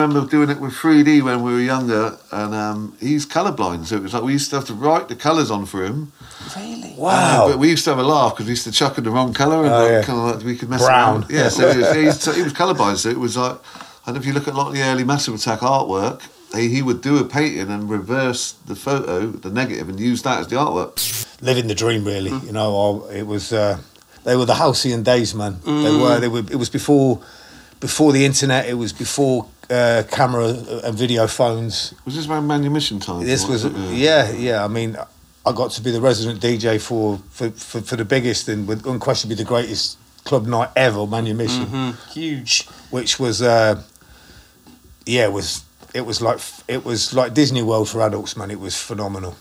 remember 0.00 0.28
doing 0.28 0.50
it 0.50 0.60
with 0.60 0.72
3D 0.72 1.22
when 1.22 1.42
we 1.42 1.52
were 1.52 1.60
younger, 1.60 2.16
and 2.32 2.54
um, 2.54 2.96
he's 3.00 3.26
colourblind, 3.26 3.86
so 3.86 3.96
it 3.96 4.02
was 4.02 4.14
like 4.14 4.22
we 4.22 4.32
used 4.32 4.50
to 4.50 4.56
have 4.56 4.66
to 4.66 4.74
write 4.74 5.08
the 5.08 5.16
colours 5.16 5.50
on 5.50 5.66
for 5.66 5.84
him. 5.84 6.12
Really? 6.56 6.94
Uh, 7.00 7.48
but 7.48 7.58
we 7.58 7.68
used 7.70 7.84
to 7.84 7.90
have 7.90 7.98
a 7.98 8.02
laugh 8.02 8.32
because 8.34 8.46
we 8.46 8.50
used 8.52 8.64
to 8.64 8.72
chuck 8.72 8.98
in 8.98 9.04
the 9.04 9.10
wrong 9.10 9.32
colour 9.32 9.64
and 9.64 9.72
Oh, 9.74 9.78
like, 9.82 9.90
yeah. 9.90 10.02
kind 10.02 10.18
of 10.18 10.36
like 10.36 10.44
we 10.44 10.56
could 10.56 10.68
mess 10.70 10.82
Brown. 10.84 11.22
around. 11.22 11.30
Yeah, 11.30 11.48
so 11.48 11.70
he 11.72 11.78
was, 11.78 11.92
he 11.96 12.04
was, 12.06 12.36
he 12.36 12.42
was 12.42 12.52
colourblind, 12.52 12.96
so 12.96 13.08
it 13.10 13.18
was 13.18 13.36
like, 13.36 13.58
and 14.06 14.16
if 14.16 14.24
you 14.26 14.32
look 14.32 14.48
at 14.48 14.54
a 14.54 14.56
lot 14.56 14.68
of 14.68 14.74
the 14.74 14.82
early 14.82 15.04
Massive 15.04 15.34
Attack 15.34 15.60
artwork, 15.60 16.22
he, 16.54 16.68
he 16.68 16.82
would 16.82 17.00
do 17.00 17.18
a 17.18 17.24
painting 17.24 17.70
and 17.70 17.88
reverse 17.88 18.52
the 18.66 18.74
photo, 18.74 19.26
the 19.28 19.50
negative, 19.50 19.88
and 19.88 20.00
use 20.00 20.22
that 20.22 20.40
as 20.40 20.48
the 20.48 20.56
artwork. 20.56 20.96
living 21.42 21.68
the 21.68 21.74
dream 21.74 22.04
really 22.04 22.30
you 22.46 22.52
know 22.52 23.06
I, 23.08 23.14
it 23.20 23.26
was 23.26 23.52
uh, 23.52 23.78
they 24.24 24.36
were 24.36 24.44
the 24.44 24.56
halcyon 24.56 25.02
days 25.02 25.34
man 25.34 25.60
they 25.64 25.90
were 25.96 26.18
they 26.20 26.28
were 26.28 26.40
it 26.40 26.56
was 26.56 26.68
before 26.68 27.20
before 27.78 28.12
the 28.12 28.24
internet 28.26 28.68
it 28.68 28.74
was 28.74 28.92
before 28.92 29.46
uh, 29.70 30.02
camera 30.10 30.48
and 30.84 30.94
video 30.98 31.26
phones 31.26 31.94
Was 32.04 32.16
this 32.16 32.26
around 32.28 32.46
Manumission 32.46 32.98
time? 33.00 33.24
this 33.24 33.46
was 33.48 33.64
it? 33.64 33.72
yeah 33.92 34.30
yeah 34.32 34.64
i 34.64 34.68
mean 34.68 34.96
i 35.46 35.52
got 35.52 35.70
to 35.72 35.80
be 35.82 35.90
the 35.90 36.00
resident 36.00 36.40
dj 36.40 36.80
for 36.80 37.18
for, 37.30 37.50
for, 37.50 37.80
for 37.80 37.96
the 37.96 38.04
biggest 38.04 38.48
and 38.48 38.66
with 38.68 38.84
unquestionably 38.86 39.36
the 39.36 39.44
greatest 39.48 39.96
club 40.24 40.46
night 40.46 40.68
ever 40.76 41.06
manumission 41.06 41.66
Mm-hmm. 41.66 42.10
Huge. 42.12 42.66
which 42.90 43.18
was 43.18 43.40
uh, 43.42 43.82
yeah 45.06 45.24
it 45.24 45.32
was 45.32 45.64
it 45.94 46.02
was 46.02 46.20
like 46.20 46.38
it 46.68 46.84
was 46.84 47.14
like 47.14 47.32
disney 47.34 47.62
world 47.62 47.88
for 47.88 48.00
adults 48.02 48.36
man 48.36 48.50
it 48.50 48.60
was 48.60 48.76
phenomenal 48.80 49.34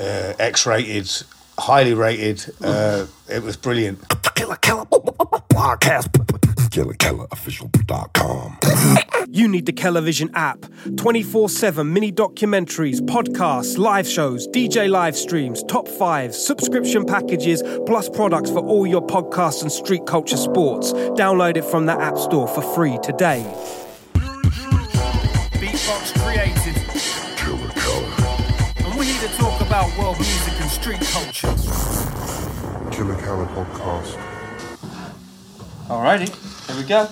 uh, 0.00 0.32
x-rated 0.38 1.08
highly 1.58 1.94
rated 1.94 2.44
uh, 2.64 3.06
it 3.28 3.42
was 3.42 3.56
brilliant 3.56 3.98
Killer 4.34 4.56
Keller 4.56 4.86
podcast. 4.86 6.08
KillerKellerOfficial.com. 6.72 8.58
You 9.28 9.46
need 9.46 9.66
the 9.66 9.72
Television 9.72 10.30
app. 10.34 10.64
24 10.96 11.50
7 11.50 11.92
mini 11.92 12.10
documentaries, 12.10 13.00
podcasts, 13.00 13.76
live 13.76 14.08
shows, 14.08 14.48
DJ 14.48 14.88
live 14.88 15.14
streams, 15.14 15.62
top 15.64 15.86
fives, 15.86 16.36
subscription 16.42 17.04
packages, 17.04 17.62
plus 17.86 18.08
products 18.08 18.48
for 18.50 18.60
all 18.60 18.86
your 18.86 19.06
podcasts 19.06 19.60
and 19.60 19.70
street 19.70 20.06
culture 20.06 20.38
sports. 20.38 20.94
Download 20.94 21.58
it 21.58 21.64
from 21.66 21.84
the 21.84 21.92
App 21.92 22.16
Store 22.16 22.48
for 22.48 22.62
free 22.62 22.98
today. 23.02 23.44
Beatbox 25.60 26.14
created, 26.22 26.74
Killer 27.36 27.68
Keller. 27.68 28.86
and 28.86 28.96
we're 28.98 29.04
here 29.04 29.28
to 29.28 29.34
talk 29.36 29.60
about 29.60 29.94
world 29.98 30.16
music 30.18 30.54
and 30.60 30.70
street 30.70 31.00
culture. 31.12 31.54
Killer 32.90 33.16
Keller 33.22 33.46
podcast. 33.46 34.16
Alrighty, 35.88 36.30
here 36.72 36.82
we 36.82 36.88
go. 36.88 37.02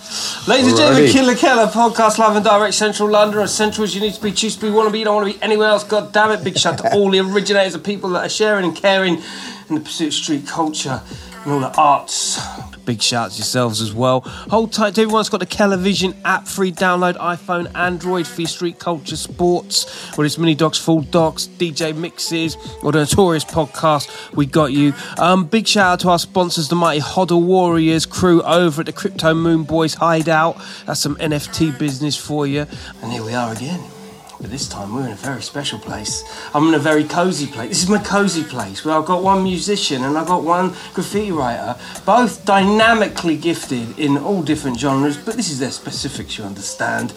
Ladies 0.48 0.68
and 0.68 0.76
gentlemen. 0.76 1.10
Killer 1.10 1.34
Keller 1.34 1.66
podcast 1.66 2.18
live 2.18 2.36
and 2.36 2.44
direct 2.44 2.74
Central 2.74 3.10
London. 3.10 3.40
As 3.40 3.54
central 3.54 3.84
as 3.84 3.94
you 3.94 4.00
need 4.00 4.14
to 4.14 4.22
be, 4.22 4.32
choose 4.32 4.56
to 4.56 4.62
be, 4.62 4.70
want 4.70 4.88
to 4.88 4.92
be, 4.92 5.00
you 5.00 5.04
don't 5.04 5.16
want 5.16 5.32
to 5.32 5.38
be 5.38 5.42
anywhere 5.42 5.68
else. 5.68 5.84
God 5.84 6.12
damn 6.12 6.30
it. 6.30 6.42
Big 6.42 6.56
shout 6.58 6.78
to 6.78 6.94
all 6.94 7.10
the 7.10 7.20
originators 7.32 7.74
of 7.74 7.84
people 7.84 8.10
that 8.10 8.24
are 8.24 8.30
sharing 8.30 8.64
and 8.64 8.76
caring 8.76 9.22
in 9.68 9.74
the 9.74 9.80
pursuit 9.80 10.08
of 10.08 10.14
street 10.14 10.46
culture 10.46 11.02
and 11.44 11.52
all 11.52 11.60
the 11.60 11.74
arts. 11.76 12.38
Big 12.84 13.02
shout 13.02 13.30
to 13.32 13.36
yourselves 13.36 13.80
as 13.80 13.92
well. 13.92 14.20
Hold 14.20 14.72
tight 14.72 14.94
to 14.94 15.02
everyone's 15.02 15.28
got 15.28 15.40
the 15.40 15.46
Television 15.46 16.14
app, 16.24 16.46
free 16.46 16.72
download, 16.72 17.16
iPhone, 17.16 17.74
Android 17.74 18.26
for 18.26 18.46
street 18.46 18.78
culture 18.78 19.16
sports, 19.16 20.10
whether 20.16 20.24
it's 20.24 20.38
mini 20.38 20.54
docs, 20.54 20.78
full 20.78 21.02
docs, 21.02 21.46
DJ 21.46 21.94
mixes, 21.96 22.56
or 22.82 22.92
the 22.92 23.00
Notorious 23.00 23.44
podcast. 23.44 24.34
We 24.34 24.46
got 24.46 24.72
you. 24.72 24.94
Um, 25.18 25.44
big 25.46 25.66
shout 25.66 25.92
out 25.92 26.00
to 26.00 26.08
our 26.10 26.18
sponsors, 26.18 26.68
the 26.68 26.76
mighty 26.76 27.00
Hoddle 27.00 27.44
Warriors 27.44 28.06
crew 28.06 28.42
over 28.42 28.80
at 28.82 28.86
the 28.86 28.92
Crypto 28.92 29.34
Moon 29.34 29.64
Boys 29.64 29.94
Hideout. 29.94 30.60
That's 30.86 31.00
some 31.00 31.16
NFT 31.16 31.78
business 31.78 32.16
for 32.16 32.46
you. 32.46 32.66
And 33.02 33.12
here 33.12 33.24
we 33.24 33.34
are 33.34 33.52
again. 33.52 33.99
But 34.40 34.50
this 34.50 34.68
time 34.68 34.94
we're 34.94 35.04
in 35.06 35.12
a 35.12 35.16
very 35.16 35.42
special 35.42 35.78
place. 35.78 36.24
I'm 36.54 36.68
in 36.68 36.74
a 36.74 36.78
very 36.78 37.04
cozy 37.04 37.46
place. 37.46 37.68
This 37.68 37.82
is 37.82 37.88
my 37.90 37.98
cozy 37.98 38.42
place 38.42 38.84
where 38.84 38.94
I've 38.96 39.04
got 39.04 39.22
one 39.22 39.42
musician 39.42 40.02
and 40.04 40.16
I've 40.16 40.26
got 40.26 40.42
one 40.42 40.74
graffiti 40.94 41.30
writer, 41.30 41.76
both 42.06 42.44
dynamically 42.46 43.36
gifted 43.36 43.98
in 43.98 44.16
all 44.16 44.42
different 44.42 44.78
genres, 44.78 45.18
but 45.18 45.36
this 45.36 45.50
is 45.50 45.58
their 45.58 45.70
specifics, 45.70 46.38
you 46.38 46.44
understand. 46.44 47.12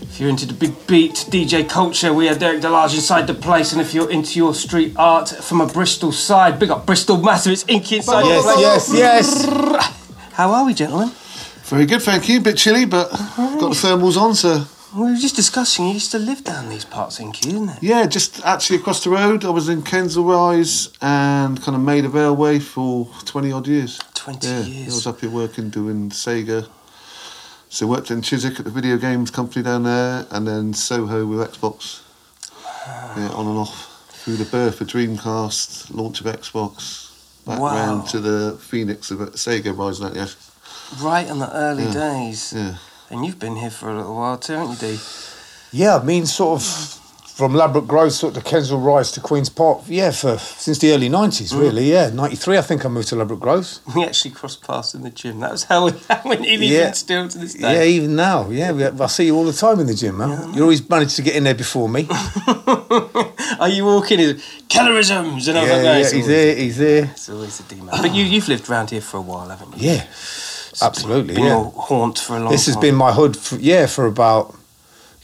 If 0.00 0.20
you're 0.20 0.30
into 0.30 0.46
the 0.46 0.54
big 0.54 0.74
beat, 0.86 1.14
DJ 1.28 1.68
culture, 1.68 2.12
we 2.14 2.26
have 2.26 2.38
Derek 2.38 2.60
Dahlarge 2.62 2.94
inside 2.94 3.26
the 3.26 3.34
place, 3.34 3.72
and 3.72 3.80
if 3.80 3.92
you're 3.92 4.10
into 4.10 4.38
your 4.38 4.54
street 4.54 4.94
art 4.96 5.28
from 5.28 5.60
a 5.60 5.66
Bristol 5.66 6.12
side, 6.12 6.58
big 6.58 6.70
up 6.70 6.86
Bristol 6.86 7.16
Massive, 7.18 7.52
it's 7.52 7.64
Inky 7.68 7.96
inside 7.96 8.22
the 8.22 8.28
yes 8.28 8.88
place. 8.88 8.98
yes 9.00 9.44
yes 9.44 10.32
How 10.34 10.52
are 10.52 10.64
we, 10.64 10.72
gentlemen? 10.74 11.10
Very 11.64 11.84
good, 11.86 12.00
thank 12.02 12.28
you. 12.28 12.38
A 12.38 12.40
bit 12.40 12.56
chilly, 12.56 12.84
but 12.84 13.10
got 13.10 13.58
the 13.70 13.76
thermals 13.76 14.16
on, 14.16 14.34
so 14.34 14.64
We 14.98 15.12
were 15.12 15.16
just 15.16 15.36
discussing, 15.36 15.86
you 15.86 15.92
used 15.94 16.10
to 16.10 16.18
live 16.18 16.42
down 16.42 16.68
these 16.70 16.84
parts, 16.84 17.20
Inky, 17.20 17.50
didn't 17.50 17.68
it? 17.68 17.82
yeah, 17.82 18.04
just 18.06 18.44
actually 18.44 18.78
across 18.80 19.04
the 19.04 19.10
road. 19.10 19.44
I 19.44 19.50
was 19.50 19.68
in 19.68 19.82
Kensal 19.82 20.26
Rise 20.28 20.88
and 21.00 21.62
kind 21.62 21.76
of 21.76 21.82
Maida 21.82 22.08
Vale 22.08 22.58
for 22.60 23.08
twenty 23.24 23.52
odd 23.52 23.68
years. 23.68 24.00
20 24.14 24.46
yeah, 24.48 24.60
years. 24.62 24.92
I 24.92 24.94
was 24.96 25.06
up 25.06 25.20
here 25.20 25.30
working 25.30 25.70
doing 25.70 26.10
Sega. 26.10 26.68
So 27.68 27.86
worked 27.86 28.10
in 28.10 28.22
Chiswick 28.22 28.58
at 28.58 28.64
the 28.64 28.72
video 28.72 28.96
games 28.98 29.30
company 29.30 29.62
down 29.62 29.84
there, 29.84 30.26
and 30.32 30.48
then 30.48 30.74
Soho 30.74 31.24
with 31.26 31.38
Xbox. 31.48 32.00
Yeah, 33.16 33.28
on 33.34 33.46
and 33.46 33.58
off 33.58 34.08
through 34.10 34.36
the 34.36 34.46
birth 34.46 34.80
of 34.80 34.88
Dreamcast, 34.88 35.94
launch 35.94 36.20
of 36.20 36.26
Xbox, 36.26 37.12
back 37.46 37.60
Wow. 37.60 37.74
round 37.76 38.08
to 38.08 38.18
the 38.18 38.58
Phoenix 38.60 39.12
of 39.12 39.18
Sega 39.34 39.76
rising 39.78 40.06
out. 40.06 40.16
Yeah, 40.16 40.26
Right 41.00 41.28
in 41.28 41.38
the 41.38 41.54
early 41.54 41.84
Yeah. 41.84 41.92
days. 41.92 42.52
yeah. 42.56 42.74
And 43.10 43.24
you've 43.24 43.38
been 43.38 43.56
here 43.56 43.70
for 43.70 43.90
a 43.90 43.96
little 43.96 44.14
while 44.16 44.38
too, 44.38 44.54
haven't 44.54 44.82
you, 44.82 44.96
Dee? 44.96 44.98
Yeah, 45.72 45.96
I 45.96 46.04
mean, 46.04 46.26
sort 46.26 46.60
of 46.60 46.98
from 47.38 47.54
Ladbroke 47.54 47.86
Grove, 47.86 48.12
sort 48.12 48.36
of 48.36 48.42
to 48.42 48.50
Kensal 48.50 48.84
Rise 48.84 49.12
to 49.12 49.20
Queen's 49.20 49.48
Park. 49.48 49.82
Yeah, 49.86 50.10
for 50.10 50.38
since 50.38 50.80
the 50.80 50.92
early 50.92 51.08
nineties, 51.08 51.52
mm. 51.52 51.60
really. 51.60 51.88
Yeah, 51.88 52.10
ninety 52.10 52.34
three. 52.34 52.58
I 52.58 52.62
think 52.62 52.84
I 52.84 52.88
moved 52.88 53.08
to 53.08 53.16
Ladbroke 53.16 53.38
Grove. 53.38 53.78
We 53.94 54.04
actually 54.04 54.32
crossed 54.32 54.66
paths 54.66 54.94
in 54.94 55.02
the 55.02 55.10
gym. 55.10 55.38
That 55.38 55.52
was 55.52 55.62
how 55.62 55.86
we, 55.86 55.92
how 56.10 56.20
we 56.24 56.36
even 56.48 56.68
Yeah. 56.68 56.90
still 56.90 57.28
to 57.28 57.38
this 57.38 57.54
day. 57.54 57.74
Yeah, 57.74 57.84
even 57.84 58.16
now. 58.16 58.50
Yeah, 58.50 58.72
we, 58.72 58.84
I 58.84 59.06
see 59.06 59.26
you 59.26 59.36
all 59.36 59.44
the 59.44 59.52
time 59.52 59.78
in 59.78 59.86
the 59.86 59.94
gym, 59.94 60.18
man. 60.18 60.52
You 60.52 60.62
always 60.62 60.86
manage 60.88 61.14
to 61.14 61.22
get 61.22 61.36
in 61.36 61.44
there 61.44 61.54
before 61.54 61.88
me. 61.88 62.08
Are 63.60 63.68
you 63.68 63.84
walking 63.84 64.18
in 64.18 64.36
Kellerisms? 64.68 65.22
And 65.22 65.36
was 65.36 65.46
yeah, 65.46 65.82
yeah, 65.82 66.10
he's 66.10 66.26
there. 66.26 66.56
He's 66.56 66.76
there. 66.78 67.04
It's 67.04 67.28
always 67.28 67.60
a 67.60 67.62
demon. 67.62 67.94
But 68.02 68.14
you, 68.14 68.24
you've 68.24 68.48
lived 68.48 68.68
around 68.68 68.90
here 68.90 69.00
for 69.00 69.18
a 69.18 69.20
while, 69.22 69.48
haven't 69.48 69.76
you? 69.80 69.90
Yeah, 69.90 70.06
absolutely. 70.82 71.34
Been 71.34 71.44
Yeah. 71.44 71.50
your 71.60 71.72
haunt 71.76 72.18
for 72.18 72.36
a 72.36 72.40
long 72.40 72.50
This 72.52 72.66
has 72.66 72.74
time. 72.74 72.82
been 72.82 72.94
my 72.94 73.12
hood. 73.12 73.36
For, 73.36 73.56
yeah, 73.56 73.86
for 73.86 74.06
about 74.06 74.54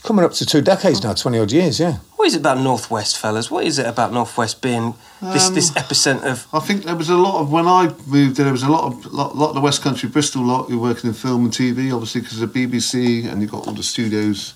coming 0.03 0.23
up 0.25 0.33
to 0.33 0.45
two 0.45 0.61
decades 0.61 1.03
now, 1.03 1.13
twenty 1.13 1.39
odd 1.39 1.51
years. 1.51 1.79
Yeah. 1.79 1.97
What 2.15 2.27
is 2.27 2.35
it 2.35 2.39
about 2.39 2.59
Northwest, 2.59 3.17
fellas? 3.17 3.51
What 3.51 3.65
is 3.65 3.77
it 3.77 3.85
about 3.85 4.11
Northwest 4.13 4.61
being 4.61 4.95
this, 5.21 5.49
this 5.49 5.69
Um, 5.69 5.75
epicenter 5.75 6.23
of. 6.31 6.47
I 6.53 6.59
think 6.59 6.83
there 6.85 6.95
was 6.95 7.09
a 7.09 7.15
lot 7.17 7.39
of 7.41 7.51
when 7.51 7.67
I 7.67 7.91
moved 8.07 8.37
there. 8.37 8.45
There 8.45 8.51
was 8.53 8.63
a 8.63 8.69
lot 8.69 8.83
of 8.85 9.05
lot, 9.13 9.35
lot 9.37 9.49
of 9.49 9.55
the 9.55 9.61
West 9.61 9.81
Country, 9.83 10.09
Bristol 10.09 10.43
lot 10.43 10.69
who 10.69 10.79
were 10.79 10.89
working 10.89 11.09
in 11.09 11.13
film 11.13 11.45
and 11.45 11.53
TV, 11.53 11.91
obviously 11.93 12.21
because 12.21 12.41
of 12.41 12.51
BBC, 12.51 13.25
and 13.27 13.41
you 13.41 13.47
got 13.47 13.67
all 13.67 13.73
the 13.73 13.83
studios 13.83 14.53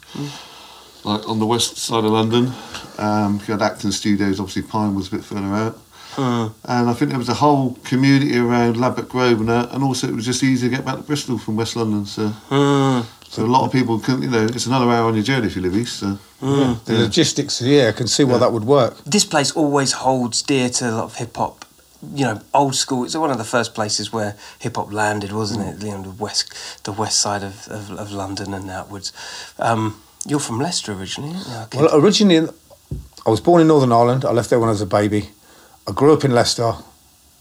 like 1.04 1.28
on 1.30 1.40
the 1.40 1.46
west 1.46 1.78
side 1.78 2.04
of 2.04 2.12
London. 2.12 2.54
Um, 2.98 3.40
you 3.48 3.52
had 3.54 3.62
acting 3.62 3.92
studios. 3.92 4.40
Obviously, 4.40 4.64
Pine 4.64 4.96
was 4.96 5.08
a 5.08 5.12
bit 5.12 5.24
further 5.24 5.54
out. 5.54 5.78
Uh, 6.18 6.50
and 6.66 6.90
I 6.90 6.94
think 6.94 7.10
there 7.12 7.20
was 7.20 7.30
a 7.30 7.36
whole 7.36 7.76
community 7.84 8.38
around 8.38 8.78
Ladbroke 8.78 9.10
Grove 9.10 9.40
and 9.40 9.50
that, 9.50 9.72
and 9.72 9.84
also 9.84 10.08
it 10.08 10.16
was 10.16 10.26
just 10.26 10.44
easy 10.44 10.70
to 10.70 10.76
get 10.76 10.86
back 10.86 10.98
to 10.98 11.04
Bristol 11.04 11.38
from 11.38 11.56
West 11.56 11.76
London. 11.76 12.06
So, 12.06 12.32
uh. 12.50 13.04
so 13.28 13.46
a 13.46 13.48
lot 13.48 13.66
of 13.66 13.72
people 13.72 14.00
can, 14.00 14.22
you 14.22 14.30
know, 14.30 14.46
it's 14.46 14.66
another 14.66 14.90
hour 14.90 15.08
on 15.08 15.16
your 15.16 15.24
journey 15.24 15.48
if 15.48 15.56
you 15.56 15.62
live 15.62 15.76
east. 15.76 16.00
So, 16.00 16.18
The 16.86 17.00
logistics, 17.00 17.62
yeah, 17.62 17.90
I 17.90 17.92
can 17.92 18.08
see 18.08 18.24
why 18.24 18.38
that 18.38 18.52
would 18.52 18.66
work. 18.66 19.04
This 19.06 19.26
place 19.26 19.52
always 19.52 19.94
holds 19.94 20.42
dear 20.42 20.70
to 20.70 20.90
a 20.90 20.92
lot 20.92 21.04
of 21.06 21.16
hip 21.16 21.36
hop. 21.38 21.66
You 22.14 22.26
know, 22.26 22.42
old 22.54 22.76
school. 22.76 23.04
It's 23.04 23.16
one 23.16 23.30
of 23.30 23.38
the 23.38 23.44
first 23.44 23.76
places 23.76 24.14
where 24.14 24.36
hip 24.60 24.78
hop 24.78 24.92
landed, 24.92 25.32
wasn't 25.34 25.68
it? 25.68 25.86
You 25.86 25.92
know, 25.92 26.04
the 26.04 26.24
west, 26.24 26.84
the 26.86 26.94
west 26.94 27.20
side 27.20 27.44
of, 27.44 27.68
of, 27.68 27.92
of 27.92 28.12
London 28.12 28.54
and 28.54 28.70
outwards. 28.70 29.12
Um, 29.60 30.02
you're 30.26 30.40
from 30.40 30.60
Leicester 30.60 30.94
originally, 30.94 31.36
aren't 31.50 31.74
you? 31.74 31.82
Well, 31.82 31.96
originally, 31.96 32.50
I 33.26 33.30
was 33.30 33.42
born 33.42 33.62
in 33.62 33.68
Northern 33.68 33.92
Ireland. 33.92 34.24
I 34.24 34.32
left 34.32 34.50
there 34.50 34.60
when 34.60 34.70
I 34.70 34.72
was 34.72 34.82
a 34.82 34.86
baby. 34.86 35.30
I 35.90 35.92
grew 35.92 36.14
up 36.14 36.24
in 36.24 36.32
Leicester. 36.32 36.72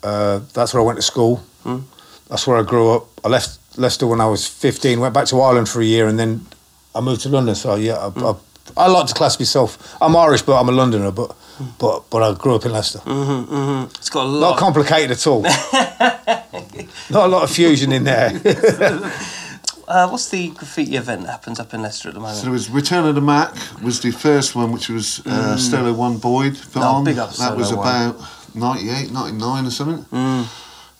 Uh, 0.02 0.40
that's 0.54 0.72
where 0.72 0.82
I 0.82 0.86
went 0.86 0.96
to 0.96 1.02
school. 1.02 1.42
That's 2.28 2.46
where 2.46 2.56
I 2.58 2.62
grew 2.62 2.90
up. 2.92 3.08
I 3.24 3.28
left 3.28 3.58
Leicester 3.78 4.06
when 4.06 4.20
I 4.20 4.26
was 4.26 4.46
15, 4.46 5.00
went 5.00 5.12
back 5.14 5.26
to 5.26 5.40
Ireland 5.40 5.68
for 5.68 5.80
a 5.80 5.84
year, 5.84 6.08
and 6.08 6.18
then 6.18 6.46
I 6.94 7.00
moved 7.00 7.22
to 7.22 7.28
London. 7.28 7.54
So, 7.54 7.74
yeah, 7.74 7.96
I, 7.96 8.08
I, 8.30 8.34
I 8.76 8.86
like 8.88 9.06
to 9.06 9.14
class 9.14 9.38
myself. 9.38 9.96
I'm 10.00 10.16
Irish, 10.16 10.42
but 10.42 10.58
I'm 10.58 10.68
a 10.68 10.72
Londoner, 10.72 11.10
but, 11.10 11.34
but, 11.78 12.08
but 12.10 12.22
I 12.22 12.34
grew 12.38 12.54
up 12.54 12.64
in 12.64 12.72
Leicester. 12.72 13.00
it's 13.06 14.10
got 14.10 14.24
a 14.24 14.28
lot. 14.28 14.50
Not 14.50 14.58
complicated 14.58 15.10
at 15.10 15.26
all. 15.26 15.42
Not 17.10 17.26
a 17.26 17.28
lot 17.28 17.42
of 17.44 17.50
fusion 17.50 17.92
in 17.92 18.04
there. 18.04 18.28
uh, 19.88 20.08
what's 20.08 20.28
the 20.28 20.50
graffiti 20.50 20.96
event 20.96 21.22
that 21.22 21.30
happens 21.30 21.58
up 21.58 21.72
in 21.74 21.82
Leicester 21.82 22.08
at 22.08 22.14
the 22.14 22.20
moment? 22.20 22.38
So 22.38 22.48
it 22.48 22.50
was 22.50 22.68
Return 22.68 23.06
of 23.06 23.14
the 23.14 23.20
Mac 23.22 23.54
was 23.82 24.00
the 24.00 24.10
first 24.10 24.54
one, 24.54 24.72
which 24.72 24.88
was 24.90 25.26
uh, 25.26 25.56
Stella 25.56 25.92
One 25.92 26.18
Boyd 26.18 26.58
put 26.72 26.82
on. 26.82 27.04
big 27.04 27.18
up 27.18 27.30
that 27.36 27.56
was 27.56 27.68
Stella 27.68 28.12
One. 28.12 28.28
About 28.54 28.76
98, 28.76 29.10
99 29.12 29.66
or 29.66 29.70
something. 29.70 30.48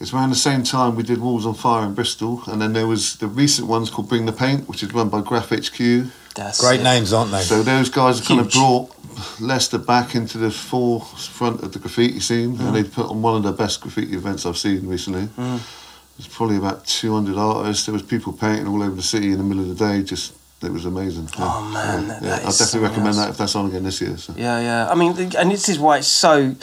It's 0.00 0.12
around 0.12 0.30
the 0.30 0.36
same 0.36 0.62
time 0.62 0.94
we 0.94 1.02
did 1.02 1.20
Walls 1.20 1.44
on 1.44 1.54
Fire 1.54 1.84
in 1.84 1.92
Bristol, 1.94 2.42
and 2.46 2.62
then 2.62 2.72
there 2.72 2.86
was 2.86 3.16
the 3.16 3.26
recent 3.26 3.66
ones 3.66 3.90
called 3.90 4.08
Bring 4.08 4.26
the 4.26 4.32
Paint, 4.32 4.68
which 4.68 4.82
is 4.84 4.92
run 4.94 5.08
by 5.08 5.20
Graph 5.22 5.48
HQ, 5.50 6.06
That's 6.36 6.60
Great 6.60 6.80
it. 6.80 6.84
names, 6.84 7.12
aren't 7.12 7.32
they? 7.32 7.40
So 7.42 7.64
those 7.64 7.88
guys 7.90 8.20
have 8.20 8.28
kind 8.28 8.38
of 8.40 8.48
brought 8.52 8.94
Leicester 9.40 9.78
back 9.78 10.14
into 10.14 10.38
the 10.38 10.52
forefront 10.52 11.62
of 11.64 11.72
the 11.72 11.80
graffiti 11.80 12.20
scene, 12.20 12.56
Mm. 12.56 12.60
and 12.66 12.76
they 12.76 12.84
put 12.84 13.06
on 13.10 13.22
one 13.22 13.34
of 13.34 13.42
the 13.42 13.50
best 13.50 13.80
graffiti 13.80 14.14
events 14.14 14.46
I've 14.46 14.56
seen 14.58 14.86
recently. 14.86 15.28
There's 15.36 16.28
probably 16.30 16.56
about 16.58 16.84
200 16.86 17.36
artists. 17.36 17.86
There 17.86 17.92
was 17.92 18.02
people 18.02 18.32
painting 18.32 18.68
all 18.68 18.82
over 18.82 18.94
the 18.94 19.02
city 19.02 19.32
in 19.32 19.38
the 19.38 19.44
middle 19.44 19.62
of 19.68 19.76
the 19.76 19.84
day. 19.84 20.02
Just 20.04 20.32
it 20.62 20.72
was 20.72 20.84
amazing. 20.84 21.28
Oh, 21.38 21.70
man, 21.72 22.08
yeah, 22.08 22.18
yeah. 22.22 22.34
I'd 22.36 22.42
definitely 22.58 22.80
recommend 22.80 23.08
else. 23.08 23.16
that 23.18 23.28
if 23.30 23.36
that's 23.36 23.54
on 23.56 23.66
again 23.66 23.84
this 23.84 24.00
year. 24.00 24.16
So. 24.16 24.32
Yeah, 24.36 24.60
yeah. 24.60 24.88
I 24.90 24.94
mean, 24.96 25.12
and 25.36 25.50
this 25.52 25.68
is 25.68 25.78
why 25.78 25.98
it's 25.98 26.08
so, 26.08 26.56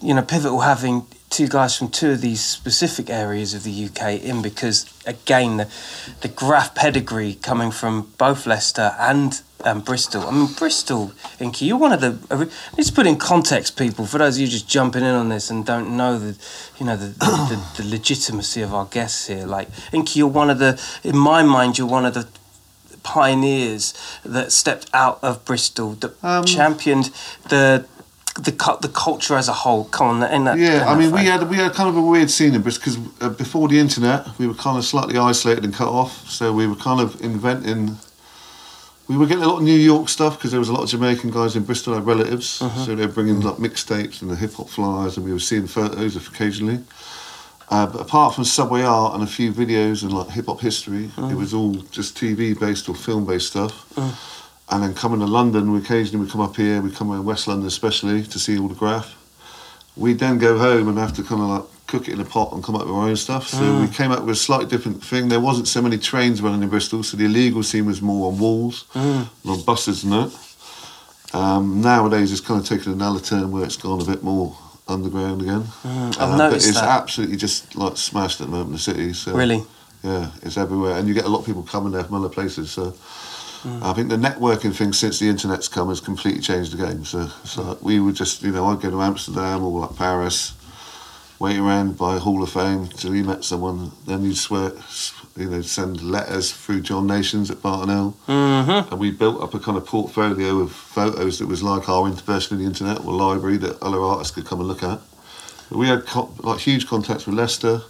you 0.00 0.14
know, 0.14 0.22
pivotal 0.22 0.60
having 0.60 1.06
two 1.30 1.48
guys 1.48 1.76
from 1.76 1.88
two 1.88 2.12
of 2.12 2.20
these 2.20 2.42
specific 2.42 3.10
areas 3.10 3.52
of 3.52 3.64
the 3.64 3.84
UK 3.86 4.22
in 4.22 4.42
because, 4.42 4.86
again, 5.06 5.56
the, 5.56 5.68
the 6.20 6.28
graph 6.28 6.74
pedigree 6.74 7.34
coming 7.34 7.70
from 7.70 8.12
both 8.16 8.46
Leicester 8.46 8.94
and 8.98 9.42
um, 9.64 9.80
Bristol. 9.80 10.22
I 10.22 10.30
mean, 10.30 10.52
Bristol, 10.52 11.12
Inky, 11.40 11.64
you're 11.64 11.78
one 11.78 11.92
of 11.92 12.00
the. 12.00 12.48
Let's 12.76 12.90
put 12.90 13.06
in 13.06 13.16
context, 13.16 13.76
people, 13.76 14.06
for 14.06 14.18
those 14.18 14.36
of 14.36 14.42
you 14.42 14.46
just 14.46 14.68
jumping 14.68 15.02
in 15.02 15.14
on 15.14 15.28
this 15.28 15.50
and 15.50 15.66
don't 15.66 15.96
know 15.96 16.18
the, 16.18 16.38
you 16.78 16.86
know, 16.86 16.96
the, 16.96 17.08
the, 17.08 17.70
the, 17.76 17.82
the 17.82 17.88
legitimacy 17.88 18.62
of 18.62 18.72
our 18.72 18.86
guests 18.86 19.26
here. 19.26 19.46
Like, 19.46 19.68
Inky, 19.92 20.20
you're 20.20 20.28
one 20.28 20.50
of 20.50 20.58
the, 20.58 20.80
in 21.02 21.16
my 21.16 21.42
mind, 21.42 21.78
you're 21.78 21.88
one 21.88 22.04
of 22.06 22.14
the 22.14 22.28
pioneers 23.02 23.94
that 24.24 24.52
stepped 24.52 24.90
out 24.92 25.18
of 25.22 25.44
Bristol 25.44 25.92
that 25.94 26.12
Um, 26.22 26.44
championed 26.44 27.10
the 27.48 27.86
the 28.38 28.78
the 28.80 28.88
culture 28.88 29.36
as 29.36 29.48
a 29.48 29.52
whole. 29.52 29.84
Come 29.84 30.06
on, 30.08 30.30
in 30.30 30.44
that. 30.44 30.58
in 30.58 30.64
Yeah, 30.64 30.88
I 30.88 30.94
that 30.94 30.98
mean, 30.98 31.12
we 31.12 31.24
had 31.24 31.48
we 31.48 31.56
had 31.56 31.72
kind 31.72 31.88
of 31.88 31.96
a 31.96 32.02
weird 32.02 32.30
scene 32.30 32.54
in 32.54 32.62
Bristol 32.62 32.92
because 32.92 33.22
uh, 33.22 33.28
before 33.30 33.68
the 33.68 33.78
internet, 33.78 34.26
we 34.38 34.46
were 34.46 34.54
kind 34.54 34.78
of 34.78 34.84
slightly 34.84 35.18
isolated 35.18 35.64
and 35.64 35.74
cut 35.74 35.88
off. 35.88 36.28
So 36.28 36.52
we 36.52 36.66
were 36.66 36.76
kind 36.76 37.00
of 37.00 37.20
inventing. 37.22 37.96
We 39.08 39.16
were 39.16 39.26
getting 39.26 39.44
a 39.44 39.48
lot 39.48 39.58
of 39.58 39.62
New 39.62 39.78
York 39.78 40.08
stuff 40.08 40.36
because 40.36 40.50
there 40.50 40.58
was 40.58 40.68
a 40.68 40.72
lot 40.72 40.82
of 40.82 40.88
Jamaican 40.88 41.30
guys 41.30 41.54
in 41.54 41.62
Bristol, 41.62 41.94
our 41.94 42.00
relatives. 42.00 42.46
So 42.84 42.94
they 42.96 43.06
were 43.06 43.12
bringing 43.12 43.40
like 43.40 43.56
mixtapes 43.56 44.20
and 44.20 44.30
the 44.30 44.36
hip 44.36 44.54
hop 44.54 44.68
flyers, 44.68 45.16
and 45.16 45.24
we 45.24 45.32
were 45.32 45.38
seeing 45.38 45.66
photos 45.68 46.16
occasionally. 46.16 46.82
Uh, 47.68 47.86
but 47.86 48.00
apart 48.00 48.34
from 48.34 48.44
Subway 48.44 48.82
Art 48.82 49.14
and 49.14 49.22
a 49.22 49.26
few 49.26 49.52
videos 49.52 50.02
and 50.02 50.12
like 50.12 50.28
hip 50.30 50.46
hop 50.46 50.60
history, 50.60 51.10
it 51.18 51.34
was 51.36 51.52
all 51.54 51.74
just 51.90 52.16
TV 52.16 52.58
based 52.58 52.88
or 52.88 52.94
film 52.94 53.26
based 53.26 53.48
stuff. 53.48 53.86
And 54.68 54.82
then 54.82 54.94
coming 54.94 55.20
to 55.20 55.26
London, 55.26 55.72
we 55.72 55.78
occasionally 55.78 56.24
would 56.24 56.32
come 56.32 56.40
up 56.40 56.56
here, 56.56 56.80
we 56.82 56.90
come 56.90 57.12
in 57.12 57.24
West 57.24 57.46
London 57.46 57.66
especially 57.68 58.22
to 58.24 58.38
see 58.38 58.58
all 58.58 58.68
the 58.68 58.74
graph. 58.74 59.14
We'd 59.96 60.18
then 60.18 60.38
go 60.38 60.58
home 60.58 60.88
and 60.88 60.98
have 60.98 61.14
to 61.14 61.22
kind 61.22 61.40
of 61.40 61.48
like 61.48 61.62
cook 61.86 62.08
it 62.08 62.14
in 62.14 62.20
a 62.20 62.24
pot 62.24 62.52
and 62.52 62.64
come 62.64 62.74
up 62.74 62.82
with 62.86 62.90
our 62.94 63.08
own 63.08 63.16
stuff. 63.16 63.46
So 63.46 63.80
we 63.80 63.86
came 63.86 64.10
up 64.10 64.20
with 64.22 64.30
a 64.30 64.38
slightly 64.38 64.66
different 64.66 65.02
thing. 65.04 65.28
There 65.28 65.38
wasn't 65.40 65.68
so 65.68 65.80
many 65.80 65.98
trains 65.98 66.42
running 66.42 66.62
in 66.62 66.68
Bristol, 66.68 67.02
so 67.04 67.16
the 67.16 67.26
illegal 67.26 67.62
scene 67.62 67.86
was 67.86 68.02
more 68.02 68.30
on 68.32 68.38
walls, 68.38 68.84
and 68.94 69.28
on 69.46 69.62
buses 69.62 70.02
and 70.02 70.12
that. 70.12 70.32
Um, 71.32 71.80
nowadays, 71.80 72.32
it's 72.32 72.40
kind 72.40 72.60
of 72.60 72.66
taken 72.66 72.92
another 72.92 73.20
turn 73.20 73.52
where 73.52 73.64
it's 73.64 73.76
gone 73.76 74.00
a 74.00 74.04
bit 74.04 74.22
more 74.24 74.56
underground 74.88 75.42
again. 75.42 75.64
I've 75.84 76.18
Uh, 76.20 76.36
noticed 76.36 76.66
but 76.66 76.70
it's 76.70 76.80
that. 76.80 76.88
absolutely 77.02 77.36
just 77.36 77.76
like 77.76 77.96
smashed 77.96 78.40
at 78.40 78.46
the 78.48 78.50
moment 78.50 78.68
in 78.68 78.72
the 78.74 78.78
city. 78.80 79.12
So 79.12 79.34
Really? 79.34 79.64
yeah, 80.02 80.30
it's 80.42 80.56
everywhere, 80.56 80.96
and 80.98 81.06
you 81.08 81.14
get 81.14 81.24
a 81.24 81.28
lot 81.28 81.40
of 81.40 81.46
people 81.46 81.62
coming 81.62 81.92
there 81.92 82.04
from 82.04 82.16
other 82.16 82.28
places. 82.28 82.70
So 82.70 82.94
Hmm. 83.66 83.82
I 83.82 83.92
think 83.94 84.10
the 84.10 84.16
networking 84.16 84.72
thing 84.74 84.92
since 84.92 85.18
the 85.18 85.28
internet's 85.28 85.66
come 85.68 85.88
has 85.88 86.00
completely 86.00 86.40
changed 86.40 86.72
the 86.72 86.86
game. 86.86 87.04
So, 87.04 87.26
so 87.44 87.78
we 87.82 87.98
would 87.98 88.14
just, 88.14 88.42
you 88.42 88.52
know, 88.52 88.66
I'd 88.66 88.80
go 88.80 88.90
to 88.90 89.02
Amsterdam 89.02 89.64
or 89.64 89.80
like 89.80 89.96
Paris, 89.96 90.52
wait 91.40 91.58
around 91.58 91.98
by 91.98 92.18
Hall 92.18 92.42
of 92.42 92.50
Fame 92.50 92.86
till 92.86 93.14
you 93.14 93.24
met 93.24 93.42
someone. 93.44 93.90
Then 94.06 94.22
you'd 94.24 94.36
swear, 94.36 94.70
you 95.36 95.50
know, 95.50 95.62
send 95.62 96.00
letters 96.00 96.52
through 96.52 96.82
John 96.82 97.06
Nations 97.08 97.50
at 97.50 97.60
Barton 97.60 97.88
Hill, 97.88 98.16
Mm-hmm. 98.28 98.92
and 98.92 99.00
we 99.00 99.10
built 99.10 99.42
up 99.42 99.52
a 99.54 99.58
kind 99.58 99.76
of 99.76 99.84
portfolio 99.84 100.60
of 100.60 100.70
photos 100.72 101.38
that 101.40 101.46
was 101.48 101.62
like 101.62 101.88
our 101.88 102.08
version 102.10 102.54
of 102.54 102.60
the 102.60 102.66
internet 102.66 103.04
or 103.04 103.12
library 103.12 103.56
that 103.58 103.82
other 103.82 104.00
artists 104.00 104.32
could 104.34 104.46
come 104.46 104.60
and 104.60 104.68
look 104.68 104.82
at. 104.84 105.00
But 105.68 105.78
we 105.78 105.88
had 105.88 106.06
co- 106.06 106.30
like 106.38 106.60
huge 106.60 106.86
contacts 106.86 107.26
with 107.26 107.34
Leicester, 107.34 107.82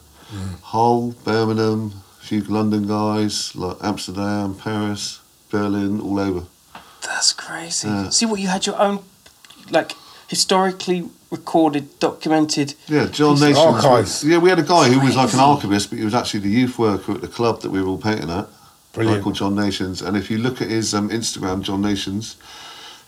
Hull, 0.62 1.12
Birmingham, 1.25 1.93
a 2.20 2.25
few 2.25 2.40
London 2.43 2.87
guys, 2.88 3.55
like 3.55 3.76
Amsterdam, 3.82 4.55
Paris, 4.56 5.20
Berlin, 5.56 6.00
all 6.00 6.19
over. 6.19 6.43
That's 7.03 7.32
crazy. 7.32 7.88
Yeah. 7.88 8.11
See 8.11 8.26
what 8.26 8.41
you 8.41 8.49
had 8.49 8.67
your 8.67 8.79
own, 8.79 9.03
like 9.70 9.93
historically 10.29 11.08
recorded, 11.31 11.99
documented. 11.99 12.75
Yeah, 12.88 13.06
John 13.06 13.35
Piece 13.35 13.43
of 13.43 13.49
Nations. 13.49 13.85
archives. 13.85 14.25
Yeah, 14.25 14.38
we 14.38 14.50
had 14.50 14.58
a 14.58 14.62
guy 14.62 14.88
who 14.88 15.00
was 15.00 15.17
like 15.17 15.32
an 15.32 15.41
archivist, 15.41 15.91
but 15.91 15.99
he 15.99 16.05
was 16.05 16.14
actually 16.14 16.41
the 16.41 16.50
youth 16.50 16.79
worker 16.79 17.12
at 17.12 17.20
the 17.20 17.29
club 17.29 17.62
that 17.62 17.70
we 17.70 17.81
were 17.81 17.88
all 17.88 17.99
painting 17.99 18.31
at. 18.31 18.49
Brilliant. 18.93 19.19
Guy 19.19 19.23
called 19.25 19.37
John 19.37 19.55
Nations. 19.55 20.03
And 20.03 20.17
if 20.17 20.31
you 20.31 20.38
look 20.38 20.61
at 20.61 20.69
his 20.69 20.94
um, 20.94 21.08
Instagram, 21.11 21.62
John 21.62 21.81
Nations, 21.82 22.37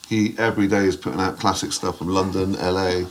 he 0.09 0.35
every 0.39 0.69
day 0.69 0.85
is 0.85 0.97
putting 0.97 1.21
out 1.21 1.39
classic 1.39 1.73
stuff 1.73 1.99
from 1.99 2.09
London, 2.09 2.53
LA. 2.55 3.05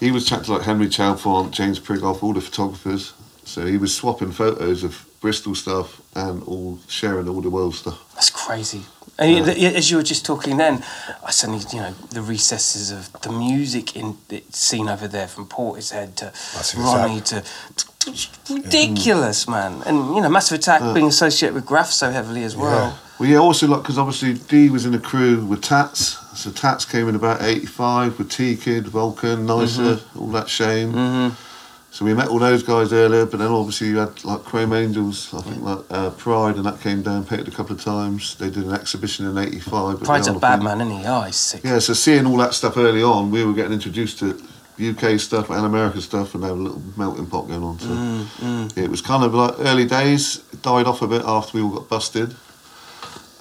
He 0.00 0.10
was 0.10 0.26
chatting 0.26 0.46
to 0.46 0.52
like 0.54 0.62
Henry 0.62 0.86
Chalfant, 0.88 1.50
James 1.50 1.78
Prigoff, 1.78 2.22
all 2.22 2.32
the 2.32 2.40
photographers. 2.40 3.12
So 3.44 3.66
he 3.66 3.76
was 3.76 3.94
swapping 3.94 4.32
photos 4.32 4.82
of 4.84 5.06
Bristol 5.20 5.54
stuff 5.54 6.00
and 6.14 6.42
all 6.44 6.78
sharing 6.88 7.28
all 7.28 7.40
the 7.42 7.50
world 7.50 7.74
stuff. 7.74 7.98
That's 8.14 8.30
crazy. 8.30 8.82
And 9.18 9.30
you- 9.36 9.44
the- 9.44 9.76
as 9.76 9.90
you 9.90 9.98
were 9.98 10.02
just 10.02 10.24
talking 10.24 10.56
then, 10.56 10.82
I 11.22 11.30
suddenly, 11.30 11.62
you 11.72 11.80
know, 11.80 11.94
the 12.10 12.22
recesses 12.22 12.90
of 12.90 13.12
the 13.20 13.30
music 13.30 13.94
in 13.94 14.16
the 14.28 14.42
scene 14.50 14.88
over 14.88 15.06
there, 15.06 15.28
from 15.28 15.46
Portishead 15.46 16.14
to 16.16 16.32
Massive 16.54 16.80
Ronnie 16.80 17.20
to, 17.20 17.42
to, 17.76 18.12
to 18.12 18.54
ridiculous, 18.54 19.46
man. 19.46 19.82
And 19.84 20.14
you 20.14 20.22
know, 20.22 20.30
Massive 20.30 20.58
Attack 20.58 20.94
being 20.94 21.08
associated 21.08 21.54
with 21.54 21.66
Graph 21.66 21.90
so 21.90 22.10
heavily 22.10 22.42
as 22.44 22.56
well. 22.56 22.98
Well, 23.18 23.28
yeah, 23.28 23.36
also 23.36 23.66
like 23.66 23.82
because 23.82 23.98
obviously 23.98 24.32
D 24.34 24.70
was 24.70 24.86
in 24.86 24.92
the 24.92 24.98
crew 24.98 25.44
with 25.44 25.60
Tats, 25.60 26.16
so 26.34 26.50
Tats 26.50 26.86
came 26.86 27.06
in 27.06 27.14
about 27.14 27.42
'85 27.42 28.18
with 28.18 28.30
T 28.30 28.56
Kid, 28.56 28.88
Vulcan, 28.88 29.44
Nicer, 29.44 29.82
mm-hmm. 29.96 30.18
all 30.18 30.28
that 30.28 30.48
Shane. 30.48 30.92
Mm-hmm. 30.94 31.49
So 31.92 32.04
we 32.04 32.14
met 32.14 32.28
all 32.28 32.38
those 32.38 32.62
guys 32.62 32.92
earlier, 32.92 33.26
but 33.26 33.38
then 33.38 33.48
obviously 33.48 33.88
you 33.88 33.98
had 33.98 34.24
like 34.24 34.44
Chrome 34.44 34.72
Angels, 34.72 35.34
I 35.34 35.40
think 35.42 35.60
like 35.62 35.80
uh, 35.90 36.10
Pride, 36.10 36.54
and 36.54 36.64
that 36.64 36.80
came 36.80 37.02
down, 37.02 37.24
painted 37.24 37.48
a 37.48 37.50
couple 37.50 37.74
of 37.74 37.82
times. 37.82 38.36
They 38.36 38.48
did 38.48 38.64
an 38.64 38.72
exhibition 38.72 39.26
in 39.26 39.36
'85. 39.36 40.00
Pride's 40.04 40.28
a 40.28 40.34
bad 40.34 40.62
Man. 40.62 40.80
isn't 40.80 41.00
he? 41.00 41.04
Oh, 41.06 41.22
he's 41.22 41.34
sick. 41.36 41.62
Yeah, 41.64 41.80
so 41.80 41.92
seeing 41.92 42.26
all 42.26 42.36
that 42.36 42.54
stuff 42.54 42.76
early 42.76 43.02
on, 43.02 43.32
we 43.32 43.44
were 43.44 43.52
getting 43.52 43.72
introduced 43.72 44.20
to 44.20 44.40
UK 44.80 45.18
stuff 45.18 45.50
and 45.50 45.66
American 45.66 46.00
stuff, 46.00 46.34
and 46.34 46.44
they 46.44 46.48
had 46.48 46.56
a 46.56 46.60
little 46.60 46.80
melting 46.96 47.26
pot 47.26 47.48
going 47.48 47.62
on. 47.64 47.78
So 47.80 47.88
Mm, 47.88 48.76
it 48.78 48.88
was 48.88 49.00
kind 49.00 49.24
of 49.24 49.34
like 49.34 49.54
early 49.58 49.84
days. 49.84 50.44
It 50.52 50.62
died 50.62 50.86
off 50.86 51.02
a 51.02 51.08
bit 51.08 51.22
after 51.26 51.58
we 51.58 51.62
all 51.64 51.70
got 51.70 51.88
busted, 51.88 52.36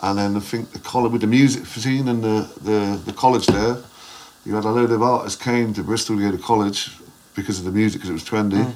and 0.02 0.18
then 0.18 0.36
I 0.36 0.40
think 0.40 0.72
the 0.72 0.80
college 0.80 1.12
with 1.12 1.22
the 1.22 1.28
music 1.28 1.68
scene 1.68 2.08
and 2.08 2.24
the, 2.24 2.50
the, 2.62 3.00
the 3.06 3.14
college 3.14 3.46
there, 3.46 3.78
you 4.44 4.56
had 4.56 4.66
a 4.66 4.70
load 4.72 4.90
of 4.92 5.04
artists 5.04 5.42
came 5.42 5.74
to 5.76 5.84
Bristol 5.84 6.18
to 6.18 6.32
go 6.32 6.36
to 6.36 6.42
college 6.42 6.98
because 7.40 7.60
of 7.60 7.66
the 7.66 7.72
music, 7.72 8.02
because 8.02 8.10
it 8.10 8.14
was 8.14 8.24
trendy. 8.24 8.64
Mm. 8.64 8.74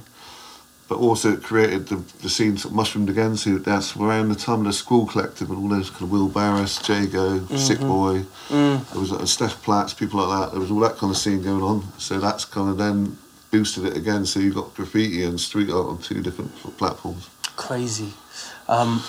But 0.90 1.00
also 1.00 1.34
it 1.34 1.44
created 1.44 1.88
the, 1.88 1.96
the 2.22 2.30
scene 2.30 2.58
sort 2.58 2.72
of 2.72 2.76
mushroomed 2.76 3.10
again. 3.10 3.38
So 3.38 3.58
that's 3.58 3.96
around 3.96 4.30
the 4.30 4.36
time 4.36 4.60
of 4.60 4.66
the 4.66 4.74
Scrawl 4.74 5.08
Collective 5.08 5.50
and 5.50 5.58
all 5.58 5.70
those 5.70 5.90
kind 5.90 6.04
of 6.04 6.12
Will 6.12 6.28
Barras, 6.28 6.78
Jago, 6.88 7.40
mm-hmm. 7.40 7.56
Sick 7.56 7.80
Boy. 7.80 8.26
Mm. 8.50 8.92
There 8.92 9.00
was 9.00 9.12
like 9.12 9.28
Steph 9.28 9.64
Platts, 9.64 9.94
people 9.94 10.20
like 10.20 10.40
that. 10.40 10.52
There 10.52 10.60
was 10.60 10.70
all 10.70 10.80
that 10.82 10.98
kind 10.98 11.10
of 11.10 11.18
scene 11.18 11.42
going 11.42 11.64
on. 11.64 11.84
So 11.98 12.20
that's 12.20 12.46
kind 12.46 12.70
of 12.70 12.78
then 12.78 13.18
boosted 13.50 13.86
it 13.86 13.96
again. 13.96 14.26
So 14.26 14.40
you've 14.40 14.56
got 14.56 14.74
graffiti 14.76 15.24
and 15.24 15.40
street 15.40 15.70
art 15.70 15.88
on 15.88 16.00
two 16.00 16.22
different 16.22 16.54
platforms. 16.78 17.30
Crazy. 17.56 18.14
Um, 18.68 19.04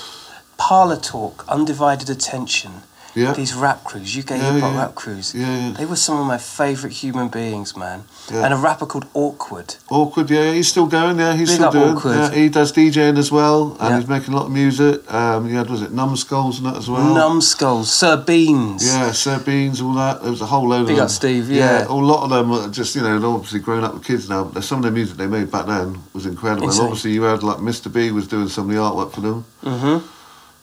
Parlor 0.56 0.96
Talk, 0.96 1.44
Undivided 1.48 2.08
Attention. 2.08 2.82
Yeah. 3.14 3.32
These 3.32 3.54
rap 3.54 3.84
crews, 3.84 4.16
UK 4.18 4.30
Yeah, 4.30 4.52
hip 4.54 4.62
hop 4.62 4.72
yeah. 4.72 4.78
rap 4.80 4.94
crews. 4.96 5.34
Yeah, 5.34 5.56
yeah. 5.68 5.72
They 5.78 5.86
were 5.86 5.96
some 5.96 6.18
of 6.18 6.26
my 6.26 6.38
favourite 6.38 6.94
human 6.96 7.28
beings, 7.28 7.76
man. 7.76 8.04
Yeah. 8.32 8.44
And 8.44 8.52
a 8.54 8.56
rapper 8.56 8.86
called 8.86 9.06
Awkward. 9.14 9.76
Awkward, 9.88 10.30
yeah, 10.30 10.52
he's 10.52 10.68
still 10.68 10.86
going. 10.86 11.18
Yeah, 11.18 11.34
he's 11.34 11.48
Big 11.50 11.54
still 11.56 11.66
up 11.68 11.72
doing. 11.72 11.96
Awkward. 11.96 12.16
Yeah, 12.16 12.30
he 12.32 12.48
does 12.48 12.72
DJing 12.72 13.16
as 13.18 13.30
well, 13.30 13.76
and 13.78 13.90
Yeah. 13.90 13.98
he's 14.00 14.08
making 14.08 14.34
a 14.34 14.36
lot 14.36 14.46
of 14.46 14.52
music. 14.52 15.12
Um, 15.12 15.48
he 15.48 15.54
had 15.54 15.70
was 15.70 15.82
it 15.82 15.92
Numbskulls 15.92 16.58
and 16.58 16.66
that 16.66 16.76
as 16.76 16.88
well. 16.90 17.14
Numbskulls, 17.14 17.92
Sir 17.92 18.16
Beans. 18.16 18.84
Yeah, 18.86 19.12
Sir 19.12 19.38
Beans, 19.38 19.80
all 19.80 19.94
that. 19.94 20.22
There 20.22 20.30
was 20.32 20.40
a 20.40 20.46
whole 20.46 20.68
load 20.68 20.86
Big 20.88 20.98
of 20.98 21.04
up. 21.04 21.10
Steve, 21.10 21.48
yeah. 21.50 21.86
a 21.88 21.92
lot 21.92 22.24
of 22.24 22.30
them 22.30 22.50
are 22.50 22.68
just, 22.68 22.96
you 22.96 23.02
know, 23.02 23.18
they're 23.20 23.30
obviously 23.30 23.60
grown 23.60 23.84
up 23.84 23.94
with 23.94 24.04
kids 24.04 24.28
now. 24.28 24.44
But 24.44 24.64
some 24.64 24.78
of 24.78 24.84
the 24.84 24.90
music 24.90 25.16
they 25.18 25.26
made 25.28 25.50
back 25.50 25.66
then 25.66 25.98
was 26.12 26.26
incredible. 26.26 26.68
And 26.70 26.80
obviously, 26.80 27.12
you 27.12 27.22
had 27.22 27.42
like 27.44 27.58
Mr. 27.58 27.92
B 27.92 28.10
was 28.10 28.26
doing 28.26 28.48
some 28.48 28.68
of 28.68 28.74
the 28.74 28.80
artwork 28.80 29.12
for 29.12 29.20
them, 29.20 29.44
Mm-hmm. 29.64 30.06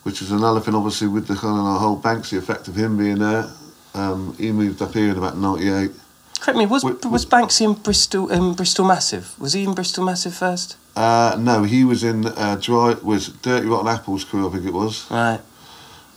Which 0.04 0.22
is 0.22 0.32
another 0.32 0.60
thing, 0.60 0.76
obviously, 0.76 1.08
with 1.08 1.28
the 1.28 1.36
kind 1.36 1.58
of 1.58 1.66
the 1.74 1.80
whole 1.80 2.00
Banksy 2.00 2.38
effect 2.38 2.68
of 2.68 2.76
him 2.76 2.98
being 2.98 3.20
there. 3.20 3.50
Um, 3.94 4.36
he 4.38 4.52
moved 4.52 4.82
up 4.82 4.94
here 4.94 5.12
in 5.12 5.18
about 5.18 5.38
98. 5.38 5.92
Correct 6.40 6.58
me, 6.58 6.66
was, 6.66 6.84
Wait, 6.84 7.06
was 7.06 7.26
Banksy 7.26 7.62
in 7.66 7.74
Bristol, 7.74 8.32
in 8.32 8.54
Bristol 8.54 8.86
Massive? 8.86 9.38
Was 9.40 9.54
he 9.54 9.64
in 9.64 9.74
Bristol 9.76 10.04
Massive 10.04 10.34
first? 10.34 10.76
Uh, 10.96 11.36
no, 11.40 11.64
he 11.64 11.84
was 11.84 12.04
in 12.04 12.26
uh, 12.26 12.58
Dry, 12.60 12.96
was 13.04 13.28
Dirty 13.28 13.68
Rotten 13.68 13.88
Apples 13.88 14.24
crew, 14.24 14.48
I 14.48 14.52
think 14.52 14.66
it 14.66 14.74
was. 14.74 15.10
Right. 15.12 15.40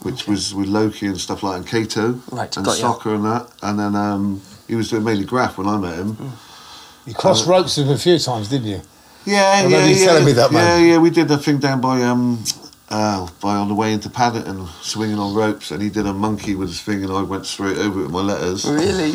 which 0.02 0.26
was 0.26 0.54
with 0.54 0.66
Loki 0.66 1.06
and 1.06 1.18
stuff 1.18 1.42
like 1.42 1.56
and 1.58 1.66
Kato 1.66 2.20
Right, 2.32 2.54
and 2.56 2.64
got 2.64 2.78
ya. 2.78 2.92
soccer 2.92 3.14
and 3.14 3.24
that. 3.24 3.50
And 3.62 3.78
then 3.78 3.94
um, 3.94 4.40
he 4.66 4.74
was 4.74 4.88
doing 4.90 5.04
mainly 5.04 5.24
graph 5.24 5.58
when 5.58 5.66
I 5.66 5.76
met 5.76 5.98
him. 5.98 6.16
You 7.06 7.14
crossed 7.14 7.46
ropes 7.46 7.76
with 7.76 7.86
him 7.86 7.92
a 7.94 7.98
few 7.98 8.18
times, 8.18 8.48
didn't 8.48 8.66
you? 8.68 8.80
Yeah, 9.26 9.62
remember 9.64 9.86
yeah, 9.88 9.94
yeah. 9.94 10.04
telling 10.06 10.24
me 10.24 10.32
that, 10.32 10.52
yeah, 10.52 10.78
yeah. 10.78 10.98
We 10.98 11.10
did 11.10 11.28
the 11.28 11.38
thing 11.38 11.58
down 11.58 11.80
by 11.80 12.02
um, 12.02 12.42
uh, 12.94 13.26
by 13.42 13.56
on 13.56 13.68
the 13.68 13.74
way 13.74 13.92
into 13.92 14.08
Paddington, 14.08 14.66
swinging 14.80 15.18
on 15.18 15.34
ropes, 15.34 15.70
and 15.72 15.82
he 15.82 15.90
did 15.90 16.06
a 16.06 16.12
monkey 16.12 16.54
with 16.54 16.68
his 16.68 16.80
thing, 16.80 17.02
and 17.02 17.12
I 17.12 17.22
went 17.22 17.44
straight 17.46 17.76
over 17.78 18.00
it 18.00 18.04
with 18.04 18.12
my 18.12 18.20
letters. 18.20 18.64
Really? 18.64 19.14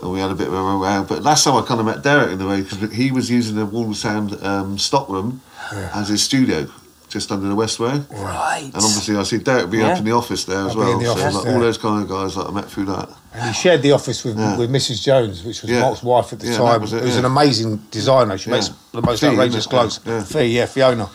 and 0.00 0.12
we 0.12 0.20
had 0.20 0.30
a 0.30 0.34
bit 0.34 0.46
of 0.46 0.54
a 0.54 0.56
row. 0.56 1.04
But 1.08 1.24
that's 1.24 1.44
how 1.44 1.58
I 1.58 1.62
kind 1.66 1.80
of 1.80 1.86
met 1.86 2.02
Derek 2.02 2.30
in 2.30 2.40
a 2.40 2.46
way 2.48 2.62
because 2.62 2.92
he 2.92 3.10
was 3.10 3.28
using 3.30 3.56
the 3.56 3.66
Wall 3.66 3.90
of 3.90 3.96
Sound 3.96 4.32
um, 4.44 4.78
stockroom 4.78 5.42
as 5.72 6.08
his 6.08 6.22
studio 6.22 6.68
just 7.08 7.32
under 7.32 7.48
the 7.48 7.56
Westway. 7.56 8.08
Right. 8.12 8.64
And 8.66 8.74
obviously, 8.76 9.16
I 9.16 9.22
see 9.24 9.38
Derek 9.38 9.70
be 9.70 9.78
Yeah. 9.78 9.88
up 9.88 9.98
in 9.98 10.04
the 10.04 10.12
office 10.12 10.44
there 10.44 10.66
as 10.66 10.72
I'll 10.72 10.78
well. 10.78 10.98
the 11.00 11.04
so 11.06 11.12
office 11.12 11.34
like, 11.34 11.44
there. 11.44 11.54
all 11.54 11.60
those 11.60 11.78
kind 11.78 12.02
of 12.02 12.08
guys 12.08 12.34
that 12.36 12.46
I 12.46 12.50
met 12.52 12.70
through 12.70 12.84
that. 12.84 13.08
And 13.34 13.42
he 13.48 13.52
shared 13.54 13.82
the 13.82 13.92
office 13.92 14.22
with, 14.24 14.38
Yeah. 14.38 14.56
with 14.56 14.70
Mrs. 14.70 15.02
Jones, 15.02 15.42
which 15.42 15.62
was 15.62 15.70
Yeah. 15.70 15.80
Mark's 15.80 16.02
wife 16.02 16.32
at 16.32 16.40
the 16.40 16.46
Yeah, 16.48 16.58
time. 16.58 16.80
was 16.82 16.92
it, 16.92 17.02
Who's 17.02 17.14
yeah. 17.14 17.18
an 17.20 17.24
amazing 17.24 17.76
designer. 17.90 18.38
She 18.38 18.50
Yeah. 18.50 18.56
makes 18.56 18.70
the 18.92 19.02
most 19.02 19.20
Fee, 19.20 19.26
outrageous 19.28 19.66
clothes. 19.66 19.98
Yeah. 20.06 20.22
Fee, 20.22 20.44
yeah, 20.44 20.66
Fiona. 20.66 21.08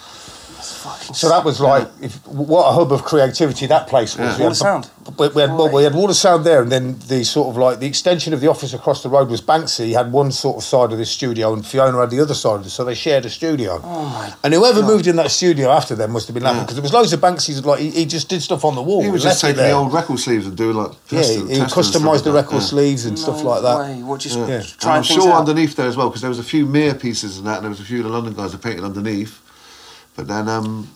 Fucking 1.03 1.15
So 1.15 1.29
that 1.29 1.43
was 1.43 1.60
like, 1.60 1.88
if, 2.01 2.25
what 2.27 2.69
a 2.69 2.72
hub 2.72 2.91
of 2.91 3.03
creativity 3.03 3.67
that 3.67 3.88
place 3.88 4.17
was. 4.17 4.27
Yeah. 4.27 4.38
We 4.38 4.41
Wall 4.41 4.50
had, 4.50 4.57
Sound. 4.57 4.89
We, 5.19 5.27
we 5.29 5.41
had, 5.41 5.51
well, 5.51 5.72
we 5.72 5.83
had 5.83 5.93
Wall 5.93 6.10
of 6.10 6.15
Sound 6.15 6.45
there, 6.45 6.62
and 6.62 6.72
then 6.72 6.98
the 7.07 7.24
sort 7.24 7.50
of 7.50 7.57
like 7.57 7.79
the 7.79 7.88
extension 7.88 8.33
of 8.33 8.41
the 8.41 8.48
office 8.48 8.74
across 8.74 9.03
the 9.03 9.10
road 9.10 9.29
was 9.29 9.41
Banksy. 9.41 9.86
He 9.86 9.93
had 9.93 10.12
one 10.12 10.31
sort 10.31 10.57
of 10.57 10.63
side 10.63 10.91
of 10.91 10.98
the 10.98 11.05
studio, 11.05 11.53
and 11.53 11.65
Fiona 11.65 12.00
had 12.00 12.10
the 12.10 12.19
other 12.19 12.33
side 12.33 12.62
of 12.62 12.65
it. 12.65 12.69
So 12.69 12.86
they 12.86 12.95
shared 12.95 13.25
a 13.25 13.29
studio. 13.29 13.81
Oh 13.83 14.05
my 14.05 14.33
And 14.43 14.53
whoever 14.53 14.81
moved 14.81 15.07
in 15.07 15.17
that 15.17 15.31
studio 15.31 15.69
after 15.69 15.95
them 15.95 16.12
must 16.12 16.27
have 16.27 16.33
been 16.33 16.43
laughing 16.43 16.63
because 16.63 16.75
there 16.75 16.83
was 16.83 16.93
loads 16.93 17.13
of 17.13 17.19
Banksy's. 17.19 17.65
Like 17.65 17.79
he, 17.79 17.91
he 17.91 18.05
just 18.05 18.29
did 18.29 18.41
stuff 18.41 18.63
on 18.63 18.75
the 18.75 18.81
wall. 18.81 19.03
He 19.03 19.10
was 19.10 19.24
just 19.24 19.43
left 19.43 19.57
taking 19.57 19.69
the 19.69 19.75
old 19.75 19.93
record 19.93 20.19
sleeves 20.19 20.48
and 20.48 20.55
doing 20.55 20.75
like 20.75 20.91
Yeah, 21.10 21.22
he, 21.22 21.25
he 21.25 21.25
testing 21.25 21.62
and 21.62 21.72
stuff 21.72 21.86
customised 21.86 22.24
the 22.24 22.31
record 22.31 22.51
that, 22.51 22.55
yeah. 22.55 22.67
sleeves 22.67 23.05
and 23.05 23.19
stuff 23.19 23.43
like 23.43 23.62
that. 23.62 23.79
Way. 23.79 24.03
What 24.03 24.22
just 24.22 24.38
Yeah. 24.38 24.48
Yeah. 24.48 24.55
And 24.55 24.79
trying 24.79 24.98
I'm 24.98 25.03
sure 25.03 25.31
out. 25.31 25.39
underneath 25.39 25.75
there 25.75 25.88
as 25.88 25.98
well 25.98 26.10
because 26.10 26.22
there 26.22 26.29
was 26.29 26.39
a 26.39 26.43
few 26.43 26.65
mere 26.65 26.93
pieces 26.93 27.38
and 27.38 27.48
that, 27.48 27.57
and 27.57 27.63
there 27.63 27.69
was 27.69 27.79
a 27.79 27.83
few 27.86 28.00
of 28.00 28.05
the 28.05 28.12
London 28.12 28.33
guys 28.33 28.51
that 28.51 28.62
painted 28.62 28.83
underneath. 28.83 29.39
But 30.15 30.27
then, 30.27 30.48
um, 30.48 30.89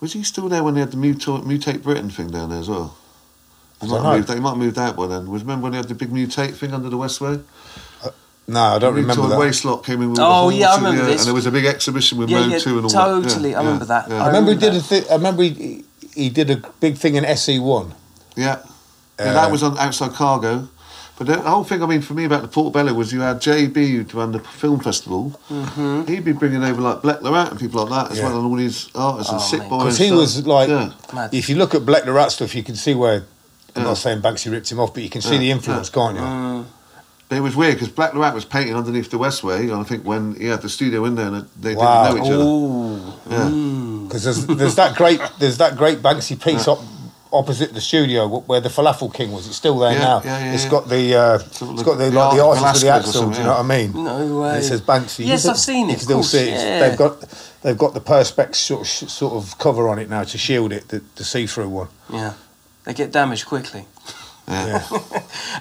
was 0.00 0.12
he 0.14 0.22
still 0.24 0.48
there 0.48 0.64
when 0.64 0.74
they 0.74 0.80
had 0.80 0.90
the 0.90 0.96
mutate, 0.96 1.44
mutate 1.44 1.82
Britain 1.82 2.10
thing 2.10 2.28
down 2.30 2.50
there 2.50 2.58
as 2.60 2.68
well? 2.68 2.96
He 3.80 3.86
might, 3.88 3.94
don't 3.96 4.04
have 4.04 4.12
know. 4.12 4.16
moved, 4.18 4.28
he 4.34 4.40
might 4.40 4.48
have 4.50 4.58
moved 4.58 4.78
out 4.78 4.96
by 4.96 5.06
then. 5.06 5.30
Was 5.30 5.42
remember 5.42 5.64
when 5.64 5.72
they 5.72 5.78
had 5.78 5.88
the 5.88 5.94
big 5.94 6.10
mutate 6.10 6.54
thing 6.54 6.72
under 6.72 6.88
the 6.88 6.96
Westway? 6.96 7.42
No, 8.48 8.60
I 8.60 8.78
don't 8.80 8.94
remember 8.94 9.22
Mutate 9.22 9.28
that. 9.30 9.38
Waste 9.38 9.64
lot 9.64 9.84
came 9.84 10.02
in 10.02 10.10
with 10.10 10.18
Oh, 10.20 10.50
the 10.50 10.56
yeah, 10.56 10.66
I 10.66 10.70
halls, 10.70 10.82
remember 10.82 11.04
this. 11.06 11.20
And 11.20 11.26
there 11.28 11.34
was 11.34 11.46
a 11.46 11.52
big 11.52 11.64
exhibition 11.64 12.18
with 12.18 12.28
Yeah, 12.28 12.40
Mo 12.40 12.46
yeah, 12.46 12.58
2 12.58 12.76
and 12.78 12.84
all 12.86 12.90
that. 12.90 13.28
totally, 13.28 13.50
that. 13.52 13.56
I 13.56 13.60
remember 13.64 13.84
that. 13.84 14.08
Yeah, 14.08 14.22
I 14.22 14.26
remember 14.26 14.52
he 14.52 14.58
did 14.58 14.74
a 14.74 14.80
thing. 14.80 15.04
I 15.08 15.14
remember 15.14 15.42
he, 15.44 15.84
he 16.14 16.28
did 16.28 16.50
a 16.50 16.56
big 16.80 16.96
thing 16.96 17.14
in 17.14 17.24
SE 17.24 17.58
One. 17.60 17.94
yeah. 18.36 18.58
yeah 19.18 19.26
Uh, 19.26 19.32
that 19.34 19.50
was 19.52 19.62
on 19.62 19.78
outside 19.78 20.10
cargo. 20.12 20.68
But 21.24 21.42
the 21.42 21.50
whole 21.50 21.64
thing, 21.64 21.82
I 21.82 21.86
mean, 21.86 22.00
for 22.00 22.14
me 22.14 22.24
about 22.24 22.42
the 22.42 22.48
Portobello 22.48 22.92
was 22.94 23.12
you 23.12 23.20
had 23.20 23.36
JB 23.40 24.10
who 24.10 24.18
ran 24.18 24.32
the 24.32 24.40
film 24.40 24.80
festival. 24.80 25.38
Mm-hmm. 25.48 26.06
He'd 26.12 26.24
be 26.24 26.32
bringing 26.32 26.62
over 26.64 26.80
like 26.80 26.98
Blek 26.98 27.22
le 27.22 27.30
Rat 27.32 27.50
and 27.52 27.60
people 27.60 27.84
like 27.86 27.90
that 28.06 28.12
as 28.12 28.18
Yeah. 28.18 28.28
well, 28.28 28.38
and 28.38 28.46
all 28.46 28.56
these 28.56 28.88
artists 28.94 29.30
and 29.32 29.40
Oh, 29.40 29.44
sick 29.44 29.68
boys. 29.68 29.82
Because 29.84 29.98
he 29.98 30.08
and 30.08 30.16
was 30.16 30.46
like, 30.46 30.68
yeah. 30.68 31.28
If 31.32 31.48
you 31.48 31.56
look 31.56 31.74
at 31.74 31.82
Blek 31.82 32.06
le 32.06 32.12
Rat 32.12 32.32
stuff, 32.32 32.54
you 32.54 32.62
can 32.62 32.74
see 32.76 32.94
where. 32.94 33.24
I'm 33.74 33.82
Yeah. 33.82 33.88
not 33.88 33.98
saying 33.98 34.20
Banksy 34.20 34.50
ripped 34.52 34.70
him 34.70 34.80
off, 34.80 34.92
but 34.92 35.02
you 35.02 35.08
can 35.08 35.22
see 35.22 35.34
Yeah, 35.34 35.38
the 35.40 35.50
influence, 35.50 35.88
can't 35.88 36.16
you? 36.16 36.22
Mm. 36.22 36.64
But 37.28 37.38
it 37.38 37.40
was 37.40 37.56
weird 37.56 37.74
because 37.76 37.88
Black 37.88 38.12
Rat 38.14 38.34
was 38.34 38.44
painting 38.44 38.76
underneath 38.76 39.10
the 39.10 39.16
Westway, 39.16 39.60
and 39.60 39.74
I 39.80 39.82
think 39.84 40.04
when 40.04 40.34
he 40.34 40.46
had 40.48 40.60
the 40.60 40.68
studio 40.68 41.06
in 41.06 41.14
there, 41.14 41.28
and 41.28 41.46
they 41.58 41.74
Wow. 41.74 42.12
didn't 42.12 42.18
know 42.18 42.24
each 42.26 42.32
other. 42.32 42.44
Ooh. 42.44 43.00
Yeah. 43.30 43.48
Mm. 43.48 44.08
Because 44.08 44.24
there's, 44.24 44.46
there's 44.46 44.74
that 44.74 44.94
great 44.96 45.20
there's 45.38 45.56
that 45.56 45.76
great 45.78 46.02
Banksy 46.02 46.38
piece 46.38 46.68
op, 46.68 46.80
opposite 47.32 47.72
the 47.74 47.80
studio 47.80 48.28
where 48.28 48.60
the 48.60 48.68
Falafel 48.68 49.12
King 49.12 49.32
was. 49.32 49.46
It's 49.46 49.56
still 49.56 49.78
there 49.78 49.92
Yeah, 49.92 49.98
now. 49.98 50.22
yeah, 50.24 50.38
yeah, 50.44 50.52
It's 50.54 50.64
yeah. 50.64 50.70
got 50.70 50.88
the 50.88 51.14
uh, 51.14 51.38
Sort 51.38 51.72
it's 51.72 51.82
got 51.82 51.98
the 51.98 52.04
the 52.04 52.10
like 52.12 52.36
the 52.36 52.42
Art 52.44 52.58
artist 52.58 52.74
with 52.74 52.82
the 52.82 52.86
Velasquez 52.88 53.06
axle. 53.06 53.12
Do 53.12 53.18
something, 53.34 53.40
you 53.40 53.46
know 53.46 53.56
what 53.56 53.60
I 53.60 53.76
mean? 53.76 54.04
No 54.04 54.40
way. 54.40 54.48
And 54.50 54.58
it 54.58 54.62
says 54.64 54.80
Banksy. 54.82 55.26
Yes, 55.26 55.44
You 55.44 55.50
I've 55.50 55.58
seen 55.58 55.88
You 55.88 55.94
it. 55.94 55.94
can 55.94 55.94
of 55.94 56.00
still 56.02 56.16
course, 56.18 56.30
see 56.30 56.48
it. 56.50 56.80
They've 56.80 56.98
got 56.98 57.20
they've 57.62 57.78
got 57.78 57.94
the 57.94 58.00
perspex 58.00 58.56
sort 58.56 58.80
of 58.82 58.86
sort 59.10 59.34
of 59.34 59.58
cover 59.58 59.88
on 59.88 59.98
it 59.98 60.08
now 60.10 60.24
to 60.24 60.38
shield 60.38 60.72
it, 60.72 60.88
the, 60.88 61.02
the 61.16 61.24
see 61.24 61.46
through 61.46 61.68
one. 61.68 61.88
Yeah. 62.12 62.34
They 62.84 62.94
get 62.94 63.12
damaged 63.12 63.46
quickly. 63.46 63.86
Yeah. 64.48 64.82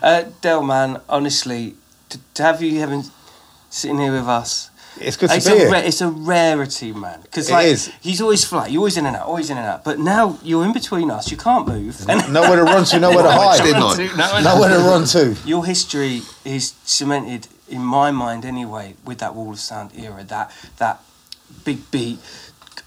Uh, 0.01 0.23
Del, 0.41 0.63
man, 0.63 0.99
honestly, 1.07 1.75
to, 2.09 2.19
to 2.33 2.41
have 2.43 2.63
you 2.63 2.79
having 2.79 3.03
sitting 3.69 3.99
here 3.99 4.11
with 4.11 4.27
us, 4.27 4.70
It's 5.01 5.17
good 5.17 5.29
to 5.29 5.36
it's 5.36 5.48
be 5.48 5.53
a, 5.53 5.58
here. 5.58 5.72
ra- 5.72 5.79
it's 5.79 6.01
a 6.01 6.10
rarity, 6.10 6.91
man. 6.93 7.22
Because 7.22 7.50
like 7.51 7.67
is. 7.67 7.91
he's 8.01 8.22
always 8.22 8.43
flat, 8.46 8.72
you're 8.72 8.79
always 8.79 8.98
in 8.98 9.05
and 9.05 9.15
out, 9.15 9.27
always 9.27 9.50
in 9.50 9.58
and 9.58 9.65
out. 9.65 9.84
But 9.84 10.00
now 10.00 10.38
you're 10.43 10.63
in 10.65 10.74
between 10.74 11.10
us, 11.12 11.31
you 11.31 11.38
can't 11.38 11.67
move. 11.67 12.05
And 12.10 12.31
Nowhere 12.34 12.58
to 12.58 12.63
run 12.63 12.86
to, 12.86 13.00
nowhere 13.00 13.24
to 13.24 13.31
hide. 13.31 13.62
Didn't 13.63 13.81
I? 13.84 14.41
No, 14.41 14.55
Nowhere 14.55 14.70
to 14.70 14.84
run 14.84 15.05
to. 15.05 15.36
your 15.46 15.65
history 15.65 16.22
is 16.46 16.74
cemented 16.84 17.48
in 17.70 17.81
my 17.81 18.12
mind 18.12 18.46
anyway 18.46 18.96
with 19.05 19.20
that 19.20 19.34
Wall 19.36 19.51
of 19.51 19.60
Sound 19.60 19.91
era, 19.98 20.24
that 20.25 20.51
that 20.77 21.01
big 21.65 21.89
beat. 21.91 22.20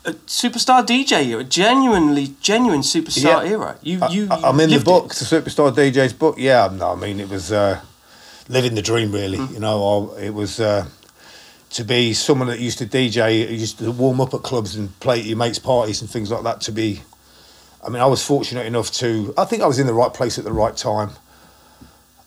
A 0.06 0.12
superstar 0.26 0.84
DJ 0.84 1.26
era, 1.28 1.42
genuinely 1.44 2.34
genuine 2.40 2.80
superstar 2.82 3.42
Yeah. 3.42 3.50
era. 3.52 3.76
You, 3.82 3.98
I- 4.02 4.08
you, 4.08 4.28
I, 4.30 4.48
am 4.50 4.60
in 4.60 4.68
the 4.68 4.74
lived 4.76 4.84
book, 4.84 5.04
it. 5.06 5.16
the 5.16 5.24
Superstar 5.24 5.72
DJ's 5.74 6.12
book. 6.12 6.34
Yeah, 6.38 6.68
no, 6.70 6.92
I 6.92 6.94
mean 6.96 7.20
it 7.20 7.28
was 7.30 7.50
uh, 7.52 7.80
living 8.48 8.74
the 8.74 8.82
dream. 8.82 9.12
Really, 9.12 9.38
Mm. 9.38 9.52
you 9.54 9.60
know, 9.60 10.10
I, 10.18 10.24
it 10.26 10.34
was 10.34 10.60
uh, 10.60 10.84
to 11.74 11.82
be 11.82 12.14
someone 12.14 12.46
that 12.46 12.60
used 12.60 12.78
to 12.78 12.86
DJ, 12.86 13.50
used 13.50 13.78
to 13.80 13.90
warm 13.90 14.20
up 14.20 14.32
at 14.32 14.42
clubs 14.42 14.76
and 14.76 14.98
play 15.00 15.18
at 15.18 15.26
your 15.26 15.36
mates' 15.36 15.58
parties 15.58 16.00
and 16.00 16.08
things 16.08 16.30
like 16.30 16.44
that. 16.44 16.60
To 16.62 16.72
be, 16.72 17.02
I 17.84 17.88
mean, 17.88 18.00
I 18.00 18.06
was 18.06 18.24
fortunate 18.24 18.64
enough 18.64 18.92
to. 18.92 19.34
I 19.36 19.44
think 19.44 19.62
I 19.62 19.66
was 19.66 19.80
in 19.80 19.88
the 19.88 19.94
right 19.94 20.14
place 20.14 20.38
at 20.38 20.44
the 20.44 20.52
right 20.52 20.76
time. 20.76 21.10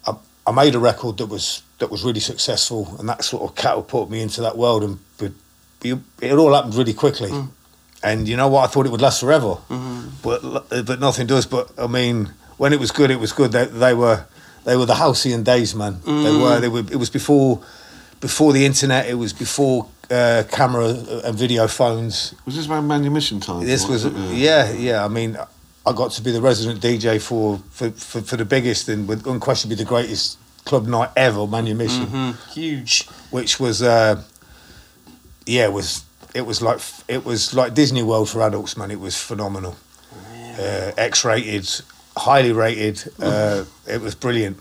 I, 0.06 0.16
I 0.46 0.52
made 0.52 0.76
a 0.76 0.80
record 0.80 1.18
that 1.18 1.28
was 1.28 1.64
that 1.80 1.90
was 1.90 2.04
really 2.04 2.20
successful, 2.20 2.96
and 3.00 3.08
that 3.08 3.24
sort 3.24 3.44
of 3.50 3.56
catapulted 3.56 4.12
me 4.12 4.22
into 4.22 4.42
that 4.42 4.58
world. 4.58 4.84
And 4.84 5.00
but 5.18 5.32
it, 5.82 5.98
it 6.22 6.34
all 6.34 6.54
happened 6.54 6.76
really 6.76 6.94
quickly. 6.94 7.30
Mm. 7.30 7.50
And 8.04 8.28
you 8.28 8.36
know 8.36 8.50
what? 8.50 8.66
I 8.66 8.68
thought 8.68 8.86
it 8.86 8.92
would 8.92 9.02
last 9.02 9.22
forever, 9.22 9.56
mm-hmm. 9.70 10.10
but 10.22 10.86
but 10.86 11.00
nothing 11.00 11.26
does. 11.26 11.46
But 11.46 11.72
I 11.80 11.88
mean, 11.88 12.34
when 12.58 12.74
it 12.74 12.82
was 12.82 12.92
good, 12.92 13.12
it 13.12 13.20
was 13.20 13.32
good. 13.32 13.54
They, 13.54 13.66
they 13.66 13.94
were 13.94 14.26
they 14.66 14.76
were 14.76 14.86
the 14.86 14.96
halcyon 14.96 15.44
days, 15.44 15.74
man. 15.74 16.02
They 16.04 16.12
mm. 16.12 16.42
were. 16.42 16.60
They 16.60 16.68
were. 16.68 16.80
It 16.80 16.98
was 16.98 17.10
before 17.10 17.64
before 18.20 18.54
the 18.54 18.66
internet. 18.66 19.08
It 19.10 19.16
was 19.16 19.34
before 19.34 19.88
uh, 20.12 20.44
camera 20.52 20.88
and 21.26 21.38
video 21.38 21.68
phones. 21.68 22.34
Was 22.46 22.56
this 22.56 22.68
around 22.68 22.88
manumission 22.88 23.40
time? 23.40 23.66
This 23.66 23.86
or 23.86 23.92
was 23.92 24.06
it? 24.06 24.14
yeah, 24.34 24.72
yeah. 24.72 25.04
I 25.06 25.08
mean, 25.08 25.38
I 25.86 25.94
got 25.94 26.12
to 26.12 26.22
be 26.22 26.32
the 26.32 26.42
resident 26.42 26.82
DJ 26.82 27.22
for 27.22 27.60
for, 27.72 27.92
for, 27.92 28.22
for 28.22 28.38
the 28.38 28.46
biggest 28.46 28.90
and 28.90 29.08
with 29.08 29.26
unquestionably 29.28 29.76
the 29.76 29.86
greatest 29.90 30.38
club 30.66 30.86
night 30.88 31.10
ever, 31.16 31.48
Manumission, 31.48 32.08
Mhm. 32.08 32.54
Huge. 32.54 33.08
which 33.32 33.60
was 33.60 33.82
uh, 33.82 34.22
yeah, 35.46 35.66
it 35.66 35.74
was 35.74 36.04
it 36.34 36.46
was 36.46 36.62
like 36.62 36.80
it 37.08 37.26
was 37.26 37.54
like 37.54 37.74
Disney 37.74 38.04
World 38.04 38.30
for 38.30 38.42
adults, 38.42 38.76
man. 38.78 38.92
It 38.92 39.00
was 39.00 39.16
phenomenal. 39.18 39.76
Uh, 40.60 40.92
X-rated, 40.98 41.70
highly 42.18 42.52
rated. 42.52 43.04
Uh, 43.22 43.64
it 43.88 44.02
was 44.02 44.16
brilliant. 44.16 44.58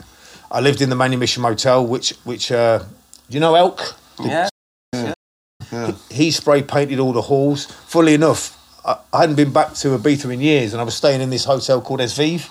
I 0.53 0.61
lived 0.61 0.81
in 0.83 0.91
the 0.91 0.95
Manumission 0.97 1.43
Motel, 1.43 1.87
which 1.87 2.11
which 2.25 2.53
uh, 2.53 2.81
do 3.29 3.35
you 3.35 3.41
know 3.41 3.55
Elk? 3.55 3.95
Yeah. 4.23 4.49
Yeah. 5.73 5.93
he 6.11 6.31
spray 6.31 6.63
painted 6.63 6.99
all 7.01 7.13
the 7.13 7.23
halls. 7.23 7.67
Fully 7.67 8.15
enough, 8.15 8.57
I, 8.85 8.99
I 9.13 9.21
hadn't 9.23 9.37
been 9.37 9.53
back 9.53 9.75
to 9.75 9.89
Ibiza 9.99 10.33
in 10.33 10.41
years, 10.41 10.73
and 10.73 10.81
I 10.81 10.85
was 10.85 10.95
staying 10.95 11.21
in 11.21 11.31
this 11.31 11.45
hotel 11.45 11.81
called 11.81 12.01
Es 12.01 12.17
Vive. 12.17 12.49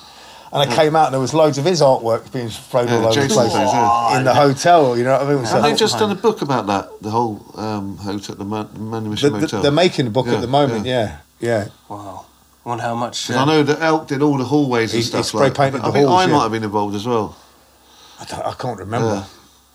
And 0.54 0.70
I 0.72 0.74
came 0.74 0.96
out, 0.96 1.06
and 1.08 1.14
there 1.14 1.20
was 1.20 1.34
loads 1.34 1.58
of 1.58 1.66
his 1.66 1.82
artwork 1.82 2.32
being 2.32 2.50
sprayed 2.50 2.88
Yeah, 2.88 2.98
all 2.98 3.08
over 3.08 3.20
the 3.22 3.28
place 3.34 3.52
plays, 3.52 3.54
yeah. 3.54 4.18
in 4.18 4.24
the 4.24 4.34
hotel. 4.34 4.98
You 4.98 5.04
know 5.04 5.12
what 5.18 5.22
I 5.28 5.36
mean? 5.36 5.46
So 5.46 5.54
Have 5.56 5.64
they 5.64 5.76
just 5.76 5.98
done 6.00 6.12
a 6.12 6.16
book 6.16 6.42
about 6.42 6.68
that? 6.68 7.02
The 7.02 7.10
whole 7.10 7.44
um, 7.56 7.98
hotel, 7.98 8.36
the 8.36 8.46
Man- 8.46 8.70
Manumission 8.78 9.34
the, 9.34 9.40
Motel. 9.40 9.62
they're 9.62 9.72
making 9.72 10.08
a 10.08 10.10
book 10.12 10.28
Yeah, 10.28 10.36
at 10.36 10.42
the 10.42 10.48
moment. 10.48 10.86
Yeah, 10.86 11.18
yeah. 11.42 11.68
Wow. 11.90 12.26
I 12.66 12.70
wonder 12.70 12.84
how 12.84 12.96
much. 12.96 13.28
'Cause 13.28 13.36
I 13.36 13.44
know 13.46 13.64
that 13.64 13.82
Elk 13.82 14.08
did 14.08 14.22
all 14.22 14.38
the 14.38 14.46
hallways 14.46 14.92
and 14.94 14.98
He- 15.00 15.04
he 15.04 15.10
stuff 15.10 15.26
spray 15.26 15.42
like. 15.48 15.56
painted 15.56 15.82
I 15.82 15.88
the 15.88 15.92
think 15.94 16.08
halls, 16.08 16.22
I 16.22 16.26
yeah. 16.28 16.32
might 16.34 16.44
have 16.44 16.52
been 16.52 16.64
involved 16.64 16.96
as 16.96 17.06
well. 17.06 17.36
I, 18.20 18.26
don't, 18.26 18.46
I 18.46 18.54
can't 18.54 18.80
remember. 18.80 19.08
Yeah. 19.08 19.24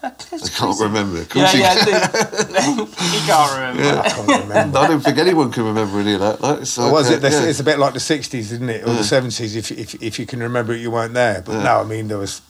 I 0.02 0.06
I 0.08 0.38
can't 0.48 0.80
remember. 0.80 1.20
Of 1.20 1.34
Yeah, 1.34 1.44
course 1.44 1.54
yeah. 1.54 1.74
can. 1.74 1.94
I 2.04 2.60
think- 2.62 2.88
he 2.98 3.18
can't 3.26 3.52
remember. 3.54 3.82
Yeah. 3.82 4.00
I 4.00 4.08
can't 4.08 4.42
remember. 4.48 4.78
I 4.78 4.86
don't 4.88 5.00
think 5.00 5.18
anyone 5.18 5.52
can 5.52 5.64
remember 5.64 6.00
any 6.00 6.14
of 6.14 6.20
that. 6.20 6.40
Like, 6.40 6.60
it's 6.62 6.78
Or 6.78 6.84
like, 6.84 6.92
was 6.92 7.10
it? 7.10 7.20
This, 7.20 7.34
yeah. 7.34 7.48
It's 7.48 7.60
a 7.60 7.64
bit 7.64 7.78
like 7.78 7.92
the 7.92 7.98
'60s, 7.98 8.34
isn't 8.34 8.68
it, 8.68 8.82
or 8.84 8.92
the 8.94 9.00
'70s? 9.02 9.54
If, 9.56 9.70
if 9.72 10.02
if 10.02 10.18
you 10.18 10.24
can 10.26 10.40
remember 10.40 10.72
it, 10.72 10.80
you 10.80 10.90
weren't 10.90 11.12
there. 11.14 11.42
But 11.42 11.52
Yeah. 11.56 11.62
no, 11.64 11.80
I 11.80 11.84
mean 11.84 12.08
there 12.08 12.18
was. 12.18 12.40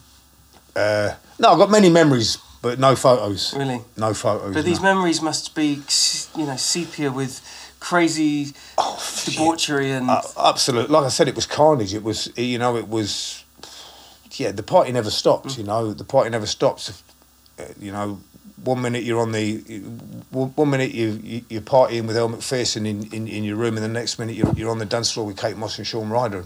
Uh, 0.77 1.15
no, 1.41 1.51
I've 1.53 1.59
got 1.59 1.71
many 1.71 1.89
memories, 1.91 2.39
but 2.63 2.79
no 2.79 2.95
photos. 2.95 3.53
Really? 3.57 3.81
No 3.97 4.15
photos. 4.15 4.55
But 4.55 4.65
these 4.65 4.81
no. 4.81 4.95
memories 4.95 5.21
must 5.21 5.53
be, 5.57 5.83
you 6.37 6.47
know, 6.47 6.57
sepia 6.57 7.11
with 7.11 7.41
crazy 7.81 8.53
debauchery 9.25 9.91
and. 9.91 10.09
Uh, 10.09 10.23
absolute. 10.39 10.89
Like 10.89 11.05
I 11.05 11.09
said, 11.09 11.27
it 11.27 11.35
was 11.35 11.47
carnage. 11.47 11.95
It 11.95 12.05
was, 12.05 12.31
you 12.37 12.59
know, 12.59 12.77
it 12.77 12.87
was. 12.89 13.45
Yeah, 14.35 14.53
the 14.53 14.63
party 14.63 14.93
never 14.93 15.11
stopped. 15.11 15.59
You 15.59 15.65
know, 15.65 15.93
the 15.93 16.05
party 16.05 16.31
never 16.31 16.47
stops. 16.47 17.03
You 17.79 17.93
know, 17.93 18.21
one 18.65 18.83
minute 18.83 19.05
you're 19.05 19.21
on 19.21 19.33
the, 19.33 19.59
one 20.31 20.71
minute 20.71 20.93
you, 20.93 21.21
you 21.23 21.43
you're 21.49 21.63
partying 21.63 22.07
with 22.07 22.17
Elle 22.17 22.29
Macpherson 22.29 22.87
in, 22.87 23.05
in, 23.13 23.27
in 23.29 23.45
your 23.45 23.57
room, 23.57 23.77
and 23.77 23.85
the 23.85 23.89
next 23.89 24.19
minute 24.19 24.37
you're, 24.37 24.53
you're 24.55 24.71
on 24.71 24.79
the 24.79 24.85
dance 24.87 25.11
floor 25.13 25.27
with 25.27 25.39
Kate 25.39 25.57
Moss 25.57 25.79
and 25.79 25.87
Shaun 25.87 26.11
Ryder, 26.11 26.45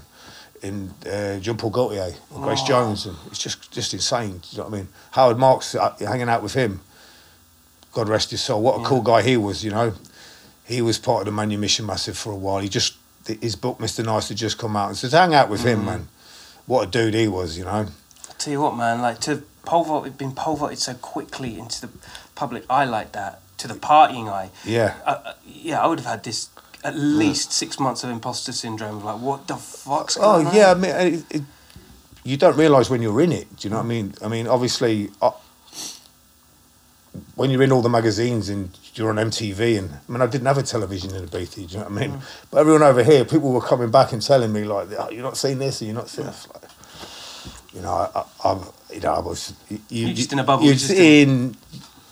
and 0.63 0.95
uh, 1.07 1.39
John 1.41 1.57
Paul 1.57 1.71
Gaultier 1.71 2.15
and 2.35 2.43
Grace 2.43 2.63
Jones, 2.63 3.07
and 3.07 3.17
it's 3.27 3.39
just 3.39 3.71
just 3.73 3.93
insane. 3.95 4.39
Do 4.39 4.49
you 4.53 4.59
know 4.59 4.65
what 4.65 4.75
I 4.75 4.77
mean? 4.79 4.89
Howard 5.13 5.39
Marks 5.39 5.75
uh, 5.75 5.95
hanging 5.99 6.29
out 6.29 6.43
with 6.43 6.55
him. 6.55 6.81
God 7.93 8.09
rest 8.09 8.31
his 8.31 8.41
soul. 8.43 8.61
What 8.63 8.81
a 8.81 8.85
cool 8.85 9.03
guy 9.03 9.23
he 9.23 9.37
was. 9.37 9.65
You 9.65 9.71
know, 9.71 9.93
he 10.65 10.83
was 10.83 10.99
part 10.99 11.21
of 11.21 11.27
the 11.27 11.33
Manumission 11.33 11.87
Massive 11.87 12.17
for 12.19 12.33
a 12.33 12.37
while. 12.37 12.59
He 12.61 12.69
just 12.69 12.97
his 13.41 13.57
book, 13.57 13.79
Mr. 13.79 14.05
Nice, 14.05 14.29
had 14.29 14.37
just 14.37 14.59
come 14.59 14.77
out. 14.77 14.89
And 14.89 14.97
says, 14.97 15.13
hang 15.13 15.33
out 15.35 15.49
with 15.49 15.61
Mm. 15.63 15.67
him, 15.67 15.85
man. 15.87 16.09
What 16.67 16.89
a 16.89 16.91
dude 16.91 17.15
he 17.15 17.27
was, 17.29 17.57
you 17.57 17.65
know. 17.65 17.87
I 18.29 18.33
tell 18.37 18.53
you 18.53 18.61
what, 18.61 18.77
man, 18.77 19.01
like 19.01 19.21
to 19.21 19.43
pole 19.65 19.85
vault, 19.85 20.19
been 20.19 20.33
pole 20.33 20.57
vaulted 20.57 20.79
so 20.79 20.95
quickly 20.95 21.59
into 21.59 21.81
the 21.83 21.91
public 22.35 22.65
eye 22.71 22.85
like 22.85 23.13
that, 23.13 23.41
to 23.59 23.69
the 23.69 23.75
partying 23.75 24.29
eye. 24.29 24.51
Yeah. 24.65 24.95
Uh, 25.05 25.21
uh, 25.25 25.33
yeah, 25.47 25.83
I 25.83 25.87
would 25.87 26.01
have 26.01 26.09
had 26.09 26.25
this 26.25 26.49
at 26.83 26.95
least 26.97 27.53
six 27.53 27.81
months 27.81 28.05
of 28.05 28.11
imposter 28.11 28.53
syndrome. 28.53 29.03
Like, 29.03 29.21
what 29.21 29.47
the 29.49 29.57
fuck's 29.57 30.17
Oh 30.19 30.21
going 30.35 30.47
on? 30.49 30.55
yeah, 30.55 30.71
I 30.71 30.75
mean, 30.75 30.91
it, 30.95 31.25
it, 31.37 31.43
you 32.25 32.37
don't 32.37 32.57
realise 32.57 32.91
when 32.91 33.03
you're 33.03 33.21
in 33.21 33.33
it. 33.33 33.57
Do 33.57 33.67
you 33.67 33.71
know 33.71 33.79
what 33.79 33.85
I 33.85 33.89
mean? 33.89 34.15
I 34.23 34.29
mean, 34.29 34.47
obviously, 34.47 35.11
uh, 35.23 35.31
when 37.37 37.51
you're 37.51 37.63
in 37.63 37.73
all 37.73 37.83
the 37.83 37.89
magazines 37.89 38.49
and 38.49 38.77
you're 38.95 39.11
on 39.11 39.17
MTV, 39.17 39.79
and 39.79 39.91
I 39.93 40.13
mean, 40.13 40.21
I 40.21 40.27
didn't 40.27 40.47
have 40.47 40.59
a 40.59 40.63
television 40.63 41.15
in 41.15 41.27
Ibiza. 41.27 41.55
Do 41.55 41.61
you 41.63 41.69
know 41.79 41.85
what 41.85 41.93
I 41.93 42.07
mean? 42.07 42.21
But 42.51 42.59
everyone 42.59 42.83
over 42.83 43.03
here, 43.03 43.25
people 43.25 43.53
were 43.53 43.61
coming 43.61 43.91
back 43.91 44.13
and 44.13 44.21
telling 44.23 44.53
me 44.53 44.65
like, 44.65 44.89
oh, 44.99 45.11
"You're 45.11 45.23
not 45.23 45.37
seeing 45.37 45.59
this, 45.59 45.81
and 45.81 45.89
you're 45.89 45.97
not 45.97 46.09
seeing 46.09 46.27
this." 46.27 46.49
Like, 46.53 46.64
you 47.75 47.83
know, 47.83 47.91
I, 47.93 48.21
I, 48.21 48.53
I'm, 48.53 48.61
you 48.93 49.01
know, 49.01 49.13
I 49.13 49.21
was. 49.21 49.53
You, 49.69 49.79
You're 49.89 50.15
just 50.15 50.33
in 50.33 50.39
a 50.39 50.45
bubble, 50.45 50.65
You're 50.65 50.75
just 50.75 50.91
in. 50.93 51.57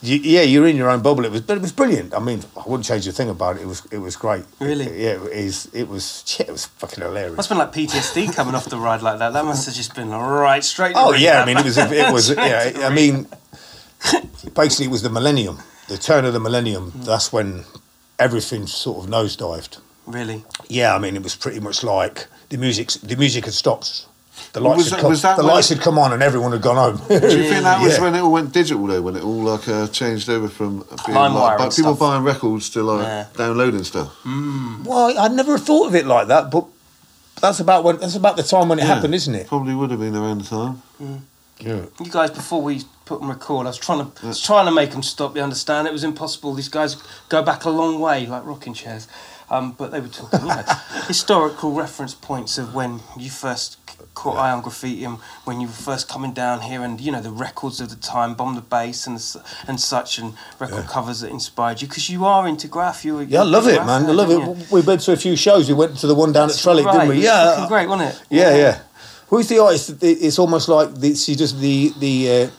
You, 0.05 0.17
yeah, 0.17 0.43
you're 0.43 0.67
in 0.67 0.75
your 0.77 0.91
own 0.91 1.01
bubble. 1.01 1.25
It 1.25 1.31
was, 1.31 1.43
but 1.43 1.57
it 1.57 1.61
was 1.61 1.71
brilliant. 1.71 2.13
I 2.13 2.19
mean, 2.19 2.43
I 2.57 2.65
wouldn't 2.67 2.85
change 2.87 3.07
a 3.07 3.13
thing 3.13 3.29
about 3.31 3.55
it. 3.57 3.63
It 3.63 3.67
was, 3.67 3.87
it 3.93 3.99
was 3.99 4.17
great. 4.17 4.45
Really? 4.59 4.87
Yeah, 5.01 5.11
it 5.13 5.21
was. 5.21 5.67
It 5.73 5.89
was. 5.89 6.37
Yeah, 6.41 6.47
it 6.49 6.53
was 6.53 6.67
fucking 6.67 7.05
hilarious. 7.05 7.37
Must 7.37 7.49
have 7.49 7.57
been 7.57 7.67
like 7.67 7.89
PTSD 7.89 8.35
coming 8.35 8.57
off 8.57 8.65
the 8.65 8.79
ride 8.79 9.01
like 9.03 9.21
that. 9.21 9.33
That 9.33 9.45
must 9.45 9.65
have 9.67 9.75
just 9.77 9.95
been 9.95 10.11
right 10.11 10.65
straight. 10.65 10.95
Oh 10.97 11.13
yeah, 11.15 11.41
I 11.43 11.47
mean 11.47 11.57
it 11.59 11.65
was 11.65 11.79
it 11.79 12.13
was 12.13 12.31
yeah. 12.37 12.73
I 12.83 12.93
mean, 12.93 13.29
basically 14.55 14.87
it 14.87 14.91
was 14.91 15.03
the 15.03 15.11
millennium, 15.11 15.59
the 15.89 15.97
turn 15.99 16.25
of 16.25 16.33
the 16.33 16.41
millennium. 16.41 16.91
Hmm. 16.91 17.03
That's 17.03 17.33
when 17.33 17.65
everything 18.19 18.67
sort 18.67 19.05
of 19.05 19.11
nosedived. 19.11 19.79
really. 20.07 20.45
Yeah, 20.69 20.97
I 20.97 20.99
mean 20.99 21.15
it 21.15 21.23
was 21.23 21.37
pretty 21.37 21.61
much 21.61 21.85
like 21.85 22.27
the 22.49 22.57
music. 22.57 22.89
The 22.89 23.15
music 23.17 23.45
had 23.45 23.55
stopped. 23.55 24.07
The 24.53 24.61
lights 24.61 24.77
was 24.77 24.91
had 24.91 24.97
that- 24.97 25.01
come, 25.03 25.11
was 25.11 25.23
that 25.23 25.37
the 25.37 25.43
when- 25.45 25.55
lights 25.55 25.69
had 25.69 25.81
come 25.81 25.99
on 25.99 26.13
and 26.13 26.23
everyone 26.23 26.53
had 26.53 26.63
gone 26.63 26.77
home. 26.77 26.97
Do 27.09 27.15
you 27.15 27.21
think 27.49 27.63
that 27.65 27.83
was 27.83 27.95
Yeah. 27.99 28.03
when 28.03 28.15
it 28.15 28.21
all 28.21 28.33
went 28.33 28.53
digital 28.53 28.87
though? 28.87 29.03
When 29.03 29.17
it 29.17 29.23
all 29.23 29.43
like 29.43 29.69
uh, 29.69 29.87
changed 29.89 30.29
over 30.29 30.49
from 30.49 30.79
being 31.07 31.17
LimeWire 31.19 31.35
like, 31.35 31.59
but 31.59 31.71
people 31.77 31.95
stuff. 31.95 31.99
buying 31.99 32.25
records 32.25 32.71
to 32.71 32.83
like 32.83 33.05
Yeah. 33.07 33.27
downloading 33.37 33.85
stuff? 33.85 34.15
well, 34.85 35.19
I 35.19 35.29
never 35.29 35.59
thought 35.59 35.89
of 35.89 35.95
it 35.95 36.07
like 36.07 36.29
that, 36.29 36.51
but 36.51 36.67
that's 37.41 37.61
about 37.61 37.85
when 37.85 37.99
that's 37.99 38.15
about 38.17 38.37
the 38.37 38.43
time 38.43 38.69
when 38.69 38.79
it 38.79 38.83
Yeah. 38.83 38.95
happened, 38.95 39.15
isn't 39.15 39.35
it? 39.35 39.47
Probably 39.49 39.75
would 39.75 39.91
have 39.91 40.01
been 40.01 40.17
around 40.17 40.43
the 40.43 40.49
time. 40.49 40.83
Yeah. 41.59 41.83
You 42.01 42.11
guys, 42.11 42.31
before 42.31 42.61
we 42.61 42.83
put 43.05 43.21
them 43.21 43.29
record, 43.29 43.67
I 43.67 43.71
was 43.71 43.79
trying 43.79 44.01
to 44.11 44.25
I 44.25 44.29
was 44.29 44.41
trying 44.41 44.67
to 44.67 44.73
make 44.73 44.91
them 44.91 45.03
stop. 45.03 45.37
You 45.37 45.43
understand? 45.43 45.87
It 45.87 45.93
was 45.93 46.03
impossible. 46.05 46.55
These 46.55 46.69
guys 46.69 46.97
go 47.29 47.43
back 47.43 47.65
a 47.65 47.71
long 47.71 48.01
way, 48.01 48.27
like 48.27 48.45
rocking 48.45 48.75
chairs. 48.75 49.07
Um, 49.53 49.73
but 49.73 49.91
they 49.93 50.01
were 50.01 50.09
talking, 50.09 50.41
you 50.41 50.47
know, 50.49 50.63
historical 51.07 51.73
reference 51.73 52.15
points 52.15 52.57
of 52.59 52.75
when 52.75 53.01
you 53.19 53.29
first 53.31 53.79
caught 54.15 54.37
eye 54.37 54.51
on 54.51 54.61
graffiti 54.63 55.05
and 55.05 55.19
when 55.45 55.61
you 55.61 55.67
were 55.67 55.73
first 55.73 56.09
coming 56.09 56.33
down 56.33 56.61
here, 56.63 56.83
and 56.83 57.01
you 57.01 57.13
know 57.13 57.21
the 57.21 57.31
records 57.31 57.81
of 57.81 57.91
the 57.91 57.97
time, 57.97 58.35
bomb 58.35 58.55
the 58.55 58.61
bass 58.63 59.07
and 59.07 59.17
and 59.69 59.79
such, 59.81 60.19
and 60.19 60.35
record 60.59 60.87
covers 60.87 61.21
that 61.21 61.31
inspired 61.31 61.83
you 61.83 61.89
because 61.89 62.09
you 62.09 62.25
are 62.25 62.49
into 62.49 62.67
graph. 62.67 63.05
You, 63.05 63.15
were- 63.17 63.23
Yeah, 63.25 63.41
I 63.41 63.45
love 63.45 63.67
it, 63.69 63.85
man. 63.85 64.07
I 64.07 64.13
love 64.13 64.31
aren't 64.31 64.59
you? 64.59 64.65
it. 64.65 64.71
We've 64.73 64.87
been 64.87 64.99
to 64.99 65.13
a 65.13 65.17
few 65.17 65.37
shows. 65.37 65.69
We 65.69 65.75
went 65.75 65.97
to 65.99 66.07
the 66.07 66.15
one 66.15 66.33
down 66.33 66.45
at 66.45 66.49
That's 66.49 66.65
Trellick, 66.65 66.85
right. 66.87 66.93
didn't 66.93 67.09
we? 67.11 67.15
It 67.17 67.19
was 67.19 67.25
Yeah, 67.27 67.69
great, 67.69 67.89
wasn't 67.89 68.11
it? 68.15 68.23
Yeah, 68.31 68.57
yeah. 68.57 68.81
Who's 69.29 69.49
the 69.49 69.59
artist? 69.63 70.03
It's 70.03 70.39
almost 70.39 70.69
like 70.69 70.95
the, 70.95 71.15
she 71.15 71.35
does 71.35 71.59
the 71.59 71.93
the 71.99 72.15
uh, 72.31 72.51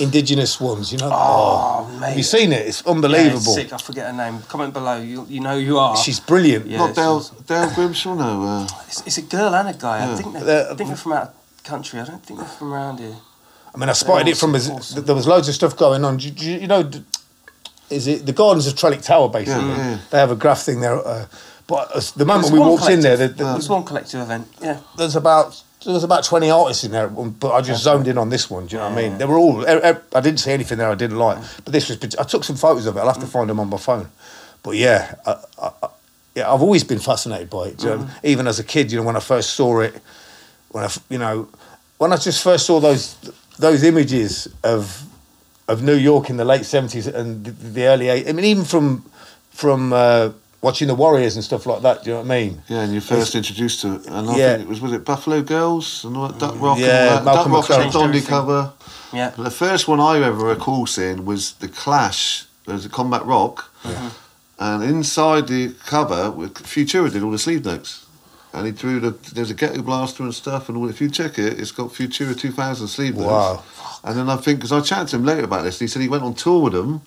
indigenous 0.00 0.60
ones. 0.60 0.90
You 0.92 0.98
know. 0.98 1.10
Oh, 1.12 1.86
mate. 2.00 2.08
Have 2.08 2.16
you 2.16 2.22
seen 2.22 2.52
it? 2.52 2.66
It's 2.66 2.82
Yeah, 2.84 2.92
unbelievable. 2.92 3.36
it's 3.36 3.54
sick. 3.54 3.72
I 3.72 3.78
forget 3.78 4.06
her 4.06 4.12
name. 4.12 4.40
Comment 4.48 4.72
below. 4.72 4.96
You 5.00 5.26
you 5.28 5.40
know 5.40 5.54
who 5.54 5.60
you 5.64 5.78
are. 5.78 5.96
She's 5.96 6.20
brilliant. 6.20 6.66
Yeah, 6.66 6.78
Not 6.78 6.94
Dale, 6.94 7.16
awesome. 7.16 7.36
Dale 7.46 7.70
Grimshaw, 7.74 8.14
no. 8.14 8.42
Uh, 8.44 8.68
It's, 8.88 9.02
it's 9.06 9.18
a 9.18 9.22
girl 9.22 9.54
and 9.54 9.68
a 9.68 9.74
guy. 9.74 10.10
I 10.12 10.16
think 10.16 10.32
they're, 10.32 10.44
They're- 10.44 10.68
I 10.70 10.74
think 10.74 10.88
they're 10.88 10.96
from 10.96 11.12
out 11.12 11.22
of 11.28 11.62
country. 11.64 12.00
I 12.00 12.04
don't 12.06 12.24
think 12.24 12.40
they're 12.40 12.48
from 12.58 12.72
around 12.72 12.98
here. 12.98 13.16
I 13.74 13.78
mean, 13.78 13.88
I 13.88 13.92
spotted 13.92 14.26
it 14.28 14.36
from. 14.36 14.54
Awesome, 14.54 14.98
a- 14.98 15.00
There 15.02 15.14
was 15.14 15.26
loads 15.26 15.48
of 15.48 15.54
stuff 15.54 15.76
going 15.76 16.04
on. 16.04 16.16
Do, 16.16 16.30
do 16.30 16.44
you 16.50 16.66
know? 16.66 16.90
Is 17.90 18.06
it 18.06 18.24
the 18.26 18.32
Gardens 18.32 18.66
of 18.66 18.74
Trellick 18.74 19.02
Tower? 19.04 19.28
Basically, 19.28 19.68
Yeah, 19.68 19.90
yeah. 19.90 19.98
they 20.10 20.18
have 20.18 20.30
a 20.30 20.36
graph 20.36 20.62
thing 20.62 20.80
there. 20.80 20.96
Uh, 21.06 21.26
but 21.66 21.94
as 21.96 22.12
the 22.12 22.24
moment 22.24 22.52
we 22.52 22.58
one 22.58 22.68
walked 22.70 22.88
in 22.88 23.00
there, 23.00 23.16
the, 23.16 23.28
collective. 23.28 23.46
the, 23.46 23.52
it 23.52 23.56
was 23.56 23.68
one 23.68 23.84
collective 23.84 24.20
event. 24.20 24.46
Yeah. 24.62 24.78
there's 24.96 25.14
about 25.16 25.62
there 25.84 25.94
was 25.94 26.04
about 26.04 26.24
20 26.24 26.50
artists 26.50 26.84
in 26.84 26.92
there, 26.92 27.08
but 27.08 27.52
I 27.52 27.62
just 27.62 27.82
zoned 27.82 28.06
in 28.06 28.18
on 28.18 28.28
this 28.28 28.50
one. 28.50 28.66
Do 28.66 28.76
you 28.76 28.80
know 28.80 28.90
what 28.90 28.98
I 28.98 29.08
mean? 29.08 29.18
They 29.18 29.24
were 29.24 29.38
all. 29.38 29.66
I 29.66 30.20
didn't 30.20 30.38
see 30.38 30.52
anything 30.52 30.78
there 30.78 30.90
I 30.90 30.94
didn't 30.94 31.16
like, 31.18 31.38
but 31.64 31.72
this 31.72 31.88
was. 31.88 31.98
I 32.16 32.24
took 32.24 32.44
some 32.44 32.56
photos 32.56 32.86
of 32.86 32.96
it. 32.96 33.00
I'll 33.00 33.06
have 33.06 33.20
to 33.20 33.26
find 33.26 33.48
them 33.48 33.58
on 33.60 33.68
my 33.68 33.78
phone. 33.78 34.08
But 34.62 34.76
yeah, 34.76 35.14
I, 35.26 35.36
I, 35.58 35.88
yeah, 36.34 36.52
I've 36.52 36.60
always 36.60 36.84
been 36.84 36.98
fascinated 36.98 37.48
by 37.48 37.68
it. 37.68 37.82
you 37.82 37.88
know? 37.88 38.08
Even 38.22 38.46
as 38.46 38.58
a 38.58 38.64
kid, 38.64 38.92
you 38.92 38.98
know, 38.98 39.06
when 39.06 39.16
I 39.16 39.20
first 39.20 39.54
saw 39.54 39.80
it, 39.80 39.94
when 40.70 40.84
I, 40.84 40.90
you 41.08 41.18
know, 41.18 41.48
when 41.98 42.12
I 42.12 42.16
just 42.16 42.42
first 42.44 42.66
saw 42.66 42.78
those 42.78 43.16
those 43.58 43.82
images 43.82 44.48
of 44.62 45.02
of 45.66 45.82
New 45.82 45.94
York 45.94 46.28
in 46.30 46.36
the 46.36 46.44
late 46.44 46.62
70s 46.62 47.12
and 47.14 47.44
the, 47.44 47.50
the 47.52 47.86
early 47.86 48.06
80s. 48.06 48.28
I 48.28 48.32
mean, 48.32 48.44
even 48.44 48.64
from 48.64 49.04
from 49.50 49.92
uh, 49.92 50.30
watching 50.62 50.88
the 50.88 50.94
Warriors 50.94 51.36
and 51.36 51.44
stuff 51.44 51.64
like 51.66 51.82
that. 51.82 52.04
Do 52.04 52.10
you 52.10 52.14
know 52.16 52.22
what 52.22 52.26
I 52.32 52.40
mean? 52.40 52.62
yeah, 52.68 52.80
and 52.82 52.92
you 52.92 53.00
first 53.00 53.34
introduced 53.34 53.80
to 53.82 53.94
it, 53.94 54.06
and 54.06 54.28
I 54.30 54.36
Yeah. 54.36 54.48
think 54.56 54.62
it 54.62 54.68
was 54.68 54.80
was 54.80 54.92
it 54.92 55.04
Buffalo 55.04 55.42
Girls 55.42 56.04
and 56.04 56.16
all 56.16 56.28
that 56.28 56.38
Duck 56.38 56.54
Rock, 56.60 56.78
Yeah, 56.78 56.86
and 56.86 57.08
all 57.10 57.14
that. 57.16 57.24
Malcolm 57.24 57.52
Duck 57.52 57.68
Rock 57.68 57.78
McLaren. 57.78 57.82
and 57.84 57.92
Dondi 58.14 58.26
cover. 58.26 58.72
Yeah. 59.12 59.32
But 59.36 59.42
the 59.44 59.50
first 59.50 59.88
one 59.88 60.00
I 60.00 60.18
ever 60.22 60.44
recall 60.44 60.86
seeing 60.86 61.24
was 61.24 61.52
the 61.60 61.68
Clash. 61.68 62.44
There 62.66 62.74
was 62.74 62.84
a 62.84 62.88
Combat 62.90 63.24
Rock, 63.24 63.70
and 64.58 64.84
inside 64.84 65.48
the 65.48 65.74
cover, 65.86 66.30
Futura 66.32 67.10
did 67.10 67.22
all 67.22 67.30
the 67.30 67.38
sleeve 67.38 67.64
notes. 67.64 68.04
And 68.52 68.66
he 68.66 68.72
drew 68.72 68.98
the 68.98 69.14
there's 69.32 69.50
a 69.50 69.54
ghetto 69.54 69.80
blaster 69.80 70.24
and 70.24 70.34
stuff, 70.34 70.68
and 70.68 70.76
all. 70.76 70.88
If 70.90 71.00
you 71.00 71.08
check 71.08 71.38
it, 71.38 71.58
it's 71.60 71.70
got 71.70 71.90
Futura 71.92 72.36
2000 72.36 72.88
sleeve 72.88 73.14
notes. 73.16 73.28
Wow. 73.30 73.62
And 74.02 74.18
then 74.18 74.28
I 74.28 74.36
think 74.36 74.58
because 74.58 74.72
I 74.72 74.80
chatted 74.80 75.08
to 75.08 75.16
him 75.16 75.24
later 75.24 75.44
about 75.44 75.62
this, 75.62 75.76
and 75.80 75.88
he 75.88 75.92
said 75.92 76.02
he 76.02 76.08
went 76.08 76.24
on 76.24 76.34
tour 76.34 76.60
with 76.62 76.72
them, 76.72 77.02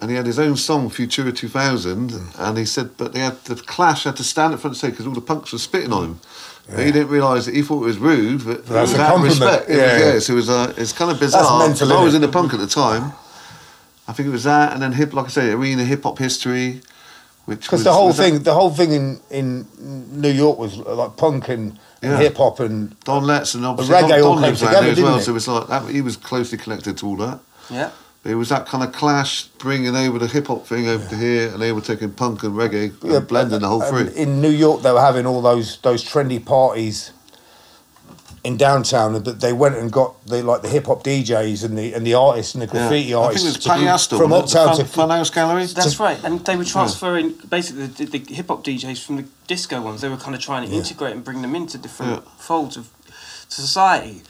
and 0.00 0.10
he 0.10 0.16
had 0.16 0.26
his 0.26 0.38
own 0.38 0.56
song 0.56 0.88
Futura 0.90 1.34
2000, 1.36 2.14
and 2.38 2.58
he 2.58 2.64
said, 2.64 2.90
but 2.96 3.12
they 3.12 3.20
had 3.20 3.42
the 3.44 3.54
Clash 3.56 4.04
had 4.04 4.16
to 4.16 4.24
stand 4.24 4.54
at 4.54 4.60
front 4.60 4.74
and 4.74 4.80
say 4.80 4.90
because 4.90 5.06
all 5.06 5.12
the 5.12 5.20
punks 5.20 5.52
were 5.52 5.58
spitting 5.58 5.92
on 5.92 6.04
him. 6.04 6.20
But 6.68 6.86
he 6.86 6.92
didn't 6.92 7.08
realise 7.08 7.46
that 7.46 7.54
he 7.54 7.62
thought 7.62 7.82
it 7.82 7.86
was 7.86 7.98
rude, 7.98 8.44
but 8.44 8.64
That's 8.66 8.92
it 8.92 8.94
was 8.94 8.94
a 8.94 9.02
out 9.02 9.14
of 9.16 9.20
compliment. 9.22 9.40
respect. 9.40 9.70
It 9.70 9.76
Yeah, 9.76 9.92
was, 9.92 10.00
yeah. 10.02 10.12
yeah, 10.14 10.18
so 10.20 10.32
it 10.32 10.36
was 10.36 10.48
uh, 10.50 10.74
it's 10.76 10.92
kind 10.92 11.10
of 11.10 11.18
bizarre. 11.18 11.58
mental, 11.58 11.88
'cause 11.88 11.90
I 11.90 11.94
innit? 12.00 12.04
was 12.04 12.14
in 12.14 12.20
the 12.22 12.28
punk 12.28 12.54
at 12.54 12.60
the 12.60 12.66
time. 12.68 13.12
I 14.06 14.12
think 14.12 14.28
it 14.28 14.32
was 14.32 14.44
that, 14.44 14.72
and 14.72 14.80
then 14.82 14.92
hip, 14.92 15.12
like 15.12 15.26
I 15.26 15.28
say, 15.28 15.50
arena 15.50 15.84
hip 15.84 16.04
hop 16.04 16.18
history, 16.18 16.80
which 17.46 17.62
Because 17.62 17.82
the 17.82 17.92
whole 17.92 18.08
was 18.08 18.18
that 18.18 18.22
thing, 18.30 18.42
the 18.44 18.54
whole 18.54 18.70
thing 18.70 18.92
in, 18.92 19.20
in 19.30 19.66
New 20.20 20.30
York 20.30 20.58
was 20.58 20.76
like 20.76 21.16
punk 21.16 21.48
and, 21.48 21.78
and 22.02 22.12
Yeah. 22.12 22.18
hip 22.18 22.36
hop 22.36 22.60
and 22.60 22.94
Don 23.04 23.24
Letts 23.24 23.54
and 23.54 23.66
obviously 23.66 23.94
reggae 23.96 24.18
Don, 24.20 24.22
all 24.22 24.40
came 24.40 24.54
together, 24.54 24.80
there 24.80 24.90
as 24.90 24.96
didn't 24.96 25.04
well. 25.10 25.18
it? 25.18 25.22
So 25.22 25.34
it's 25.36 25.48
like 25.48 25.66
that, 25.68 25.88
he 25.90 26.00
was 26.02 26.16
closely 26.16 26.56
connected 26.58 26.96
to 26.98 27.06
all 27.06 27.16
that. 27.16 27.40
Yeah. 27.68 27.90
But 28.22 28.32
it 28.32 28.34
was 28.34 28.50
that 28.50 28.66
kind 28.66 28.84
of 28.84 28.92
clash, 28.92 29.44
bringing 29.58 29.96
over 29.96 30.18
the 30.18 30.26
hip 30.26 30.48
hop 30.48 30.66
thing 30.66 30.86
over 30.88 31.08
to 31.08 31.16
here, 31.16 31.48
and 31.52 31.62
they 31.62 31.72
were 31.72 31.80
taking 31.80 32.10
punk 32.12 32.42
and 32.42 32.52
reggae, 32.54 32.92
Yeah, 33.02 33.16
and 33.18 33.26
blending 33.26 33.60
the 33.60 33.68
whole 33.68 33.82
and 33.82 34.10
three. 34.10 34.22
In 34.22 34.42
New 34.42 34.50
York, 34.50 34.82
they 34.82 34.92
were 34.92 35.00
having 35.00 35.24
all 35.24 35.40
those 35.40 35.78
those 35.78 36.04
trendy 36.04 36.44
parties 36.44 37.12
in 38.44 38.56
downtown, 38.58 39.14
and 39.14 39.24
that 39.24 39.40
they 39.40 39.54
went 39.54 39.76
and 39.76 39.90
got 39.90 40.22
the 40.26 40.42
like 40.42 40.60
the 40.60 40.68
hip 40.68 40.84
hop 40.86 41.02
DJs 41.02 41.64
and 41.64 41.78
the 41.78 41.94
and 41.94 42.06
the 42.06 42.12
artists 42.12 42.54
and 42.54 42.60
the 42.60 42.66
graffiti 42.66 43.08
Yeah. 43.08 43.20
I 43.20 43.32
think 43.32 43.38
artists 43.38 43.48
it 43.48 43.56
was 43.58 43.66
Patti 43.66 43.86
Astor 43.88 44.16
from 44.18 44.30
wasn't 44.30 44.50
it? 44.52 44.58
uptown 44.58 44.76
the 44.76 44.82
to 44.82 44.88
fun, 44.90 45.08
Funhouse 45.08 45.34
Gallery. 45.34 45.64
That's 45.66 45.98
right, 45.98 46.22
and 46.22 46.44
they 46.44 46.56
were 46.56 46.64
transferring 46.64 47.34
basically 47.48 47.86
the, 47.86 48.18
the 48.18 48.34
hip 48.34 48.48
hop 48.48 48.62
DJs 48.64 49.02
from 49.02 49.16
the 49.16 49.24
disco 49.46 49.80
ones. 49.80 50.02
They 50.02 50.10
were 50.10 50.18
kind 50.18 50.34
of 50.34 50.42
trying 50.42 50.68
to 50.68 50.74
integrate 50.74 51.12
and 51.14 51.24
bring 51.24 51.40
them 51.40 51.54
into 51.54 51.78
different 51.78 52.22
Yeah. 52.22 52.30
folds 52.36 52.76
of 52.76 52.90
society, 53.48 54.22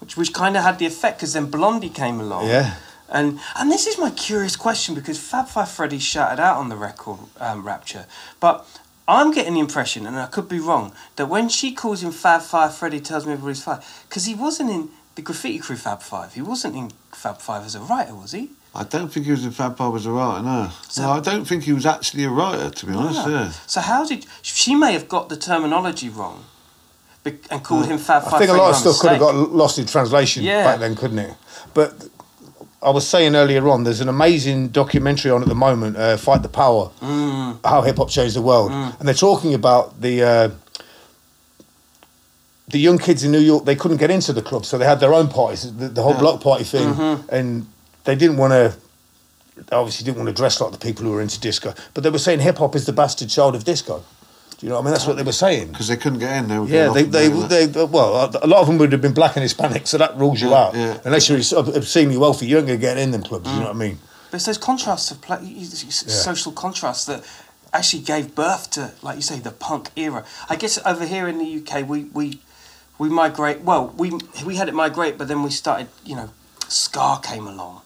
which 0.00 0.16
which 0.16 0.32
kind 0.32 0.56
of 0.56 0.62
had 0.62 0.78
the 0.78 0.86
effect 0.86 1.18
because 1.18 1.34
then 1.34 1.50
Blondie 1.50 1.90
came 1.90 2.20
along. 2.20 2.48
Yeah. 2.48 2.76
And 3.08 3.38
and 3.56 3.70
this 3.70 3.86
is 3.86 3.98
my 3.98 4.10
curious 4.10 4.56
question 4.56 4.94
because 4.94 5.18
Fab 5.18 5.48
Five 5.48 5.70
Freddy 5.70 5.98
shouted 5.98 6.40
out 6.40 6.56
on 6.56 6.68
the 6.68 6.76
record 6.76 7.18
um, 7.38 7.64
Rapture, 7.66 8.06
but 8.40 8.66
I'm 9.06 9.30
getting 9.32 9.54
the 9.54 9.60
impression, 9.60 10.06
and 10.06 10.16
I 10.16 10.26
could 10.26 10.48
be 10.48 10.58
wrong, 10.58 10.92
that 11.16 11.26
when 11.26 11.48
she 11.50 11.72
calls 11.72 12.02
him 12.02 12.10
Fab 12.12 12.40
Five, 12.42 12.74
Freddy 12.74 13.00
tells 13.00 13.26
me 13.26 13.32
everybody's 13.34 13.62
five 13.62 13.84
because 14.08 14.24
he 14.24 14.34
wasn't 14.34 14.70
in 14.70 14.88
the 15.14 15.22
graffiti 15.22 15.58
crew 15.58 15.76
Fab 15.76 16.00
Five. 16.02 16.34
He 16.34 16.42
wasn't 16.42 16.74
in 16.76 16.90
Fab 17.12 17.38
Five 17.38 17.64
as 17.66 17.74
a 17.74 17.80
writer, 17.80 18.14
was 18.14 18.32
he? 18.32 18.50
I 18.74 18.82
don't 18.82 19.08
think 19.12 19.26
he 19.26 19.32
was 19.32 19.44
in 19.44 19.52
Fab 19.52 19.76
Five 19.76 19.94
as 19.94 20.06
a 20.06 20.10
writer, 20.10 20.42
no. 20.42 20.70
So- 20.88 21.02
no, 21.02 21.10
I 21.10 21.20
don't 21.20 21.44
think 21.44 21.64
he 21.64 21.72
was 21.74 21.86
actually 21.86 22.24
a 22.24 22.30
writer, 22.30 22.70
to 22.70 22.86
be 22.86 22.94
honest, 22.94 23.20
Ah. 23.22 23.28
yeah. 23.28 23.52
So 23.66 23.80
how 23.82 24.04
did 24.06 24.24
she 24.40 24.74
may 24.74 24.92
have 24.94 25.08
got 25.08 25.28
the 25.28 25.36
terminology 25.36 26.08
wrong, 26.08 26.44
and 27.50 27.62
called 27.62 27.86
him 27.86 27.98
Fab 27.98 28.24
Five. 28.24 28.34
I 28.34 28.38
think 28.38 28.50
a 28.50 28.54
lot 28.54 28.68
of 28.70 28.74
by 28.74 28.78
stuff 28.78 28.98
could 29.00 29.10
have 29.10 29.20
got 29.20 29.34
lost 29.34 29.78
in 29.78 29.86
translation 29.86 30.42
Yeah. 30.42 30.64
back 30.64 30.80
then, 30.80 30.94
couldn't 30.96 31.18
it? 31.18 31.34
But 31.72 32.08
I 32.84 32.90
was 32.90 33.06
saying 33.08 33.34
earlier 33.34 33.66
on, 33.68 33.84
there's 33.84 34.00
an 34.00 34.08
amazing 34.08 34.68
documentary 34.68 35.30
on 35.30 35.42
at 35.42 35.48
the 35.48 35.54
moment, 35.54 35.96
uh, 35.96 36.16
"Fight 36.18 36.42
the 36.42 36.48
Power," 36.48 36.90
Mm. 37.00 37.58
how 37.64 37.82
hip 37.82 37.96
hop 37.96 38.10
changed 38.10 38.36
the 38.36 38.42
world, 38.42 38.70
and 38.72 39.08
they're 39.08 39.14
talking 39.14 39.54
about 39.54 40.00
the. 40.00 40.22
Uh, 40.22 40.48
the 42.68 42.78
young 42.78 42.96
kids 42.98 43.22
in 43.22 43.30
New 43.30 43.40
York, 43.40 43.66
they 43.66 43.76
couldn't 43.76 43.98
get 43.98 44.10
into 44.10 44.32
the 44.32 44.40
club, 44.42 44.64
so 44.64 44.78
they 44.78 44.86
had 44.86 44.98
their 44.98 45.12
own 45.12 45.28
parties, 45.28 45.70
the, 45.76 45.86
the 45.88 46.02
whole 46.02 46.14
block 46.14 46.40
party 46.40 46.64
thing, 46.64 46.88
Mm-hmm. 46.94 47.34
and 47.34 47.66
they 48.04 48.14
didn't 48.16 48.38
want 48.38 48.52
to. 48.52 48.74
They 49.56 49.76
obviously 49.76 50.04
didn't 50.04 50.16
want 50.16 50.28
to 50.28 50.34
dress 50.34 50.60
like 50.60 50.72
the 50.72 50.78
people 50.78 51.04
who 51.04 51.12
were 51.12 51.20
into 51.20 51.38
disco, 51.38 51.74
but 51.92 52.02
they 52.02 52.10
were 52.10 52.18
saying 52.18 52.40
hip 52.40 52.58
hop 52.58 52.74
is 52.74 52.86
the 52.86 52.92
bastard 52.92 53.28
child 53.28 53.54
of 53.54 53.64
disco. 53.64 54.02
Do 54.64 54.68
Do 54.70 54.72
you 54.72 54.76
know 54.76 54.76
what 54.76 54.80
I 54.80 54.84
mean? 54.86 54.92
That's 54.94 55.06
what 55.06 55.16
they 55.18 55.22
were 55.22 55.32
saying. 55.32 55.68
because 55.72 55.88
they 55.88 55.96
couldn't 55.98 56.20
get 56.20 56.38
in. 56.38 56.48
They 56.48 56.58
were 56.58 56.64
Yeah, 56.64 56.88
getting 56.94 57.10
they, 57.10 57.30
off 57.30 57.48
they, 57.50 57.66
they, 57.66 57.84
well, 57.84 58.30
a 58.42 58.46
lot 58.46 58.62
of 58.62 58.66
them 58.66 58.78
would 58.78 58.92
have 58.92 59.02
been 59.02 59.12
black 59.12 59.36
and 59.36 59.42
Hispanic, 59.42 59.86
so 59.86 59.98
that 59.98 60.16
rules 60.16 60.40
you 60.40 60.54
out. 60.54 60.74
yeah. 60.74 60.98
Unless 61.04 61.28
you're 61.28 61.42
sort 61.42 61.68
obscenely 61.68 62.16
wealthy, 62.16 62.46
you 62.46 62.56
ain't 62.56 62.66
going 62.66 62.78
to 62.78 62.80
get 62.80 62.96
in 62.96 63.10
them 63.10 63.22
clubs, 63.22 63.50
you 63.52 63.58
know 63.60 63.66
what 63.66 63.76
I 63.76 63.78
mean? 63.78 63.98
But 64.30 64.36
it's 64.36 64.46
those 64.46 64.56
contrasts 64.56 65.10
of 65.10 65.20
pla 65.20 65.38
social 65.90 66.52
contrasts 66.52 67.04
that 67.04 67.22
actually 67.74 68.04
gave 68.04 68.34
birth 68.34 68.70
to, 68.70 68.92
like 69.02 69.16
you 69.16 69.22
say, 69.22 69.38
the 69.38 69.50
punk 69.50 69.90
era. 69.96 70.24
I 70.48 70.56
guess 70.56 70.78
over 70.86 71.04
here 71.04 71.28
in 71.28 71.36
the 71.36 71.60
UK, 71.60 71.86
we 71.86 72.04
we 72.04 72.40
we 72.98 73.10
migrate. 73.10 73.60
Well, 73.60 73.92
we 73.98 74.12
we 74.46 74.56
had 74.56 74.68
it 74.68 74.74
migrate, 74.74 75.18
but 75.18 75.28
then 75.28 75.42
we 75.42 75.50
started. 75.50 75.88
You 76.06 76.16
know, 76.16 76.30
Ska 76.68 77.20
came 77.22 77.46
along. 77.46 77.82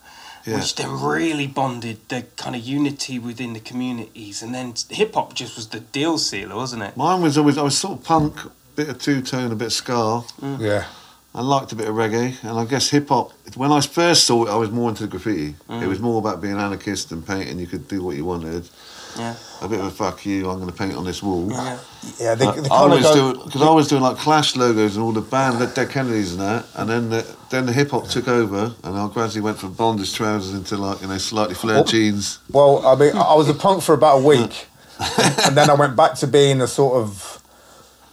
Yeah. 0.49 0.57
Which 0.57 0.77
then 0.77 0.91
really 0.91 1.47
bonded 1.47 1.99
the 2.09 2.23
kind 2.37 2.57
of 2.57 2.63
unity 2.63 3.19
within 3.19 3.53
the 3.53 3.61
communities, 3.61 4.43
and 4.43 4.55
then 4.55 4.75
hip 4.89 5.15
hop 5.15 5.35
just 5.35 5.57
was 5.57 5.69
the 5.69 5.81
deal 5.81 6.17
sealer, 6.17 6.57
wasn't 6.57 6.83
it? 6.85 6.97
Mine 6.97 7.21
was 7.21 7.37
always 7.37 7.59
I 7.59 7.63
was 7.63 7.77
sort 7.77 7.99
of 7.99 8.05
punk, 8.05 8.35
bit 8.75 8.89
of 8.89 8.99
two 8.99 9.21
tone, 9.21 9.53
a 9.53 9.57
bit 9.57 9.67
of 9.67 9.73
ska. 9.73 10.25
Mm. 10.41 10.61
Yeah. 10.61 10.85
I 11.35 11.43
liked 11.43 11.73
a 11.73 11.77
bit 11.77 11.87
of 11.87 11.95
reggae, 11.95 12.43
and 12.43 12.59
I 12.59 12.65
guess 12.65 12.89
hip 12.89 13.11
hop. 13.11 13.33
When 13.55 13.71
I 13.71 13.81
first 13.83 14.25
saw 14.25 14.47
it, 14.47 14.51
I 14.51 14.57
was 14.57 14.71
more 14.71 14.89
into 14.89 15.03
the 15.03 15.09
graffiti. 15.09 15.49
It 15.49 15.69
mm. 15.69 15.89
was 15.89 16.01
more 16.01 16.19
about 16.19 16.41
being 16.41 16.57
anarchist 16.57 17.13
and 17.13 17.27
painting. 17.27 17.59
You 17.59 17.67
could 17.67 17.87
do 17.87 18.03
what 18.03 18.17
you 18.17 18.25
wanted. 18.25 18.69
Yeah. 19.17 19.35
A 19.63 19.69
bit 19.69 19.81
of 19.81 19.87
a 19.87 19.91
fuck 19.91 20.25
you. 20.27 20.49
I'm 20.49 20.59
going 20.61 20.71
to 20.71 20.77
paint 20.77 20.95
on 20.95 21.05
this 21.05 21.23
wall. 21.23 21.51
Yeah. 21.51 21.79
Yeah, 22.21 22.35
they, 22.37 22.47
I, 22.47 22.53
they 22.53 22.69
I 22.71 22.85
was 22.87 23.03
go, 23.03 23.33
doing 23.33 23.45
because 23.47 23.63
I 23.63 23.71
was 23.71 23.89
doing 23.89 24.03
like 24.03 24.17
Clash 24.19 24.55
logos 24.55 24.95
and 24.97 25.05
all 25.05 25.13
the 25.13 25.21
band, 25.21 25.59
the 25.59 25.67
Dead 25.67 25.91
Kennedys 25.91 26.33
and 26.33 26.41
that, 26.41 26.67
and 26.77 26.89
then 26.89 27.11
the, 27.11 27.37
then 27.51 27.67
the 27.67 27.73
hip 27.73 27.91
hop 27.91 28.07
took 28.09 28.29
over, 28.29 28.73
and 28.85 28.97
I 28.97 29.09
gradually 29.09 29.41
went 29.41 29.59
from 29.59 29.73
bondage 29.73 30.15
trousers 30.15 30.55
into 30.55 30.77
like 30.77 31.01
you 31.01 31.09
know 31.09 31.19
slightly 31.19 31.55
flared 31.57 31.81
Oh. 31.81 31.85
jeans. 31.91 32.39
Well, 32.51 32.87
I 32.87 32.95
mean, 32.95 33.17
I 33.17 33.35
was 33.35 33.49
a 33.49 33.55
punk 33.55 33.83
for 33.83 33.95
about 33.95 34.19
a 34.19 34.25
week, 34.25 34.67
and 35.45 35.57
then 35.57 35.69
I 35.71 35.75
went 35.75 35.97
back 35.97 36.15
to 36.17 36.27
being 36.29 36.61
a 36.61 36.69
sort 36.69 36.95
of, 37.03 37.43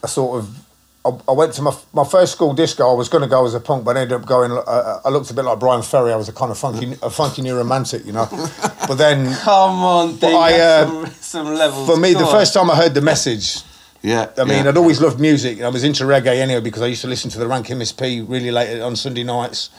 a 0.02 0.08
sort 0.08 0.40
of. 0.40 0.65
I, 1.06 1.12
I 1.28 1.32
went 1.34 1.54
to 1.54 1.62
my 1.62 1.76
my 1.94 2.04
first 2.04 2.32
school 2.34 2.54
disco. 2.54 2.90
I 2.90 2.94
was 2.94 3.10
going 3.10 3.22
to 3.22 3.30
go 3.30 3.46
as 3.46 3.54
a 3.54 3.60
punk, 3.60 3.86
but 3.86 3.96
I 3.96 4.02
ended 4.02 4.20
up 4.20 4.26
going. 4.26 4.52
Uh, 4.52 5.02
I 5.06 5.10
looked 5.10 5.30
a 5.30 5.34
bit 5.34 5.46
like 5.46 5.60
Bryan 5.60 5.84
Ferry. 5.84 6.12
I 6.12 6.16
was 6.16 6.30
a 6.30 6.34
kind 6.34 6.52
of 6.52 6.58
funky, 6.58 6.98
a 7.02 7.10
funky 7.10 7.42
new 7.44 7.56
romantic, 7.56 8.06
you 8.06 8.12
know. 8.14 8.28
But 8.88 8.96
then, 8.96 9.34
Come 9.38 9.84
on, 9.84 10.16
Dean. 10.18 10.36
I, 10.36 10.60
uh, 10.60 10.86
some, 10.86 11.06
some 11.22 11.48
levels. 11.56 11.88
for 11.90 11.98
me, 11.98 12.14
Go 12.14 12.20
the 12.20 12.26
on. 12.26 12.32
first 12.32 12.54
time 12.54 12.70
I 12.70 12.76
heard 12.76 12.94
the 12.94 13.02
message, 13.02 13.62
Yeah, 14.04 14.30
I 14.38 14.44
mean, 14.44 14.64
yeah. 14.64 14.70
I'd 14.70 14.78
always 14.78 15.02
loved 15.02 15.20
music. 15.20 15.62
I 15.62 15.70
was 15.70 15.84
into 15.84 16.04
reggae 16.04 16.38
anyway 16.38 16.62
because 16.62 16.84
I 16.84 16.88
used 16.88 17.02
to 17.02 17.08
listen 17.08 17.32
to 17.32 17.40
the 17.40 17.48
Ranking 17.48 17.78
Miss 17.80 17.92
P 17.92 18.22
really 18.22 18.52
late 18.52 18.80
on 18.82 18.96
Sunday 18.96 19.24
nights. 19.24 19.70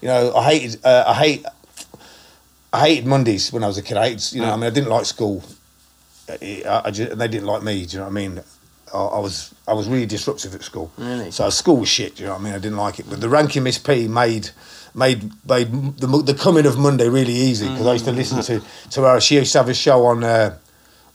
You 0.00 0.08
know, 0.08 0.34
I 0.34 0.44
hated, 0.44 0.80
uh, 0.84 1.04
I 1.06 1.14
hate, 1.14 1.46
I 2.72 2.88
hated 2.88 3.06
Mondays 3.06 3.52
when 3.52 3.62
I 3.62 3.66
was 3.66 3.76
a 3.76 3.82
kid. 3.82 3.96
I 3.98 4.08
hated, 4.08 4.32
you 4.32 4.40
know, 4.40 4.52
I 4.52 4.56
mean, 4.56 4.64
I 4.64 4.70
didn't 4.70 4.88
like 4.88 5.04
school. 5.04 5.44
I, 6.28 6.62
I 6.86 6.90
just, 6.90 7.12
and 7.12 7.20
they 7.20 7.28
didn't 7.28 7.46
like 7.46 7.62
me. 7.62 7.84
Do 7.84 7.92
you 7.92 7.98
know 7.98 8.04
what 8.06 8.10
I 8.10 8.14
mean? 8.14 8.40
I, 8.94 8.98
I 8.98 9.18
was, 9.18 9.54
I 9.66 9.72
was 9.74 9.88
really 9.88 10.06
disruptive 10.06 10.54
at 10.54 10.62
school. 10.62 10.90
Really? 10.98 11.30
So 11.30 11.48
school 11.50 11.78
was 11.78 11.88
shit. 11.88 12.18
You 12.20 12.26
know 12.26 12.32
what 12.32 12.40
I 12.40 12.44
mean? 12.44 12.54
I 12.54 12.58
didn't 12.58 12.78
like 12.78 12.98
it. 13.00 13.06
But 13.08 13.20
the 13.20 13.28
Ranking 13.28 13.62
Miss 13.62 13.78
P 13.78 14.08
made. 14.08 14.50
Made 14.94 15.32
made 15.46 15.72
the 15.98 16.06
the 16.22 16.34
coming 16.34 16.66
of 16.66 16.76
Monday 16.76 17.08
really 17.08 17.32
easy 17.32 17.66
because 17.66 17.86
I 17.86 17.92
used 17.94 18.04
to 18.04 18.12
listen 18.12 18.42
to 18.42 18.62
to 18.90 19.02
her. 19.04 19.20
She 19.22 19.36
used 19.36 19.50
to 19.52 19.58
have 19.60 19.70
a 19.70 19.74
show 19.74 20.04
on 20.04 20.22
uh, 20.22 20.58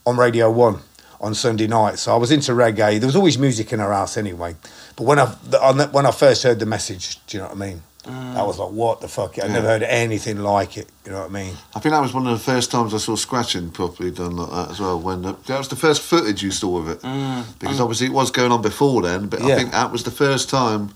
on 0.03 0.17
Radio 0.17 0.49
One 0.49 0.79
on 1.21 1.35
Sunday 1.35 1.67
night. 1.67 1.99
So 1.99 2.11
I 2.11 2.17
was 2.17 2.31
into 2.31 2.53
reggae. 2.53 2.97
There 2.99 3.05
was 3.05 3.15
always 3.15 3.37
music 3.37 3.71
in 3.73 3.79
our 3.79 3.93
house 3.93 4.17
anyway. 4.17 4.55
But 4.95 5.03
when 5.03 5.19
I 5.19 5.25
the- 5.47 5.61
on 5.63 5.77
that- 5.77 5.93
when 5.93 6.07
I 6.07 6.11
first 6.11 6.41
heard 6.41 6.57
the 6.57 6.65
message, 6.65 7.23
do 7.27 7.37
you 7.37 7.43
know 7.43 7.49
what 7.49 7.57
I 7.57 7.59
mean? 7.67 7.83
I 8.09 8.43
was 8.43 8.59
like, 8.59 8.71
what 8.71 9.01
the 9.01 9.07
fuck? 9.07 9.43
I 9.43 9.47
never 9.47 9.67
heard 9.67 9.83
anything 9.83 10.37
like 10.39 10.77
it. 10.77 10.89
You 11.05 11.11
know 11.11 11.21
what 11.21 11.29
I 11.29 11.33
mean? 11.33 11.55
I 11.75 11.79
think 11.79 11.93
that 11.93 11.99
was 11.99 12.13
one 12.13 12.27
of 12.27 12.37
the 12.37 12.43
first 12.43 12.71
times 12.71 12.93
I 12.93 12.97
saw 12.97 13.15
scratching 13.15 13.71
properly 13.71 14.11
done 14.11 14.35
like 14.35 14.49
that 14.49 14.71
as 14.71 14.79
well. 14.79 14.99
When 14.99 15.21
the, 15.23 15.33
that 15.47 15.57
was 15.57 15.67
the 15.67 15.75
first 15.75 16.01
footage 16.01 16.43
you 16.43 16.51
saw 16.51 16.79
of 16.79 16.89
it, 16.89 17.01
mm, 17.01 17.59
because 17.59 17.79
mm. 17.79 17.81
obviously 17.81 18.07
it 18.07 18.13
was 18.13 18.31
going 18.31 18.51
on 18.51 18.61
before 18.61 19.01
then. 19.01 19.27
But 19.27 19.41
I 19.41 19.55
think 19.55 19.71
that 19.71 19.91
was 19.91 20.03
the 20.03 20.11
first 20.11 20.49
time 20.49 20.91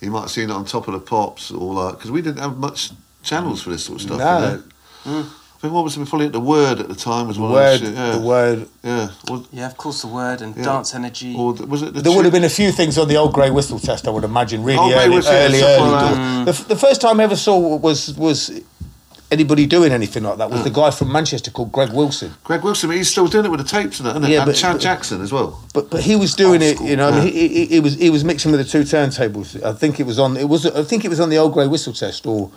you 0.00 0.10
might 0.10 0.22
have 0.22 0.30
seen 0.30 0.50
it 0.50 0.52
on 0.52 0.64
top 0.64 0.88
of 0.88 0.94
the 0.94 1.00
pops 1.00 1.50
or 1.50 1.74
like 1.74 1.94
because 1.96 2.10
we 2.10 2.22
didn't 2.22 2.40
have 2.40 2.56
much 2.56 2.90
channels 3.22 3.62
for 3.62 3.70
this 3.70 3.84
sort 3.84 4.00
of 4.00 4.06
stuff. 4.06 4.18
No. 4.18 4.62
you 5.04 5.12
know. 5.12 5.26
I 5.58 5.60
think 5.62 5.74
what 5.74 5.82
was 5.82 5.96
it? 5.96 6.08
Probably 6.08 6.28
the 6.28 6.38
word 6.38 6.78
at 6.78 6.88
the 6.88 6.94
time 6.94 7.26
was 7.26 7.36
The 7.36 7.42
one 7.42 7.50
word, 7.52 7.74
of 7.74 7.80
those 7.80 7.88
shit, 7.88 7.98
yeah. 7.98 8.10
the 8.12 8.20
word. 8.20 8.68
Yeah. 8.84 9.08
Or, 9.28 9.42
Yeah, 9.52 9.66
of 9.66 9.76
course, 9.76 10.02
the 10.02 10.06
word 10.06 10.40
and 10.40 10.56
Yeah. 10.56 10.62
dance 10.62 10.94
energy. 10.94 11.34
or 11.36 11.52
the- 11.52 11.66
was 11.66 11.82
it 11.82 11.94
the 11.94 12.00
There 12.00 12.14
would 12.14 12.24
have 12.24 12.32
been 12.32 12.44
a 12.44 12.48
few 12.48 12.70
things 12.70 12.96
on 12.96 13.08
the 13.08 13.16
old 13.16 13.32
grey 13.32 13.50
whistle 13.50 13.80
test. 13.80 14.06
I 14.06 14.10
would 14.12 14.22
imagine 14.22 14.62
really 14.62 14.78
Old 14.78 14.92
Grey 14.92 15.06
early, 15.06 15.16
Whistle, 15.16 15.32
early, 15.34 15.60
early. 15.62 15.90
like. 15.90 16.44
The, 16.46 16.64
the 16.68 16.76
first 16.76 17.00
time 17.00 17.18
I 17.18 17.24
ever 17.24 17.34
saw 17.34 17.58
was 17.76 18.14
was 18.16 18.52
anybody 19.30 19.66
doing 19.66 19.92
anything 19.92 20.22
like 20.22 20.38
that 20.38 20.48
was 20.50 20.62
the 20.62 20.70
guy 20.70 20.90
from 20.90 21.12
Manchester 21.12 21.50
called 21.50 21.70
Greg 21.72 21.92
Wilson. 21.92 22.32
Greg 22.44 22.62
Wilson. 22.62 22.90
He's 22.92 23.10
still 23.10 23.26
doing 23.26 23.44
it 23.44 23.50
with 23.50 23.60
the 23.60 23.66
tapes 23.66 23.98
and 23.98 24.06
that, 24.06 24.12
isn't 24.12 24.24
it? 24.24 24.30
Yeah, 24.30 24.42
and 24.42 24.46
but- 24.46 24.54
Chad 24.56 24.74
but- 24.74 24.80
Jackson 24.82 25.20
as 25.20 25.32
well. 25.32 25.58
But 25.74 25.90
but 25.90 26.00
he 26.02 26.14
was 26.14 26.34
doing 26.34 26.62
Old 26.62 26.70
it, 26.70 26.76
school, 26.76 26.86
you 26.88 26.96
know. 26.96 27.08
I 27.08 27.10
mean, 27.10 27.24
yeah. 27.26 27.30
he, 27.32 27.48
he, 27.48 27.66
he 27.66 27.80
was 27.80 27.94
he 27.96 28.10
was 28.10 28.22
mixing 28.22 28.52
with 28.52 28.60
the 28.60 28.66
two 28.70 28.82
turntables. 28.84 29.60
I 29.62 29.72
think 29.72 29.98
it 29.98 30.06
was 30.06 30.18
on. 30.20 30.36
It 30.36 30.48
was 30.48 30.64
I 30.66 30.84
think 30.84 31.04
it 31.04 31.08
was 31.08 31.18
on 31.18 31.30
the 31.30 31.36
old 31.38 31.52
grey 31.52 31.66
whistle 31.66 31.92
test, 31.92 32.26
or 32.26 32.50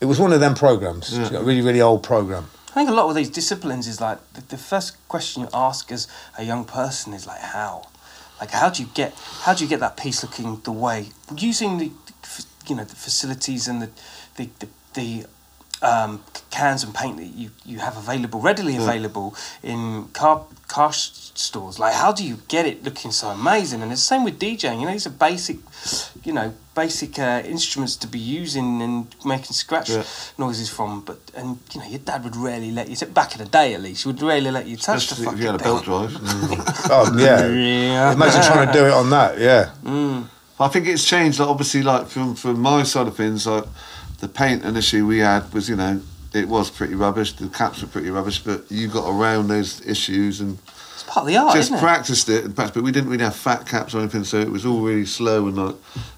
it 0.00 0.06
was 0.06 0.18
one 0.20 0.32
of 0.32 0.40
them 0.40 0.54
programs. 0.54 1.16
Yeah. 1.16 1.38
Really 1.38 1.62
really 1.62 1.80
old 1.80 2.02
program. 2.02 2.46
I 2.70 2.74
think 2.74 2.90
a 2.90 2.92
lot 2.92 3.08
of 3.08 3.14
these 3.14 3.30
disciplines 3.30 3.86
is 3.86 4.00
like 4.00 4.18
the, 4.32 4.40
the 4.42 4.58
first 4.58 4.96
question 5.06 5.42
you 5.44 5.48
ask 5.54 5.92
as 5.92 6.08
a 6.36 6.42
young 6.44 6.64
person 6.64 7.14
is 7.14 7.24
like 7.24 7.40
how, 7.40 7.86
like 8.40 8.50
how 8.50 8.68
do 8.68 8.82
you 8.82 8.88
get 8.94 9.14
how 9.42 9.54
do 9.54 9.62
you 9.62 9.70
get 9.70 9.78
that 9.80 9.96
piece 9.96 10.24
looking 10.24 10.60
the 10.64 10.72
way 10.72 11.10
using 11.36 11.78
the, 11.78 11.92
you 12.68 12.74
know 12.74 12.84
the 12.84 12.96
facilities 12.96 13.68
and 13.68 13.80
the 13.82 13.90
the 14.36 14.50
the, 14.58 14.68
the 14.94 15.26
um, 15.82 16.22
cans 16.50 16.82
and 16.82 16.94
paint 16.94 17.18
that 17.18 17.26
you, 17.26 17.50
you 17.64 17.78
have 17.78 17.96
available 17.96 18.40
readily 18.40 18.76
available 18.76 19.36
in 19.62 20.08
car 20.12 20.44
car 20.74 20.88
s- 20.88 21.30
stores 21.46 21.78
like 21.84 21.94
how 22.02 22.10
do 22.18 22.22
you 22.30 22.36
get 22.54 22.64
it 22.70 22.76
looking 22.86 23.12
so 23.20 23.26
amazing 23.40 23.80
and 23.82 23.88
it's 23.92 24.02
the 24.04 24.10
same 24.14 24.24
with 24.24 24.36
DJing 24.44 24.78
you 24.80 24.86
know 24.86 24.92
these 24.96 25.06
are 25.10 25.16
basic 25.30 25.56
you 26.26 26.32
know 26.38 26.48
basic 26.82 27.12
uh, 27.18 27.40
instruments 27.54 27.94
to 28.02 28.06
be 28.16 28.18
using 28.40 28.68
and 28.86 28.94
making 29.24 29.52
scratch 29.64 29.88
Yeah. 29.90 30.02
noises 30.44 30.68
from 30.76 30.90
but 31.08 31.18
and 31.38 31.48
you 31.72 31.78
know 31.80 31.86
your 31.94 32.00
dad 32.10 32.20
would 32.24 32.36
rarely 32.48 32.70
let 32.78 32.86
you 32.90 32.96
back 33.20 33.30
in 33.34 33.38
the 33.44 33.50
day 33.60 33.68
at 33.76 33.80
least 33.86 34.02
he 34.02 34.08
would 34.10 34.22
rarely 34.30 34.50
let 34.58 34.66
you 34.70 34.76
touch 34.88 35.04
the 35.10 35.14
fucking 35.16 35.34
if 35.34 35.40
you 35.40 35.46
had 35.50 35.60
a 35.60 35.64
belt 35.68 35.84
drive. 35.84 36.12
Oh 36.96 37.06
yeah. 37.26 37.40
Yeah. 37.48 38.12
Imagine 38.12 38.42
trying 38.50 38.66
to 38.66 38.72
do 38.80 38.84
it 38.90 38.92
on 39.02 39.08
that. 39.16 39.38
Yeah. 39.48 39.64
I 40.64 40.68
think 40.72 40.86
it's 40.86 41.04
changed. 41.14 41.38
Like, 41.40 41.48
obviously, 41.54 41.82
like 41.82 42.04
from 42.14 42.34
from 42.42 42.56
my 42.60 42.82
side 42.92 43.06
of 43.10 43.16
things, 43.16 43.46
like 43.46 43.64
the 44.20 44.28
paint 44.28 44.64
initially 44.64 45.02
we 45.02 45.18
had 45.18 45.42
was, 45.54 45.68
you 45.68 45.76
know, 45.76 45.94
it 46.34 46.48
was 46.48 46.70
pretty 46.70 46.94
rubbish. 46.94 47.32
The 47.32 47.48
caps 47.48 47.80
were 47.80 47.88
pretty 47.88 48.10
rubbish, 48.10 48.40
but 48.40 48.70
you 48.70 48.88
got 48.88 49.08
around 49.08 49.48
those 49.48 49.84
issues 49.86 50.40
and 50.40 50.58
it's 50.94 51.04
part 51.04 51.24
of 51.24 51.26
the 51.28 51.36
art 51.36 51.54
just 51.54 51.68
isn't 51.68 51.76
it 51.76 51.80
practiced 51.80 52.28
it. 52.28 52.44
In 52.44 52.52
fact, 52.52 52.74
but 52.74 52.82
we 52.82 52.92
didn't 52.92 53.10
really 53.10 53.24
have 53.24 53.36
fat 53.36 53.66
caps 53.66 53.94
or 53.94 54.00
anything, 54.00 54.24
so 54.24 54.38
it 54.38 54.50
was 54.50 54.66
all 54.66 54.82
really 54.82 55.06
slow 55.06 55.46
and 55.46 55.56
like. 55.56 55.76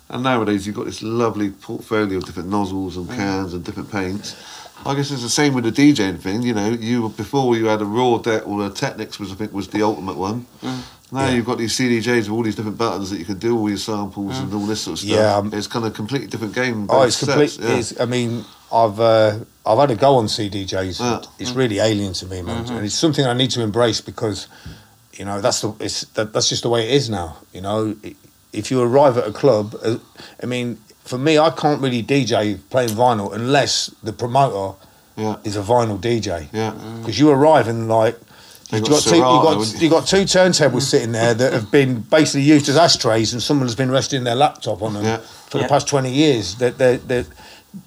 And 0.08 0.22
nowadays, 0.22 0.66
you've 0.66 0.76
got 0.76 0.86
this 0.86 1.02
lovely 1.02 1.50
portfolio 1.50 2.18
of 2.18 2.24
different 2.24 2.48
nozzles 2.48 2.96
and 2.96 3.08
cans 3.08 3.54
and 3.54 3.64
different 3.64 3.90
paints. 3.90 4.36
I 4.84 4.94
guess 4.94 5.10
it's 5.10 5.22
the 5.22 5.28
same 5.28 5.52
with 5.52 5.64
the 5.64 5.72
DJing 5.72 6.20
thing. 6.20 6.42
You 6.42 6.54
know, 6.54 6.68
you 6.68 7.08
before 7.08 7.56
you 7.56 7.66
had 7.66 7.82
a 7.82 7.84
raw 7.84 8.18
deck 8.18 8.46
or 8.46 8.66
a 8.66 8.70
Technics 8.70 9.18
was 9.18 9.32
I 9.32 9.34
think 9.34 9.52
was 9.52 9.68
the 9.68 9.82
ultimate 9.82 10.16
one. 10.16 10.46
Now 11.12 11.28
you've 11.28 11.46
got 11.46 11.58
these 11.58 11.76
CDJs 11.76 12.22
with 12.22 12.30
all 12.30 12.42
these 12.42 12.56
different 12.56 12.78
buttons 12.78 13.10
that 13.10 13.18
you 13.18 13.24
can 13.24 13.38
do 13.38 13.56
all 13.56 13.68
your 13.68 13.78
samples 13.78 14.38
and 14.38 14.52
all 14.52 14.66
this 14.66 14.82
sort 14.82 14.94
of 14.94 14.98
stuff. 14.98 15.10
Yeah, 15.10 15.36
um, 15.36 15.50
it's 15.52 15.66
kind 15.66 15.84
of 15.84 15.92
a 15.92 15.94
completely 15.94 16.26
different 16.26 16.54
game. 16.54 16.86
Oh, 16.88 17.02
it's 17.02 17.18
complete. 17.18 17.58
yeah. 17.58 17.76
It's, 17.76 18.00
I 18.00 18.06
mean, 18.06 18.44
I've 18.72 18.98
uh, 18.98 19.38
I've 19.66 19.78
had 19.78 19.90
a 19.90 19.96
go 19.96 20.16
on 20.16 20.26
CDJs. 20.26 21.28
It's 21.38 21.52
really 21.52 21.78
alien 21.80 22.12
to 22.14 22.26
me, 22.26 22.42
man, 22.42 22.66
and 22.70 22.84
it's 22.86 22.94
something 22.94 23.24
I 23.26 23.32
need 23.32 23.50
to 23.52 23.62
embrace 23.62 24.00
because, 24.00 24.46
you 25.14 25.24
know, 25.24 25.40
that's 25.40 25.60
the 25.60 25.74
it's 25.80 26.02
that, 26.14 26.32
that's 26.32 26.48
just 26.48 26.62
the 26.62 26.68
way 26.68 26.88
it 26.88 26.94
is 26.94 27.10
now. 27.10 27.38
You 27.52 27.62
know, 27.62 27.96
if 28.52 28.70
you 28.70 28.80
arrive 28.80 29.18
at 29.18 29.26
a 29.26 29.32
club, 29.32 29.74
uh, 29.84 29.98
I 30.42 30.46
mean, 30.46 30.78
for 31.04 31.18
me, 31.18 31.38
I 31.38 31.50
can't 31.50 31.80
really 31.82 32.02
DJ 32.02 32.58
playing 32.70 32.90
vinyl 32.90 33.32
unless 33.34 33.88
the 34.02 34.12
promoter 34.12 34.76
Yeah. 35.16 35.36
is 35.44 35.56
a 35.56 35.62
vinyl 35.62 35.98
DJ. 36.00 36.48
Yeah. 36.52 36.72
because 37.00 37.18
you 37.18 37.30
arrive 37.30 37.66
and 37.68 37.88
like. 37.88 38.16
You've 38.72 38.82
got 38.82 38.90
got, 38.90 39.02
two, 39.04 39.16
you 39.16 39.22
got, 39.22 39.80
you? 39.82 39.88
got 39.90 40.06
two 40.08 40.24
turntables 40.24 40.82
sitting 40.82 41.12
there 41.12 41.34
that 41.34 41.52
have 41.52 41.70
been 41.70 42.00
basically 42.00 42.42
used 42.42 42.68
as 42.68 42.76
ashtrays, 42.76 43.32
and 43.32 43.40
someone 43.40 43.68
has 43.68 43.76
been 43.76 43.92
resting 43.92 44.24
their 44.24 44.34
laptop 44.34 44.82
on 44.82 44.94
them 44.94 45.04
Yeah. 45.04 45.18
for 45.18 45.58
Yeah. 45.58 45.64
the 45.64 45.68
past 45.68 45.86
twenty 45.86 46.12
years. 46.12 46.56
They're 46.56 46.72
they're 46.72 46.96
they're 46.98 47.26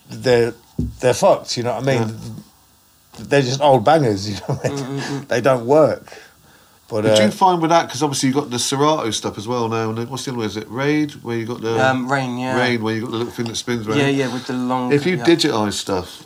they're, 0.09 0.53
they're 0.99 1.13
fucked. 1.13 1.57
You 1.57 1.63
know 1.63 1.75
what 1.75 1.87
I 1.87 1.99
mean? 2.05 2.15
They're 3.19 3.41
just 3.41 3.61
old 3.61 3.83
bangers. 3.83 4.29
You 4.29 4.35
know, 4.35 4.55
what 4.55 4.65
I 4.65 5.09
mean? 5.15 5.25
they 5.27 5.41
don't 5.41 5.65
work. 5.65 6.13
But 6.89 7.01
Did 7.01 7.19
uh, 7.19 7.23
you 7.25 7.31
find 7.31 7.61
with 7.61 7.69
that 7.69 7.85
because 7.87 8.01
obviously 8.01 8.29
you 8.29 8.35
got 8.35 8.49
the 8.49 8.57
Serato 8.57 9.11
stuff 9.11 9.37
as 9.37 9.47
well 9.47 9.69
now? 9.69 9.91
And 9.91 10.09
what's 10.09 10.25
the 10.25 10.31
other 10.31 10.39
one? 10.39 10.47
Is 10.47 10.57
it 10.57 10.67
Raid 10.69 11.11
where 11.23 11.37
you 11.37 11.45
got 11.45 11.61
the 11.61 11.79
um, 11.87 12.11
Rane 12.11 12.39
yeah 12.39 12.57
Rane 12.59 12.81
where 12.81 12.95
you 12.95 13.01
got 13.01 13.11
the 13.11 13.17
little 13.17 13.31
thing 13.31 13.45
that 13.45 13.55
spins 13.55 13.87
around? 13.87 13.99
yeah 13.99 14.07
yeah 14.07 14.33
with 14.33 14.47
the 14.47 14.53
long 14.53 14.91
If 14.91 15.05
you 15.05 15.17
yeah. 15.17 15.23
digitise 15.23 15.73
stuff, 15.73 16.23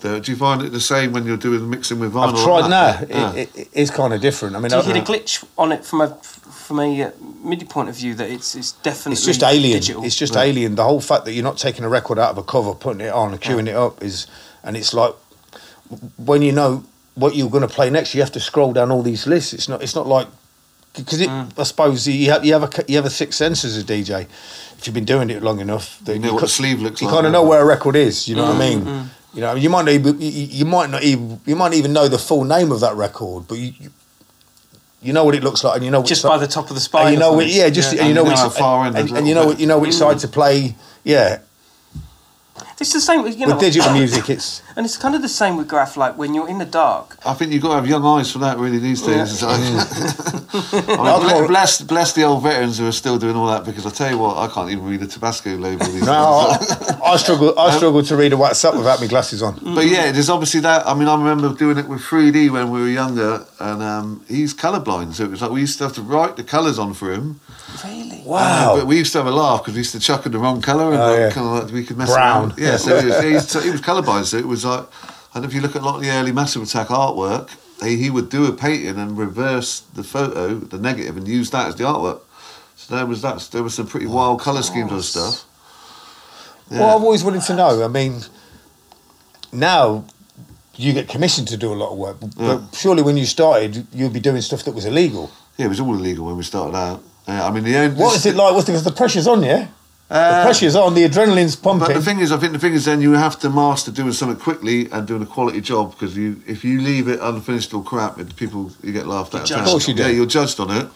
though, 0.00 0.20
do 0.20 0.30
you 0.30 0.38
find 0.38 0.62
it 0.62 0.70
the 0.70 0.80
same 0.80 1.10
when 1.12 1.26
you're 1.26 1.36
doing 1.36 1.68
mixing 1.68 1.98
with 1.98 2.12
vinyl? 2.12 2.34
I've 2.34 2.44
tried 2.44 2.60
like 2.60 2.70
now. 2.70 3.06
Yeah. 3.08 3.32
It, 3.34 3.56
it, 3.56 3.68
it's 3.72 3.90
kind 3.90 4.14
of 4.14 4.20
different. 4.20 4.54
I 4.54 4.60
mean, 4.60 4.70
do 4.70 4.76
you 4.76 4.82
I- 4.82 4.86
hit 4.86 4.96
a 4.96 5.12
glitch 5.12 5.44
on 5.58 5.72
it 5.72 5.84
from 5.84 6.02
a 6.02 6.16
from 6.50 6.80
a 6.80 7.02
uh, 7.02 7.10
MIDI 7.42 7.64
point 7.64 7.88
of 7.88 7.96
view 7.96 8.14
that 8.14 8.30
it's 8.30 8.54
it's 8.54 8.72
definitely 8.72 9.12
it's 9.12 9.24
just 9.24 9.42
alien. 9.42 9.78
digital. 9.80 10.04
It's 10.04 10.16
just 10.16 10.36
alien. 10.36 10.74
The 10.74 10.84
whole 10.84 11.00
fact 11.00 11.24
that 11.24 11.32
you're 11.32 11.44
not 11.44 11.58
taking 11.58 11.84
a 11.84 11.88
record 11.88 12.18
out 12.18 12.30
of 12.30 12.38
a 12.38 12.42
cover, 12.42 12.74
putting 12.74 13.00
it 13.00 13.12
on, 13.12 13.32
and 13.32 13.40
queuing 13.40 13.68
it 13.68 13.76
up 13.76 14.02
is, 14.02 14.26
and 14.62 14.76
it's 14.76 14.92
like 14.94 15.14
when 16.16 16.42
you 16.42 16.52
know 16.52 16.84
what 17.14 17.34
you're 17.34 17.50
going 17.50 17.66
to 17.66 17.74
play 17.74 17.90
next, 17.90 18.14
you 18.14 18.20
have 18.20 18.32
to 18.32 18.40
scroll 18.40 18.72
down 18.72 18.90
all 18.90 19.02
these 19.02 19.26
lists. 19.26 19.52
It's 19.52 19.68
not. 19.68 19.82
It's 19.82 19.94
not 19.94 20.06
like 20.06 20.28
because 20.96 21.20
it, 21.20 21.28
mm. 21.28 21.58
I 21.58 21.62
suppose 21.62 22.06
you 22.06 22.30
have 22.30 22.44
you 22.44 22.52
have 22.52 22.64
a 22.64 22.84
you 22.88 22.96
have 22.96 23.06
a 23.06 23.10
sixth 23.10 23.38
sense 23.38 23.64
as 23.64 23.78
a 23.78 23.84
DJ. 23.84 24.26
If 24.78 24.86
you've 24.86 24.94
been 24.94 25.04
doing 25.04 25.30
it 25.30 25.42
long 25.42 25.60
enough, 25.60 25.98
that 26.04 26.14
You 26.14 26.20
know 26.20 26.34
what 26.34 26.40
ca- 26.40 26.46
the 26.46 26.52
sleeve 26.52 26.80
looks 26.80 27.00
you 27.00 27.08
like, 27.08 27.16
kind 27.16 27.26
of 27.26 27.32
know 27.32 27.42
you? 27.42 27.48
where 27.48 27.62
a 27.62 27.66
record 27.66 27.96
is. 27.96 28.28
You 28.28 28.36
know 28.36 28.44
what 28.44 28.56
I 28.56 28.58
mm, 28.58 28.70
mean? 28.70 28.80
Mm. 28.84 29.08
You 29.34 29.40
know, 29.42 29.54
you 29.54 29.70
might 29.70 29.84
not 29.84 29.94
even 29.94 30.20
you, 30.20 30.28
you 30.30 30.64
might 30.64 30.90
not 30.90 31.02
even 31.02 31.40
you 31.46 31.56
might 31.56 31.74
even 31.74 31.92
know 31.92 32.08
the 32.08 32.18
full 32.18 32.44
name 32.44 32.72
of 32.72 32.80
that 32.80 32.94
record, 32.94 33.46
but 33.48 33.58
you 33.58 33.90
you, 35.02 35.12
know 35.12 35.24
what 35.24 35.34
it 35.34 35.42
looks 35.44 35.62
like, 35.64 35.76
and 35.76 35.84
you 35.84 35.90
know 35.90 36.02
Just 36.02 36.24
which 36.24 36.30
by 36.30 36.38
the 36.38 36.46
top 36.48 36.68
of 36.70 36.74
the 36.74 36.80
spine. 36.80 37.06
and 37.06 37.14
you 37.14 37.20
know, 37.20 37.36
which, 37.36 37.54
yeah, 37.54 37.68
just 37.70 37.92
and 37.92 38.00
you 38.00 38.06
And 38.06 38.14
know 38.14 38.24
you 38.24 38.30
know 38.36 38.44
which 38.46 38.58
far 38.58 38.86
in 38.86 38.96
and, 38.96 39.10
and 39.10 39.28
you 39.28 39.34
know 39.34 39.46
what- 39.46 39.60
you 39.60 39.66
know 39.66 39.78
which 39.78 39.94
side 39.94 40.16
mm. 40.16 40.20
to 40.22 40.28
play. 40.28 40.74
Yeah, 41.04 41.38
It's 42.80 42.92
the 42.92 43.00
same. 43.00 43.22
with, 43.22 43.38
You 43.38 43.46
know, 43.46 43.54
with 43.54 43.60
digital 43.62 43.92
music, 43.92 44.28
it's 44.30 44.62
and 44.78 44.84
it's 44.86 44.96
kind 44.96 45.16
of 45.16 45.22
the 45.22 45.28
same 45.28 45.56
with 45.56 45.66
graph. 45.66 45.96
Like 45.96 46.16
when 46.16 46.34
you're 46.34 46.48
in 46.48 46.58
the 46.58 46.64
dark, 46.64 47.16
I 47.26 47.34
think 47.34 47.50
you've 47.52 47.62
got 47.62 47.70
to 47.70 47.74
have 47.74 47.88
young 47.88 48.04
eyes 48.06 48.30
for 48.30 48.38
that, 48.38 48.58
really, 48.58 48.78
these 48.78 49.02
days. 49.02 49.42
I 49.42 49.58
mean, 49.58 49.76
I'll 50.88 51.20
call- 51.20 51.48
bless, 51.48 51.80
bless 51.82 52.12
the 52.12 52.22
old 52.22 52.44
veterans 52.44 52.78
who 52.78 52.86
are 52.86 52.92
still 52.92 53.18
doing 53.18 53.34
all 53.34 53.48
that 53.48 53.64
because 53.64 53.84
I 53.86 53.90
tell 53.90 54.08
you 54.08 54.18
what, 54.18 54.36
I 54.38 54.46
can't 54.46 54.70
even 54.70 54.84
read 54.84 55.02
a 55.02 55.08
Tabasco 55.08 55.56
label 55.56 55.84
these 55.86 56.06
no, 56.06 56.56
days. 56.60 56.70
I, 56.70 57.00
I 57.02 57.16
struggle. 57.16 57.58
I 57.58 57.70
struggle 57.76 58.04
to 58.04 58.16
read 58.16 58.32
a 58.32 58.36
WhatsApp 58.36 58.76
without 58.76 59.00
my 59.00 59.08
glasses 59.08 59.42
on. 59.42 59.58
But 59.74 59.86
yeah, 59.86 60.12
there's 60.12 60.30
obviously 60.30 60.60
that. 60.60 60.86
I 60.86 60.94
mean, 60.94 61.08
I 61.08 61.16
remember 61.16 61.52
doing 61.58 61.76
it 61.78 61.88
with 61.88 62.00
3D 62.02 62.50
when 62.50 62.70
we 62.70 62.80
were 62.80 62.88
younger, 62.88 63.44
and 63.58 63.82
um, 63.82 64.24
he's 64.28 64.54
colourblind, 64.54 65.14
so 65.14 65.24
it 65.24 65.30
was 65.32 65.42
like 65.42 65.50
we 65.50 65.60
used 65.60 65.78
to 65.78 65.84
have 65.84 65.94
to 65.94 66.02
write 66.02 66.36
the 66.36 66.44
colours 66.44 66.78
on 66.78 66.94
for 66.94 67.12
him. 67.12 67.40
really. 67.84 68.22
Uh, 68.30 68.76
but 68.76 68.86
we 68.86 68.98
used 68.98 69.12
to 69.12 69.18
have 69.18 69.26
a 69.26 69.30
laugh 69.30 69.62
because 69.62 69.74
we 69.74 69.78
used 69.78 69.92
to 69.92 70.00
chuck 70.00 70.26
in 70.26 70.32
the 70.32 70.38
wrong 70.38 70.60
colour 70.60 70.92
and 70.92 71.00
Oh, 71.00 71.06
like, 71.10 71.18
yeah. 71.18 71.30
kind 71.30 71.46
of 71.46 71.64
like 71.64 71.72
we 71.72 71.82
could 71.84 71.96
mess 71.96 72.12
Brown. 72.12 72.50
around. 72.50 72.58
Yeah, 72.58 72.76
so 72.76 72.96
it 72.96 73.04
was, 73.06 73.22
he, 73.24 73.32
was, 73.32 73.64
he 73.64 73.70
was 73.70 73.80
colourblind, 73.80 74.24
so 74.26 74.36
it 74.36 74.46
was 74.46 74.64
like, 74.68 74.86
and 75.34 75.44
if 75.44 75.52
you 75.54 75.60
look 75.60 75.76
at 75.76 75.82
a 75.82 75.84
lot 75.84 75.96
of 75.96 76.02
the 76.02 76.10
early 76.10 76.32
Massive 76.32 76.62
Attack 76.62 76.88
artwork, 76.88 77.50
he, 77.82 77.96
he 77.96 78.10
would 78.10 78.28
do 78.28 78.46
a 78.46 78.52
painting 78.52 78.98
and 78.98 79.16
reverse 79.16 79.80
the 79.80 80.02
photo, 80.02 80.54
the 80.54 80.78
negative, 80.78 81.16
and 81.16 81.28
use 81.28 81.50
that 81.50 81.68
as 81.68 81.76
the 81.76 81.84
artwork. 81.84 82.20
So 82.76 82.96
there 82.96 83.06
was 83.06 83.22
that. 83.22 83.40
There 83.52 83.62
was 83.62 83.74
some 83.74 83.86
pretty 83.86 84.06
oh, 84.06 84.14
wild 84.14 84.40
colour 84.40 84.62
schemes 84.62 84.92
and 84.92 85.04
stuff. 85.04 85.44
Yeah. 86.70 86.80
Well, 86.80 86.96
I've 86.96 87.02
always 87.02 87.24
wanted 87.24 87.42
to 87.42 87.54
know. 87.56 87.84
I 87.84 87.88
mean, 87.88 88.20
now 89.52 90.04
you 90.76 90.92
get 90.92 91.08
commissioned 91.08 91.48
to 91.48 91.56
do 91.56 91.72
a 91.72 91.74
lot 91.74 91.92
of 91.92 91.98
work, 91.98 92.16
but 92.20 92.30
Yeah. 92.36 92.60
surely 92.72 93.02
when 93.02 93.16
you 93.16 93.26
started, 93.26 93.86
you'd 93.92 94.12
be 94.12 94.20
doing 94.20 94.40
stuff 94.42 94.62
that 94.64 94.74
was 94.74 94.84
illegal. 94.84 95.30
yeah, 95.56 95.66
it 95.66 95.68
was 95.68 95.80
all 95.80 95.94
illegal 95.94 96.26
when 96.26 96.36
we 96.36 96.44
started 96.44 96.76
out. 96.76 97.02
Yeah, 97.26 97.46
I 97.46 97.50
mean, 97.50 97.64
the 97.64 97.76
only, 97.76 97.96
What 98.00 98.16
is 98.16 98.24
it 98.26 98.36
like? 98.36 98.54
What's 98.54 98.66
the, 98.68 98.78
the 98.78 98.92
pressure's 98.92 99.26
on 99.26 99.42
you? 99.42 99.66
The 100.08 100.14
Uh, 100.14 100.42
pressure's 100.44 100.74
on. 100.76 100.94
The 100.94 101.04
adrenaline's 101.08 101.56
pumping. 101.56 101.88
But 101.88 101.94
the 101.94 102.02
thing 102.02 102.20
is, 102.20 102.32
I 102.32 102.38
think 102.38 102.52
the 102.52 102.58
thing 102.58 102.72
is, 102.74 102.84
then 102.86 103.00
you 103.00 103.12
have 103.12 103.38
to 103.40 103.50
master 103.50 103.90
doing 103.90 104.12
something 104.12 104.38
quickly 104.38 104.88
and 104.90 105.06
doing 105.06 105.22
a 105.22 105.26
quality 105.26 105.60
job 105.60 105.90
because 105.92 106.16
you, 106.16 106.40
if 106.46 106.64
you 106.64 106.80
leave 106.80 107.08
it 107.08 107.18
unfinished 107.20 107.74
or 107.74 107.82
crap, 107.82 108.18
it, 108.18 108.34
people 108.36 108.70
you 108.82 108.92
get 108.92 109.06
laughed 109.06 109.34
at. 109.34 109.44
judged. 109.44 109.60
Of 109.60 109.66
course 109.66 109.88
you 109.88 109.94
do. 109.94 110.02
Yeah, 110.02 110.08
you're 110.08 110.26
judged 110.26 110.58
on 110.60 110.70
it. 110.70 110.88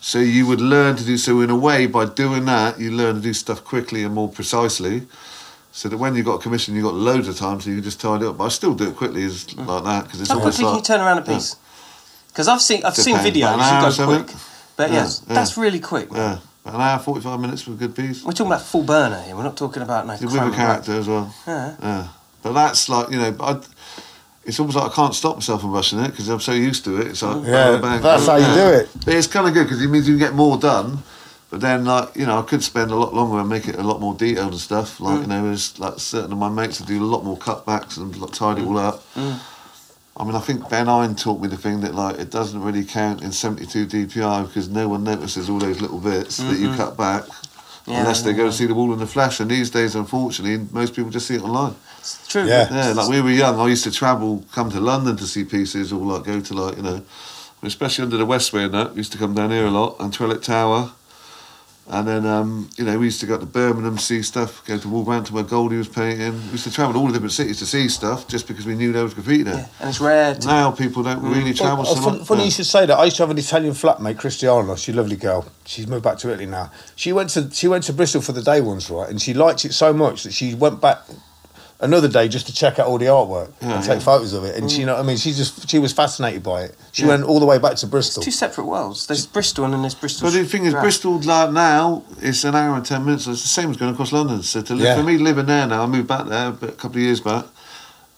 So 0.00 0.18
you 0.20 0.46
would 0.46 0.60
learn 0.60 0.96
to 0.96 1.04
do 1.04 1.16
so 1.16 1.40
in 1.40 1.50
a 1.50 1.56
way 1.56 1.86
by 1.86 2.04
doing 2.04 2.44
that. 2.44 2.78
You 2.78 2.90
learn 2.92 3.16
to 3.16 3.20
do 3.20 3.32
stuff 3.32 3.64
quickly 3.64 4.04
and 4.04 4.14
more 4.14 4.28
precisely. 4.28 5.06
So 5.72 5.88
that 5.88 5.96
when 5.98 6.14
you've 6.14 6.26
got 6.26 6.34
a 6.34 6.38
commission, 6.42 6.74
you've 6.74 6.84
got 6.84 6.94
loads 6.94 7.28
of 7.28 7.36
time, 7.36 7.60
so 7.60 7.70
you 7.70 7.76
can 7.76 7.84
just 7.84 8.00
tidy 8.00 8.24
it 8.24 8.28
up. 8.28 8.38
But 8.38 8.44
I 8.44 8.48
still 8.48 8.74
do 8.74 8.88
it 8.88 8.96
quickly, 8.96 9.24
as 9.24 9.54
like 9.56 9.84
that 9.84 10.04
because 10.04 10.20
it's 10.20 10.30
How 10.30 10.38
almost 10.38 10.56
quickly 10.58 10.70
can 10.72 10.76
you 10.78 10.82
turn 10.84 11.00
around 11.00 11.18
a 11.18 11.22
piece? 11.22 11.56
Because 12.28 12.48
I've 12.48 12.62
seen 12.62 12.84
I've 12.84 12.96
seen 12.96 13.16
Depends, 13.16 13.36
videos. 13.38 13.54
about 13.54 13.98
You 13.98 14.06
go 14.06 14.22
quick, 14.24 14.36
but 14.76 14.90
Yeah, 14.90 14.96
yes, 14.96 15.22
yeah. 15.26 15.34
that's 15.34 15.56
really 15.56 15.80
quick. 15.80 16.08
yeah, 16.12 16.32
about 16.34 16.42
an 16.74 16.80
hour, 16.80 16.98
forty-five 16.98 17.40
minutes 17.40 17.62
for 17.62 17.72
a 17.72 17.74
good 17.74 17.94
piece. 17.94 18.24
We're 18.24 18.32
talking 18.32 18.52
about 18.52 18.62
full 18.62 18.82
burner 18.82 19.20
here. 19.22 19.36
We're 19.36 19.42
not 19.42 19.56
talking 19.56 19.82
about 19.82 20.06
no. 20.06 20.12
with 20.12 20.22
a 20.24 20.26
cramming 20.26 20.54
character 20.54 20.92
as 20.92 21.08
well. 21.08 21.34
Yeah. 21.46 21.76
Yeah, 21.82 22.08
but 22.42 22.52
that's 22.52 22.88
like 22.88 23.10
you 23.10 23.18
know, 23.18 23.32
but 23.32 23.44
I, 23.44 23.66
it's 24.44 24.58
almost 24.58 24.76
like 24.76 24.90
I 24.90 24.94
can't 24.94 25.14
stop 25.14 25.36
myself 25.36 25.60
from 25.60 25.72
rushing 25.72 25.98
it 26.00 26.10
because 26.10 26.28
I'm 26.28 26.40
so 26.40 26.52
used 26.52 26.84
to 26.84 27.00
it. 27.00 27.08
It's 27.08 27.22
like 27.22 27.44
Yeah, 27.44 27.72
bang, 27.72 27.80
bang, 27.82 28.02
that's 28.02 28.26
how 28.26 28.36
you 28.36 28.46
yeah. 28.46 28.54
do 28.54 28.76
it. 28.78 28.88
But 29.04 29.14
it's 29.14 29.26
kind 29.26 29.46
of 29.46 29.54
good 29.54 29.64
because 29.64 29.82
it 29.82 29.88
means 29.88 30.08
you 30.08 30.14
can 30.14 30.26
get 30.26 30.34
more 30.34 30.56
done. 30.56 31.02
But 31.50 31.60
then, 31.60 31.84
like 31.84 32.14
you 32.14 32.26
know, 32.26 32.38
I 32.38 32.42
could 32.42 32.62
spend 32.62 32.90
a 32.90 32.96
lot 32.96 33.14
longer 33.14 33.38
and 33.38 33.48
make 33.48 33.68
it 33.68 33.76
a 33.76 33.82
lot 33.82 34.00
more 34.00 34.14
detailed 34.14 34.52
and 34.52 34.60
stuff. 34.60 35.00
Like 35.00 35.18
mm. 35.18 35.22
you 35.22 35.26
know, 35.28 35.44
there's 35.44 35.78
like 35.78 35.98
certain 35.98 36.32
of 36.32 36.38
my 36.38 36.48
mates 36.48 36.78
that 36.78 36.86
do 36.86 37.02
a 37.02 37.04
lot 37.04 37.24
more 37.24 37.38
cutbacks 37.38 37.96
and 37.96 38.16
like, 38.16 38.32
tidy 38.32 38.62
it 38.62 38.66
all 38.66 38.78
up. 38.78 39.02
Mm. 39.14 39.38
I 40.18 40.24
mean, 40.24 40.34
I 40.34 40.40
think 40.40 40.68
Ben 40.68 40.88
Eine 40.88 41.14
taught 41.14 41.40
me 41.40 41.48
the 41.48 41.56
thing 41.56 41.80
that 41.82 41.94
like 41.94 42.18
it 42.18 42.30
doesn't 42.30 42.60
really 42.60 42.84
count 42.84 43.22
in 43.22 43.30
72 43.30 43.86
DPI 43.86 44.46
because 44.48 44.68
no 44.68 44.88
one 44.88 45.04
notices 45.04 45.48
all 45.48 45.58
those 45.58 45.80
little 45.80 46.00
bits 46.00 46.38
that 46.38 46.58
you 46.58 46.68
mm-hmm. 46.68 46.76
cut 46.76 46.96
back. 46.96 47.24
Yeah, 47.86 48.00
unless 48.00 48.20
they 48.20 48.34
go 48.34 48.46
and 48.46 48.54
see 48.54 48.66
the 48.66 48.74
wall 48.74 48.92
in 48.92 48.98
the 48.98 49.06
flesh, 49.06 49.40
and 49.40 49.50
these 49.50 49.70
days, 49.70 49.94
unfortunately, 49.94 50.66
most 50.72 50.94
people 50.94 51.10
just 51.10 51.26
see 51.26 51.36
it 51.36 51.42
online. 51.42 51.74
It's 52.00 52.26
true. 52.28 52.44
Yeah. 52.46 52.68
Yeah, 52.70 52.92
like 52.92 53.08
we 53.08 53.22
were 53.22 53.30
young, 53.30 53.58
I 53.58 53.66
used 53.68 53.84
to 53.84 53.90
travel, 53.90 54.44
come 54.52 54.70
to 54.70 54.80
London 54.80 55.16
to 55.16 55.26
see 55.26 55.44
pieces, 55.44 55.90
or 55.90 56.00
like 56.00 56.24
go 56.24 56.40
to 56.40 56.54
like 56.54 56.76
you 56.76 56.82
know, 56.82 57.02
especially 57.62 58.04
under 58.04 58.18
the 58.18 58.26
Westway 58.26 58.66
and 58.66 58.74
that. 58.74 58.90
We 58.90 58.98
used 58.98 59.12
to 59.12 59.18
come 59.18 59.34
down 59.34 59.50
here 59.50 59.66
a 59.66 59.70
lot, 59.70 59.96
and 60.00 60.12
Trellick 60.12 60.42
Tower, 60.42 60.90
and 61.90 62.06
then 62.06 62.26
um, 62.26 62.68
you 62.76 62.84
know 62.84 62.98
we 62.98 63.06
used 63.06 63.20
to 63.20 63.26
go 63.26 63.38
to 63.38 63.46
Birmingham 63.46 63.98
see 63.98 64.22
stuff, 64.22 64.64
go 64.66 64.76
to 64.78 64.88
Wolverhampton 64.88 65.34
where 65.34 65.44
Goldie 65.44 65.76
was 65.76 65.88
painting. 65.88 66.32
We 66.46 66.52
used 66.52 66.64
to 66.64 66.70
travel 66.72 66.92
to 66.94 66.98
all 66.98 67.06
the 67.06 67.12
different 67.14 67.32
cities 67.32 67.58
to 67.60 67.66
see 67.66 67.88
stuff 67.88 68.28
just 68.28 68.46
because 68.46 68.66
we 68.66 68.74
knew 68.74 68.92
there 68.92 69.04
was 69.04 69.14
graffiti 69.14 69.42
there. 69.44 69.54
Yeah, 69.54 69.66
and 69.80 69.88
it's 69.88 70.00
rare. 70.00 70.36
Now 70.44 70.70
people 70.70 71.02
don't 71.02 71.22
really 71.22 71.54
travel 71.54 71.84
Well, 71.84 71.96
so 71.96 72.02
fun- 72.02 72.18
much. 72.18 72.26
funny 72.26 72.40
Yeah. 72.40 72.44
you 72.46 72.50
should 72.50 72.66
say 72.66 72.86
that. 72.86 72.98
I 72.98 73.04
used 73.04 73.16
to 73.16 73.22
have 73.22 73.30
an 73.30 73.38
Italian 73.38 73.72
flatmate, 73.74 74.16
Cristiana. 74.16 74.76
She's 74.76 74.94
a 74.94 74.98
lovely 74.98 75.16
girl. 75.16 75.46
She's 75.64 75.86
moved 75.86 76.04
back 76.04 76.18
to 76.18 76.28
Italy 76.30 76.46
now. 76.46 76.70
She 76.96 77.12
went 77.12 77.30
to 77.30 77.50
she 77.52 77.68
went 77.68 77.84
to 77.84 77.92
Bristol 77.92 78.20
for 78.22 78.32
the 78.32 78.42
day 78.42 78.60
once, 78.60 78.90
right? 78.90 79.08
And 79.08 79.20
she 79.20 79.32
liked 79.34 79.64
it 79.64 79.72
so 79.72 79.92
much 79.92 80.24
that 80.24 80.32
she 80.32 80.54
went 80.54 80.80
back 80.80 80.98
another 81.80 82.08
day 82.08 82.26
just 82.28 82.46
to 82.46 82.52
check 82.52 82.78
out 82.78 82.86
all 82.86 82.98
the 82.98 83.06
artwork 83.06 83.52
Yeah, 83.60 83.74
and 83.76 83.84
take 83.84 83.98
yeah. 84.00 84.04
photos 84.04 84.32
of 84.32 84.44
it. 84.44 84.56
And 84.56 84.70
she, 84.70 84.80
you 84.80 84.86
know, 84.86 84.94
what 84.94 85.00
I 85.00 85.06
mean, 85.06 85.16
she 85.16 85.32
just 85.32 85.68
she 85.70 85.78
was 85.78 85.92
fascinated 85.92 86.42
by 86.42 86.62
it. 86.64 86.76
She 86.92 87.04
went 87.06 87.22
all 87.24 87.38
the 87.40 87.46
way 87.46 87.58
back 87.58 87.76
to 87.76 87.86
Bristol. 87.86 88.22
two 88.22 88.30
separate 88.30 88.64
worlds. 88.64 89.06
There's 89.06 89.26
Bristol 89.26 89.64
and 89.64 89.74
then 89.74 89.82
there's 89.82 89.94
Bristol. 89.94 90.26
But 90.28 90.34
the 90.34 90.44
thing 90.44 90.64
is, 90.64 90.72
Graph. 90.72 90.82
Bristol 90.84 91.20
like 91.20 91.52
now 91.52 92.02
it's 92.20 92.42
an 92.44 92.54
hour 92.54 92.74
and 92.76 92.84
ten 92.84 93.04
minutes. 93.04 93.24
So 93.24 93.30
it's 93.32 93.42
the 93.42 93.48
same 93.48 93.70
as 93.70 93.76
going 93.76 93.92
across 93.92 94.12
London. 94.12 94.42
So 94.42 94.62
to 94.62 94.74
live, 94.74 94.84
Yeah. 94.84 94.96
for 94.96 95.02
me 95.04 95.18
living 95.18 95.46
there 95.46 95.66
now, 95.66 95.82
I 95.82 95.86
moved 95.86 96.08
back 96.08 96.26
there 96.26 96.48
a 96.48 96.72
couple 96.72 96.96
of 96.96 97.02
years 97.02 97.20
back. 97.20 97.44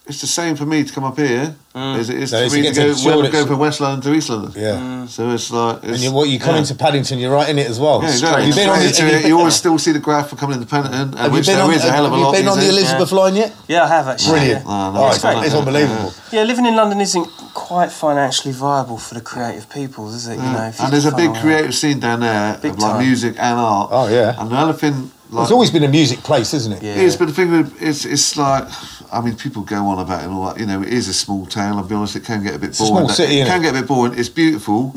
It's 0.07 0.19
the 0.19 0.27
same 0.27 0.55
for 0.55 0.65
me 0.65 0.83
to 0.83 0.91
come 0.91 1.03
up 1.03 1.15
here 1.15 1.55
mm. 1.75 1.97
as 1.97 2.09
it 2.09 2.17
is 2.17 2.31
No, 2.33 2.49
for 2.49 2.55
me 2.55 2.63
to 2.63 2.69
to 2.69 2.75
go, 2.75 2.87
get 2.87 2.97
to 2.97 3.05
well, 3.07 3.31
go 3.31 3.45
from 3.45 3.59
West 3.59 3.79
London 3.79 4.01
to 4.01 4.17
East 4.17 4.29
London. 4.29 4.51
Yeah. 4.55 4.75
Mm. 4.77 5.07
So 5.07 5.29
it's 5.29 5.51
like 5.51 5.77
it's, 5.83 5.93
And 5.93 5.99
you, 5.99 6.11
what 6.11 6.27
you 6.27 6.39
come 6.39 6.55
yeah. 6.55 6.61
into 6.61 6.73
Paddington, 6.73 7.19
you're 7.19 7.31
right 7.31 7.47
in 7.47 7.59
it 7.59 7.67
as 7.69 7.79
well. 7.79 8.01
Yeah, 8.01 8.09
exactly. 8.09 8.45
Have 8.45 8.49
you 8.49 8.55
been 8.55 8.69
on 8.69 8.79
the, 8.79 8.87
Straight 8.89 9.05
have 9.05 9.13
into 9.13 9.19
you 9.19 9.25
it. 9.25 9.29
You 9.29 9.37
always 9.37 9.55
still 9.55 9.77
see 9.77 9.91
the 9.91 9.99
graph 9.99 10.29
for 10.29 10.37
coming 10.37 10.55
into 10.57 10.67
Paddington, 10.67 11.13
have 11.13 11.31
you 11.31 11.37
which 11.37 11.45
been 11.45 11.55
there 11.55 11.65
on, 11.65 11.73
is 11.73 11.85
a 11.85 11.91
hell 11.91 12.07
of 12.07 12.13
a 12.13 12.15
have 12.15 12.25
you 12.25 12.31
been 12.31 12.47
on 12.47 12.57
the 12.57 12.65
these 12.65 12.71
days. 12.71 12.79
Elizabeth 12.79 13.11
line 13.11 13.35
yet? 13.35 13.55
Yeah, 13.67 13.83
I 13.83 13.87
have 13.87 14.07
actually. 14.07 14.39
Brilliant. 14.39 14.65
Yeah. 14.65 14.71
Oh, 14.71 14.91
no, 14.91 14.99
Oh, 14.99 15.07
it's 15.07 15.15
it's, 15.17 15.23
great. 15.23 15.45
it's 15.45 15.55
unbelievable. 15.55 16.13
Yeah, 16.31 16.43
living 16.43 16.65
in 16.65 16.75
London 16.75 16.99
isn't 16.99 17.27
quite 17.53 17.91
financially 17.91 18.53
viable 18.53 18.97
for 18.97 19.13
the 19.13 19.21
creative 19.21 19.69
people, 19.69 20.09
is 20.09 20.27
it? 20.27 20.35
You 20.35 20.41
mm. 20.41 20.53
know, 20.53 20.73
and 20.83 20.91
there's 20.91 21.05
a 21.05 21.15
big 21.15 21.35
creative 21.35 21.75
scene 21.75 21.99
down 21.99 22.21
there 22.21 22.55
of 22.55 22.79
like 22.79 22.99
music 22.99 23.35
and 23.37 23.59
art. 23.59 23.89
Oh, 23.91 24.07
yeah. 24.07 24.35
And 24.41 24.49
the 24.51 24.55
other 24.55 24.73
thing, 24.73 25.11
like, 25.29 25.43
It's 25.43 25.51
always 25.51 25.71
been 25.71 25.83
a 25.83 25.87
music 25.87 26.19
place, 26.19 26.53
isn't 26.53 26.73
it? 26.73 26.83
Yeah. 26.83 26.95
It 26.95 27.03
is, 27.03 27.15
but 27.15 27.27
the 27.27 27.33
thing 27.33 27.51
with 27.51 27.81
it's 27.81 28.03
it's 28.03 28.35
like 28.35 28.67
I 29.11 29.21
mean, 29.21 29.35
people 29.35 29.61
go 29.63 29.85
on 29.87 29.99
about 29.99 30.21
it 30.21 30.25
and 30.25 30.33
all 30.33 30.45
that. 30.47 30.59
You 30.59 30.65
know, 30.65 30.81
it 30.81 30.89
is 30.89 31.07
a 31.07 31.13
small 31.13 31.45
town. 31.45 31.77
I'll 31.77 31.83
be 31.83 31.95
honest, 31.95 32.15
it 32.15 32.23
can 32.23 32.43
get 32.43 32.55
a 32.55 32.59
bit 32.59 32.75
a 32.75 32.83
boring. 32.83 33.05
small 33.05 33.09
city, 33.09 33.39
it 33.41 33.47
can 33.47 33.61
get 33.61 33.75
a 33.75 33.79
bit 33.79 33.87
boring. 33.87 34.17
It's 34.17 34.29
beautiful, 34.29 34.95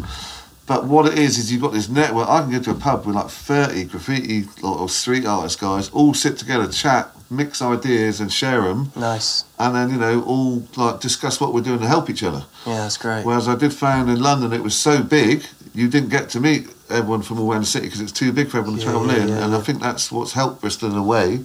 but 0.66 0.86
what 0.86 1.06
it 1.12 1.18
is 1.18 1.36
is 1.38 1.52
you've 1.52 1.62
got 1.62 1.72
this 1.72 1.88
network. 1.88 2.28
I 2.28 2.42
can 2.42 2.50
go 2.52 2.60
to 2.60 2.70
a 2.70 2.74
pub 2.74 3.06
with 3.06 3.16
like 3.16 3.28
thirty 3.28 3.84
graffiti 3.84 4.44
or, 4.62 4.78
or 4.78 4.88
street 4.88 5.26
artist 5.26 5.60
guys, 5.60 5.90
all 5.90 6.14
sit 6.14 6.38
together, 6.38 6.68
chat, 6.70 7.10
mix 7.28 7.60
ideas, 7.60 8.20
and 8.20 8.32
share 8.32 8.62
them, 8.62 8.92
Nice. 8.96 9.44
and 9.58 9.74
then 9.74 9.90
you 9.90 9.96
know 9.98 10.22
all 10.22 10.62
like 10.76 11.00
discuss 11.00 11.40
what 11.40 11.52
we're 11.52 11.60
doing 11.62 11.80
to 11.80 11.88
help 11.88 12.08
each 12.08 12.22
other. 12.22 12.44
Yeah, 12.66 12.76
that's 12.82 12.96
great. 12.96 13.24
Whereas 13.24 13.48
I 13.48 13.56
did 13.56 13.72
find 13.74 14.08
in 14.08 14.20
London, 14.22 14.52
it 14.52 14.62
was 14.62 14.76
so 14.76 15.02
big, 15.02 15.44
you 15.74 15.88
didn't 15.88 16.10
get 16.10 16.28
to 16.30 16.40
meet 16.40 16.68
everyone 16.88 17.22
from 17.22 17.40
all 17.40 17.50
around 17.52 17.62
the 17.62 17.66
city 17.66 17.86
because 17.86 18.00
it's 18.00 18.12
too 18.12 18.30
big 18.32 18.48
for 18.48 18.58
everyone 18.58 18.78
to 18.78 18.84
Yeah, 18.86 18.92
travel 18.92 19.08
yeah, 19.12 19.22
in. 19.22 19.28
yeah, 19.28 19.44
and 19.44 19.54
I 19.54 19.60
think 19.60 19.80
that's 19.82 20.12
what's 20.12 20.32
helped 20.34 20.60
Bristol 20.60 20.90
in 20.92 20.96
a 20.96 21.02
way. 21.02 21.40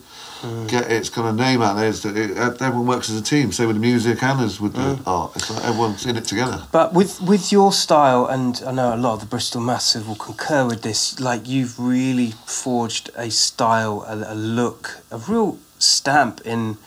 Get 0.68 0.90
its 0.90 1.10
kind 1.10 1.28
of 1.28 1.36
name 1.36 1.62
out 1.62 1.76
there 1.76 1.88
is 1.88 2.02
that 2.04 2.16
it, 2.16 2.38
uh, 2.38 2.54
everyone 2.62 2.88
works 2.88 3.10
as 3.10 3.20
a 3.20 3.24
team. 3.24 3.52
So 3.52 3.68
with 3.68 3.76
the 3.76 3.82
music 3.82 4.24
and 4.24 4.40
as 4.40 4.62
with 4.62 4.74
the 4.74 4.96
mm. 4.96 5.02
art, 5.06 5.36
it's 5.36 5.50
like 5.50 5.66
everyone's 5.66 6.06
in 6.06 6.16
it 6.16 6.26
together. 6.26 6.64
But 6.72 6.94
with 6.94 7.22
with 7.22 7.52
your 7.52 7.74
style, 7.74 8.26
and 8.26 8.62
I 8.66 8.72
know 8.72 8.94
a 8.94 8.98
lot 8.98 9.16
of 9.16 9.20
the 9.20 9.26
Bristol 9.26 9.62
Massive 9.62 10.08
will 10.08 10.16
concur 10.16 10.66
with 10.66 10.82
this. 10.82 11.20
Like 11.20 11.48
you've 11.48 11.80
really 11.80 12.32
forged 12.46 13.10
a 13.16 13.30
style, 13.30 14.06
a, 14.08 14.34
a 14.34 14.36
look, 14.36 15.02
a 15.12 15.18
real 15.18 15.60
stamp 15.78 16.42
in 16.46 16.78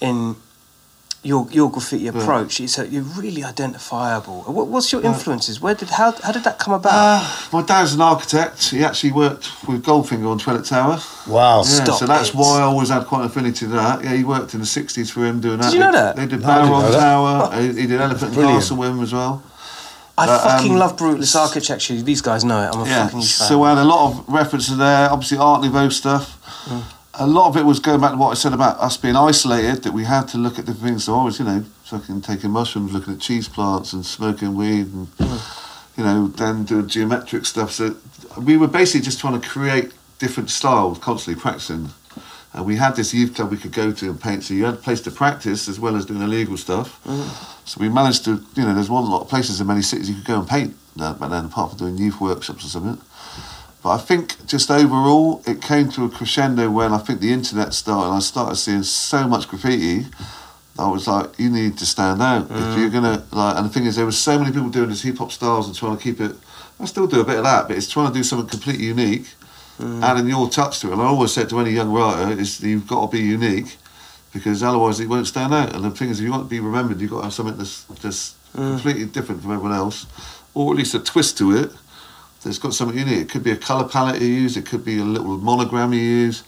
in 0.00 0.36
your 1.22 1.46
your 1.50 1.70
graffiti 1.70 2.06
approach. 2.08 2.60
It's 2.60 2.78
a, 2.78 2.88
you're 2.88 3.02
really 3.02 3.44
identifiable. 3.44 4.42
What, 4.42 4.68
what's 4.68 4.90
your 4.90 5.02
influences? 5.02 5.60
Where 5.60 5.74
did 5.74 5.90
how 5.90 6.12
how 6.22 6.32
did 6.32 6.44
that 6.44 6.58
come 6.58 6.72
about? 6.74 6.92
Uh, 6.92 7.46
my 7.52 7.62
dad's 7.62 7.92
an 7.94 8.00
architect. 8.00 8.70
He 8.70 8.82
actually 8.82 9.12
worked 9.12 9.50
with 9.68 9.82
Goldfinger 9.84 10.30
on 10.30 10.38
Trellick 10.38 10.66
Tower. 10.66 10.98
Wow. 11.28 11.58
Yeah, 11.58 11.62
Stop 11.84 11.98
so 11.98 12.06
that's 12.06 12.30
it. 12.30 12.34
why 12.34 12.60
I 12.60 12.62
always 12.62 12.88
had 12.88 13.04
quite 13.06 13.20
an 13.20 13.26
affinity 13.26 13.58
to 13.60 13.66
that. 13.68 14.02
Yeah, 14.02 14.14
he 14.14 14.24
worked 14.24 14.54
in 14.54 14.60
the 14.60 14.66
60s 14.66 15.10
for 15.10 15.24
him 15.26 15.40
doing 15.40 15.58
that. 15.58 15.64
Did 15.70 15.74
you 15.74 15.80
know 15.80 15.92
They- 15.92 15.98
that? 15.98 16.16
They 16.16 16.26
did 16.26 16.40
No, 16.40 16.48
I 16.48 16.54
didn't 16.56 16.70
know 16.70 16.80
Barron 16.80 16.92
that. 16.92 17.00
Tower. 17.00 17.60
he, 17.74 17.80
he 17.82 17.86
did 17.86 18.00
Elephant 18.00 18.36
and 18.36 18.46
Castle 18.48 18.76
with 18.78 18.90
him 18.90 19.02
as 19.02 19.12
well. 19.12 19.42
I 20.18 20.26
but, 20.26 20.40
fucking 20.42 20.72
um, 20.72 20.78
love 20.78 20.96
brutalist 20.96 21.34
architecture. 21.36 21.94
These 22.00 22.20
guys 22.22 22.44
know 22.44 22.60
it. 22.62 22.74
I'm 22.74 22.80
a 22.82 22.84
Yeah, 22.86 23.04
fucking 23.04 23.20
fan. 23.20 23.48
so 23.48 23.62
I 23.62 23.70
had 23.70 23.78
a 23.78 23.84
lot 23.84 24.10
of 24.10 24.28
references 24.28 24.76
there. 24.76 25.10
Obviously, 25.10 25.38
Art 25.38 25.62
Nouveau 25.62 25.88
stuff. 25.90 26.36
A 27.14 27.26
lot 27.26 27.48
of 27.48 27.56
it 27.56 27.64
was 27.64 27.80
going 27.80 28.00
back 28.00 28.12
to 28.12 28.16
what 28.16 28.30
I 28.30 28.34
said 28.34 28.52
about 28.52 28.78
us 28.78 28.96
being 28.96 29.16
isolated. 29.16 29.82
That 29.82 29.92
we 29.92 30.04
had 30.04 30.28
to 30.28 30.38
look 30.38 30.58
at 30.58 30.64
different 30.64 30.86
things. 30.86 31.04
So 31.04 31.16
I 31.16 31.24
was, 31.24 31.38
you 31.38 31.44
know, 31.44 31.64
fucking 31.84 32.20
taking 32.22 32.50
mushrooms, 32.50 32.92
looking 32.92 33.14
at 33.14 33.20
cheese 33.20 33.48
plants, 33.48 33.92
and 33.92 34.06
smoking 34.06 34.54
weed, 34.54 34.86
and 34.92 35.08
you 35.96 36.04
know, 36.04 36.28
then 36.28 36.64
doing 36.64 36.86
geometric 36.86 37.46
stuff. 37.46 37.72
So 37.72 37.96
we 38.38 38.56
were 38.56 38.68
basically 38.68 39.02
just 39.02 39.20
trying 39.20 39.40
to 39.40 39.46
create 39.46 39.92
different 40.18 40.50
styles, 40.50 40.98
constantly 40.98 41.40
practicing. 41.40 41.90
And 42.52 42.66
we 42.66 42.76
had 42.76 42.96
this 42.96 43.14
youth 43.14 43.34
club 43.34 43.50
we 43.50 43.56
could 43.56 43.72
go 43.72 43.92
to 43.92 44.10
and 44.10 44.20
paint, 44.20 44.42
so 44.42 44.54
you 44.54 44.64
had 44.64 44.74
a 44.74 44.78
place 44.78 45.00
to 45.02 45.10
practice 45.10 45.68
as 45.68 45.78
well 45.78 45.94
as 45.94 46.04
doing 46.06 46.20
illegal 46.20 46.56
stuff. 46.56 47.00
Mm-hmm. 47.04 47.64
So 47.64 47.80
we 47.80 47.88
managed 47.88 48.24
to, 48.24 48.44
you 48.56 48.64
know, 48.64 48.74
there's 48.74 48.90
one 48.90 49.08
lot 49.08 49.22
of 49.22 49.28
places 49.28 49.60
in 49.60 49.68
many 49.68 49.82
cities 49.82 50.08
you 50.08 50.16
could 50.16 50.24
go 50.24 50.40
and 50.40 50.48
paint 50.48 50.76
now, 50.96 51.12
but 51.12 51.28
then 51.28 51.44
apart 51.44 51.70
from 51.70 51.78
doing 51.78 51.98
youth 51.98 52.20
workshops 52.20 52.64
or 52.64 52.68
something. 52.68 53.00
But 53.82 53.90
I 53.90 53.98
think 53.98 54.46
just 54.46 54.70
overall, 54.70 55.42
it 55.46 55.62
came 55.62 55.88
to 55.92 56.04
a 56.04 56.10
crescendo 56.10 56.70
when 56.70 56.92
I 56.92 56.98
think 56.98 57.20
the 57.20 57.32
internet 57.32 57.72
started. 57.72 58.08
and 58.08 58.16
I 58.16 58.20
started 58.20 58.56
seeing 58.56 58.82
so 58.82 59.26
much 59.26 59.48
graffiti. 59.48 60.06
I 60.78 60.88
was 60.88 61.06
like, 61.06 61.38
you 61.38 61.50
need 61.50 61.78
to 61.78 61.86
stand 61.86 62.22
out 62.22 62.44
if 62.44 62.50
mm. 62.50 62.78
you're 62.78 62.90
gonna 62.90 63.24
like. 63.32 63.56
And 63.56 63.66
the 63.66 63.70
thing 63.70 63.86
is, 63.86 63.96
there 63.96 64.04
were 64.04 64.12
so 64.12 64.38
many 64.38 64.52
people 64.52 64.68
doing 64.68 64.90
this 64.90 65.02
hip 65.02 65.18
hop 65.18 65.32
styles 65.32 65.66
and 65.66 65.76
trying 65.76 65.96
to 65.96 66.02
keep 66.02 66.20
it. 66.20 66.32
I 66.78 66.84
still 66.86 67.06
do 67.06 67.20
a 67.20 67.24
bit 67.24 67.38
of 67.38 67.44
that, 67.44 67.68
but 67.68 67.76
it's 67.76 67.88
trying 67.88 68.08
to 68.08 68.14
do 68.14 68.22
something 68.22 68.48
completely 68.48 68.86
unique, 68.86 69.26
mm. 69.78 70.02
adding 70.02 70.28
your 70.28 70.48
touch 70.48 70.80
to 70.80 70.88
it. 70.88 70.92
And 70.92 71.02
I 71.02 71.06
always 71.06 71.32
said 71.32 71.48
to 71.50 71.60
any 71.60 71.70
young 71.70 71.92
writer, 71.92 72.32
is 72.32 72.60
you've 72.60 72.86
got 72.86 73.10
to 73.10 73.16
be 73.16 73.22
unique, 73.22 73.76
because 74.32 74.62
otherwise 74.62 75.00
it 75.00 75.08
won't 75.08 75.26
stand 75.26 75.52
out. 75.52 75.74
And 75.74 75.84
the 75.84 75.90
thing 75.90 76.08
is, 76.08 76.20
if 76.20 76.24
you 76.24 76.30
want 76.30 76.44
to 76.44 76.48
be 76.48 76.60
remembered, 76.60 77.00
you've 77.00 77.10
got 77.10 77.18
to 77.18 77.24
have 77.24 77.34
something 77.34 77.58
that's 77.58 77.84
just 78.00 78.36
mm. 78.54 78.72
completely 78.72 79.06
different 79.06 79.42
from 79.42 79.52
everyone 79.52 79.76
else, 79.76 80.06
or 80.54 80.72
at 80.72 80.78
least 80.78 80.94
a 80.94 81.00
twist 81.00 81.36
to 81.38 81.56
it 81.56 81.72
that's 82.42 82.58
got 82.58 82.74
something 82.74 82.98
in 82.98 83.08
it. 83.08 83.18
It 83.18 83.28
could 83.28 83.42
be 83.42 83.50
a 83.50 83.56
colour 83.56 83.88
palette 83.88 84.20
you 84.20 84.28
use, 84.28 84.56
it 84.56 84.66
could 84.66 84.84
be 84.84 84.98
a 84.98 85.04
little 85.04 85.38
monogram 85.38 85.92
you 85.92 86.00
use. 86.00 86.42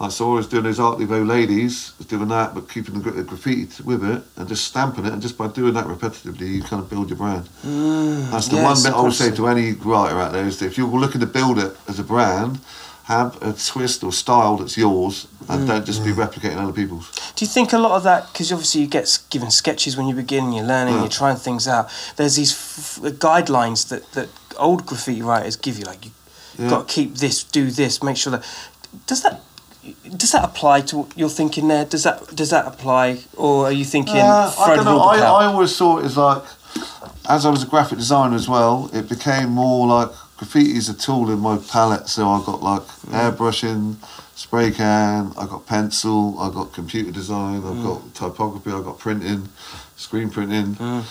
Like 0.00 0.12
so 0.12 0.30
I 0.30 0.34
was 0.34 0.46
doing 0.46 0.62
those 0.62 0.78
Art 0.78 1.00
Nouveau 1.00 1.24
ladies, 1.24 1.92
doing 2.06 2.28
that, 2.28 2.54
but 2.54 2.68
keeping 2.70 2.94
the, 2.94 3.00
gra- 3.00 3.12
the 3.12 3.24
graffiti 3.24 3.82
with 3.82 4.04
it 4.04 4.22
and 4.36 4.48
just 4.48 4.64
stamping 4.64 5.04
it, 5.06 5.12
and 5.12 5.20
just 5.20 5.36
by 5.36 5.48
doing 5.48 5.74
that 5.74 5.86
repetitively, 5.86 6.54
you 6.54 6.62
kind 6.62 6.80
of 6.80 6.88
build 6.88 7.08
your 7.10 7.18
brand. 7.18 7.48
Ah, 7.64 8.28
that's 8.30 8.46
the 8.46 8.56
yes, 8.56 8.64
one 8.64 8.92
bit 8.92 8.96
I 8.96 9.02
would 9.02 9.12
say 9.12 9.34
to 9.34 9.48
any 9.48 9.72
writer 9.72 10.20
out 10.20 10.32
there 10.32 10.46
is 10.46 10.60
that 10.60 10.66
if 10.66 10.78
you're 10.78 10.86
looking 10.86 11.20
to 11.20 11.26
build 11.26 11.58
it 11.58 11.76
as 11.88 11.98
a 11.98 12.04
brand, 12.04 12.60
have 13.04 13.42
a 13.42 13.54
twist 13.54 14.04
or 14.04 14.12
style 14.12 14.58
that's 14.58 14.76
yours, 14.76 15.26
and 15.48 15.66
don't 15.66 15.86
just 15.86 16.04
be 16.04 16.10
mm. 16.10 16.26
replicating 16.26 16.58
other 16.58 16.74
people's. 16.74 17.10
Do 17.34 17.44
you 17.44 17.50
think 17.50 17.72
a 17.72 17.78
lot 17.78 17.92
of 17.92 18.02
that, 18.02 18.30
because 18.32 18.52
obviously 18.52 18.82
you 18.82 18.86
get 18.86 19.18
given 19.30 19.50
sketches 19.50 19.96
when 19.96 20.06
you 20.06 20.14
begin, 20.14 20.52
you're 20.52 20.64
learning, 20.64 20.94
Yeah. 20.94 21.00
you're 21.00 21.08
trying 21.08 21.36
things 21.36 21.66
out. 21.66 21.88
There's 22.16 22.36
these 22.36 22.52
f- 22.52 23.00
guidelines 23.14 23.88
that, 23.88 24.12
that 24.12 24.28
old 24.58 24.86
graffiti 24.86 25.22
writers 25.22 25.56
give 25.56 25.78
you, 25.78 25.84
like 25.84 26.04
you 26.04 26.12
Yeah. 26.58 26.70
got 26.70 26.88
to 26.88 26.94
keep 26.94 27.16
this, 27.16 27.44
do 27.44 27.70
this, 27.70 28.02
make 28.02 28.16
sure 28.16 28.32
that. 28.32 28.44
Does 29.06 29.22
that 29.22 29.42
does 30.16 30.32
that 30.32 30.44
apply 30.44 30.80
to 30.82 30.98
what 30.98 31.16
you're 31.16 31.28
thinking 31.28 31.68
there? 31.68 31.84
Does 31.84 32.02
that 32.02 32.34
does 32.34 32.50
that 32.50 32.66
apply, 32.66 33.20
or 33.36 33.66
are 33.66 33.72
you 33.72 33.84
thinking 33.84 34.16
Uh, 34.16 34.52
I 34.58 34.76
don't 34.76 34.84
know. 34.84 35.00
I, 35.00 35.18
I 35.18 35.44
always 35.46 35.74
saw 35.74 35.98
it 35.98 36.04
as 36.04 36.16
like, 36.16 36.42
as 37.28 37.46
I 37.46 37.50
was 37.50 37.62
a 37.62 37.66
graphic 37.66 37.98
designer 37.98 38.36
as 38.36 38.48
well, 38.48 38.90
it 38.92 39.08
became 39.08 39.50
more 39.50 39.86
like 39.86 40.10
graffiti 40.36 40.76
is 40.76 40.88
a 40.88 40.94
tool 40.94 41.30
in 41.30 41.38
my 41.38 41.58
palette. 41.58 42.08
So 42.08 42.28
I 42.28 42.42
got 42.44 42.62
like 42.62 42.82
mm. 42.82 43.12
airbrushing, 43.12 43.96
spray 44.34 44.70
can, 44.70 45.32
I 45.36 45.46
got 45.46 45.66
pencil, 45.66 46.38
I 46.38 46.50
got 46.50 46.72
computer 46.72 47.10
design, 47.10 47.58
I've 47.58 47.74
mm. 47.74 47.84
got 47.84 48.14
typography, 48.14 48.70
I've 48.70 48.84
got 48.84 48.98
printing, 48.98 49.48
screen 49.96 50.30
printing. 50.30 50.74
Mm. 50.76 51.04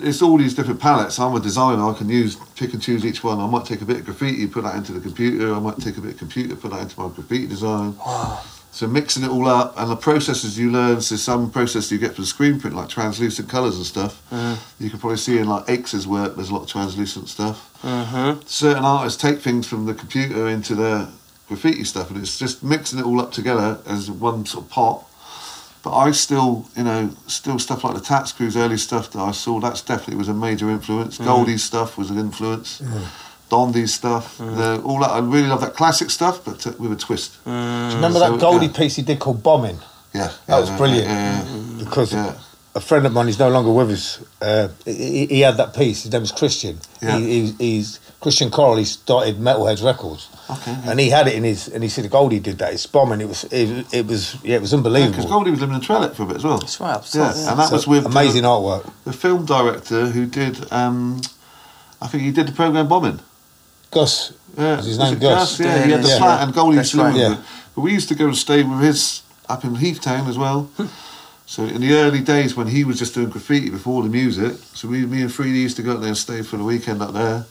It's 0.00 0.22
all 0.22 0.38
these 0.38 0.54
different 0.54 0.80
palettes. 0.80 1.18
I'm 1.18 1.34
a 1.34 1.40
designer. 1.40 1.88
I 1.88 1.92
can 1.94 2.08
use 2.08 2.36
pick 2.56 2.72
and 2.72 2.82
choose 2.82 3.04
each 3.04 3.22
one. 3.22 3.38
I 3.38 3.46
might 3.46 3.66
take 3.66 3.82
a 3.82 3.84
bit 3.84 3.98
of 3.98 4.04
graffiti, 4.04 4.46
put 4.46 4.64
that 4.64 4.74
into 4.74 4.92
the 4.92 5.00
computer. 5.00 5.54
I 5.54 5.58
might 5.58 5.78
take 5.78 5.96
a 5.98 6.00
bit 6.00 6.12
of 6.12 6.18
computer, 6.18 6.56
put 6.56 6.70
that 6.70 6.80
into 6.80 6.98
my 6.98 7.08
graffiti 7.08 7.46
design. 7.46 7.94
So 8.70 8.86
mixing 8.86 9.22
it 9.22 9.28
all 9.28 9.46
up 9.48 9.74
and 9.76 9.90
the 9.90 9.96
processes 9.96 10.58
you 10.58 10.70
learn, 10.70 11.02
so 11.02 11.16
some 11.16 11.50
process 11.50 11.92
you 11.92 11.98
get 11.98 12.14
from 12.14 12.24
screen 12.24 12.58
print, 12.58 12.74
like 12.74 12.88
translucent 12.88 13.48
colours 13.50 13.76
and 13.76 13.84
stuff. 13.84 14.22
You 14.80 14.88
can 14.88 14.98
probably 14.98 15.18
see 15.18 15.36
in 15.36 15.46
like 15.46 15.66
Aikes' 15.66 16.06
work, 16.06 16.36
there's 16.36 16.48
a 16.48 16.54
lot 16.54 16.62
of 16.62 16.68
translucent 16.68 17.28
stuff. 17.28 17.70
Mm-hmm. 17.82 18.46
Certain 18.46 18.84
artists 18.84 19.20
take 19.20 19.40
things 19.40 19.66
from 19.68 19.84
the 19.84 19.92
computer 19.92 20.48
into 20.48 20.74
their 20.74 21.08
graffiti 21.48 21.84
stuff, 21.84 22.10
and 22.10 22.18
it's 22.18 22.38
just 22.38 22.64
mixing 22.64 22.98
it 22.98 23.04
all 23.04 23.20
up 23.20 23.30
together 23.30 23.78
as 23.86 24.10
one 24.10 24.46
sort 24.46 24.64
of 24.64 24.70
pot. 24.70 25.04
But 25.82 25.96
I 25.96 26.12
still, 26.12 26.68
you 26.76 26.84
know, 26.84 27.10
still 27.26 27.58
stuff 27.58 27.82
like 27.82 27.94
the 27.94 28.00
Tax 28.00 28.32
Crew's 28.32 28.56
early 28.56 28.76
stuff 28.76 29.10
that 29.12 29.18
I 29.18 29.32
saw, 29.32 29.58
that's 29.58 29.82
definitely 29.82 30.16
was 30.16 30.28
a 30.28 30.34
major 30.34 30.70
influence. 30.70 31.16
Mm-hmm. 31.16 31.24
Goldie's 31.24 31.64
stuff 31.64 31.98
was 31.98 32.10
an 32.10 32.18
influence. 32.18 32.80
Dondi's 33.50 33.92
stuff, 33.92 34.38
mm-hmm. 34.38 34.56
the, 34.56 34.80
all 34.82 35.00
that. 35.00 35.10
I 35.10 35.18
really 35.18 35.48
love 35.48 35.60
that 35.60 35.74
classic 35.74 36.08
stuff, 36.10 36.42
but 36.44 36.60
t- 36.60 36.70
with 36.78 36.92
a 36.92 36.96
twist. 36.96 37.44
Mm. 37.44 37.88
Do 37.88 37.88
you 37.90 37.94
remember 37.96 38.18
So, 38.18 38.30
that 38.30 38.40
Goldie 38.40 38.66
yeah. 38.66 38.72
piece 38.72 38.96
he 38.96 39.02
did 39.02 39.18
called 39.18 39.42
Bombing? 39.42 39.78
Yeah, 40.14 40.30
That 40.46 40.58
was 40.60 40.70
yeah, 40.70 40.76
brilliant. 40.78 41.06
yeah, 41.08 41.38
yeah. 41.38 41.44
Mm-hmm. 41.44 41.78
Because 41.80 42.14
a 42.74 42.80
friend 42.80 43.04
of 43.04 43.12
mine, 43.12 43.26
he's 43.26 43.38
no 43.38 43.50
longer 43.50 43.70
with 43.72 43.90
us. 43.90 44.24
Uh, 44.40 44.68
he, 44.86 45.26
he 45.26 45.40
had 45.40 45.56
that 45.58 45.74
piece. 45.74 46.04
His 46.04 46.12
name 46.12 46.22
was 46.22 46.32
Christian. 46.32 46.78
Yeah. 47.02 47.18
He, 47.18 47.40
he's, 47.40 47.58
he's 47.58 48.00
Christian 48.20 48.50
Coral. 48.50 48.76
He 48.76 48.84
started 48.84 49.36
Metalheadz 49.36 49.84
Records, 49.84 50.28
Okay. 50.52 50.76
and 50.90 50.98
he 51.00 51.10
had 51.10 51.26
it 51.28 51.34
in 51.34 51.44
his. 51.44 51.68
And 51.68 51.82
he 51.82 51.88
said 51.88 52.08
Goldie 52.10 52.40
did 52.40 52.58
that. 52.58 52.72
It's 52.72 52.86
bombing. 52.86 53.20
It 53.20 53.28
was. 53.28 53.44
It, 53.44 53.86
it 53.92 54.06
was. 54.06 54.36
Yeah, 54.44 54.56
it 54.56 54.60
was 54.62 54.72
unbelievable. 54.74 55.12
Because 55.12 55.24
unbelievable. 55.24 55.30
Goldie 55.30 55.50
was 55.50 55.60
living 55.60 55.74
in 55.76 55.80
Trellick 55.80 56.14
for 56.14 56.22
a 56.22 56.26
bit 56.26 56.36
as 56.36 56.44
well. 56.44 56.58
That's 56.58 56.80
right, 56.80 56.94
up 56.94 57.04
Yeah, 57.12 57.32
yeah. 57.34 57.50
and 57.50 57.58
that 57.58 57.68
So, 57.68 57.74
was 57.76 57.86
with 57.86 58.06
amazing 58.06 58.42
the, 58.42 58.48
artwork. 58.48 58.90
the 59.04 59.12
film 59.12 59.44
director 59.46 60.06
who 60.06 60.26
did. 60.26 60.70
Um, 60.72 61.20
I 62.00 62.06
think 62.08 62.24
he 62.24 62.32
did 62.32 62.48
the 62.48 62.52
program 62.52 62.88
Bombing. 62.88 63.20
Gus. 63.90 64.32
Yeah, 64.56 64.76
Was 64.76 64.86
his 64.86 64.98
was 64.98 65.08
name 65.10 65.16
it 65.18 65.20
Gus? 65.20 65.60
Yeah, 65.60 65.66
Yeah, 65.76 65.84
he 65.84 65.90
had 65.92 66.02
the 66.02 66.08
yeah, 66.08 66.18
flat, 66.18 66.38
yeah. 66.40 66.44
and 66.44 66.54
Goldie 66.54 66.76
That's 66.76 66.92
used 66.94 67.00
to 67.00 67.04
live 67.04 67.14
right. 67.14 67.30
with 67.30 67.38
Yeah. 67.38 67.44
But 67.74 67.80
we 67.82 67.92
used 67.92 68.08
to 68.08 68.14
go 68.14 68.26
and 68.26 68.36
stay 68.36 68.62
with 68.62 68.80
his 68.80 69.22
up 69.48 69.64
in 69.64 69.74
Heath 69.76 70.00
Town 70.00 70.28
as 70.28 70.36
well. 70.38 70.70
so 71.46 71.64
in 71.64 71.80
the 71.80 71.92
early 71.94 72.20
days 72.20 72.56
when 72.56 72.66
he 72.68 72.84
was 72.84 72.98
just 72.98 73.14
doing 73.14 73.28
graffiti 73.30 73.70
before 73.70 74.02
the 74.02 74.08
music, 74.08 74.56
so 74.74 74.88
we, 74.88 75.04
me 75.06 75.22
and 75.22 75.30
3D 75.30 75.54
used 75.54 75.76
to 75.76 75.82
go 75.82 75.92
up 75.92 76.00
there 76.00 76.08
and 76.08 76.16
stay 76.16 76.42
for 76.42 76.56
the 76.56 76.64
weekend 76.64 77.02
up 77.02 77.12
there. 77.12 77.44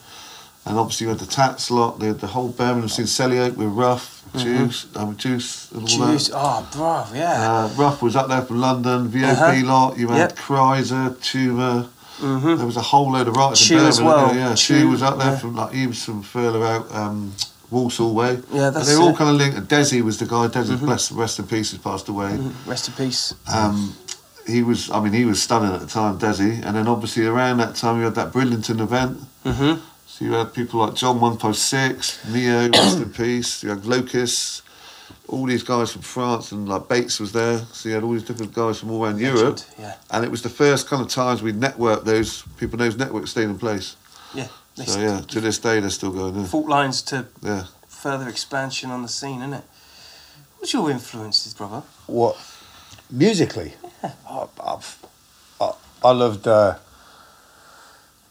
And 0.64 0.78
obviously, 0.78 1.06
we 1.06 1.10
had 1.12 1.18
the 1.20 1.26
Tats 1.26 1.70
lot, 1.70 1.98
they 1.98 2.06
had 2.06 2.20
the 2.20 2.28
whole 2.28 2.48
Birmingham 2.50 2.88
scene, 2.88 3.06
Celio 3.06 3.54
with 3.56 3.68
Ruff, 3.68 4.22
Juice, 4.36 4.86
um, 4.96 5.16
Juice, 5.16 5.70
and 5.72 5.82
all 5.82 5.88
Mm-hmm. 5.88 6.12
Juice, 6.12 6.28
that. 6.28 6.36
oh, 6.36 6.68
bro, 6.72 7.18
yeah. 7.18 7.52
Uh, 7.52 7.68
Ruff 7.76 8.00
was 8.00 8.14
up 8.14 8.28
there 8.28 8.42
from 8.42 8.60
London, 8.60 9.08
VOP 9.08 9.24
Uh-huh. 9.32 9.66
lot, 9.66 9.98
you 9.98 10.06
had 10.08 10.18
Yep. 10.18 10.36
Chrysler, 10.38 11.20
Tumour. 11.20 11.88
Mhm. 12.20 12.56
There 12.58 12.66
was 12.66 12.76
a 12.76 12.82
whole 12.82 13.10
load 13.10 13.26
of 13.26 13.34
writers 13.36 13.58
Chew 13.60 13.74
in 13.78 13.80
Birmingham. 13.84 14.04
well. 14.06 14.34
Yeah, 14.34 14.48
yeah. 14.50 14.54
Chew, 14.54 14.80
Chew 14.82 14.88
was 14.90 15.02
up 15.02 15.18
there 15.18 15.32
yeah. 15.32 15.38
from 15.38 15.56
like 15.56 15.72
he 15.72 15.86
was 15.88 16.04
from 16.04 16.22
further 16.22 16.64
out 16.64 16.94
um, 16.94 17.32
Walsall 17.70 18.14
way. 18.14 18.38
Yeah, 18.52 18.70
that's 18.70 18.86
they 18.86 18.94
were 18.94 19.00
all. 19.02 19.08
Mm-hmm. 19.08 19.16
kind 19.16 19.30
of 19.30 19.36
linked. 19.36 19.56
And 19.58 19.68
Desi 19.68 20.00
was 20.02 20.18
the 20.18 20.26
guy. 20.26 20.46
Desi, 20.46 20.78
bless 20.78 21.10
rest 21.10 21.40
in 21.40 21.46
peace, 21.48 21.72
has 21.72 21.80
passed 21.80 22.08
away. 22.08 22.38
Rest 22.66 22.86
in 22.88 22.94
peace. 22.94 23.34
Um, 23.52 23.96
he 24.46 24.62
was, 24.62 24.88
I 24.90 25.00
mean, 25.00 25.12
he 25.14 25.24
was 25.24 25.42
stunning 25.42 25.72
at 25.72 25.80
the 25.80 25.86
time, 25.86 26.18
Desi. 26.18 26.64
And 26.64 26.76
then 26.76 26.86
obviously 26.86 27.26
around 27.26 27.56
that 27.58 27.74
time 27.74 27.98
you 27.98 28.04
had 28.04 28.14
that 28.14 28.30
Bridlington 28.32 28.78
event. 28.80 29.18
Mm-hmm. 29.44 29.80
So 30.12 30.26
you 30.26 30.32
had 30.32 30.52
people 30.52 30.80
like 30.80 30.92
John 30.94 31.22
One 31.22 31.38
Five 31.38 31.56
Six, 31.56 32.22
Neo, 32.28 32.68
rest 32.74 32.98
in 32.98 33.10
peace. 33.10 33.62
You 33.62 33.70
had 33.70 33.86
Locus. 33.86 34.60
All 35.26 35.46
these 35.46 35.62
guys 35.62 35.90
from 35.90 36.02
France 36.02 36.52
and 36.52 36.68
like 36.68 36.86
Bates 36.86 37.18
was 37.18 37.32
there, 37.32 37.60
so 37.72 37.88
you 37.88 37.94
had 37.94 38.04
all 38.04 38.12
these 38.12 38.22
different 38.22 38.52
guys 38.52 38.78
from 38.78 38.90
all 38.90 39.06
around 39.06 39.18
Europe. 39.18 39.60
Yeah, 39.78 39.94
And 40.10 40.22
it 40.22 40.30
was 40.30 40.42
the 40.42 40.50
first 40.50 40.86
kind 40.86 41.00
of 41.00 41.08
times 41.08 41.42
we 41.42 41.54
networked 41.54 42.04
those 42.04 42.42
people. 42.58 42.76
Those 42.76 42.98
networks 42.98 43.30
stayed 43.30 43.44
in 43.44 43.58
place. 43.58 43.96
yeah. 44.34 44.48
They 44.76 44.84
So 44.84 45.00
yeah, 45.00 45.20
to 45.20 45.40
this 45.40 45.58
day 45.58 45.80
they're 45.80 45.88
still 45.88 46.12
going. 46.12 46.34
Yeah. 46.34 46.44
Fault 46.44 46.68
lines 46.68 47.00
to 47.04 47.26
yeah. 47.42 47.64
further 47.88 48.28
expansion 48.28 48.90
on 48.90 49.00
the 49.00 49.08
scene, 49.08 49.38
isn't 49.40 49.54
it? 49.54 49.64
What's 50.58 50.74
your 50.74 50.90
influences, 50.90 51.54
brother? 51.54 51.84
What 52.06 52.36
musically? 53.10 53.72
I, 54.28 54.46
I've, 54.62 55.06
I, 55.58 55.72
I 56.04 56.10
loved. 56.12 56.46
Uh, 56.46 56.76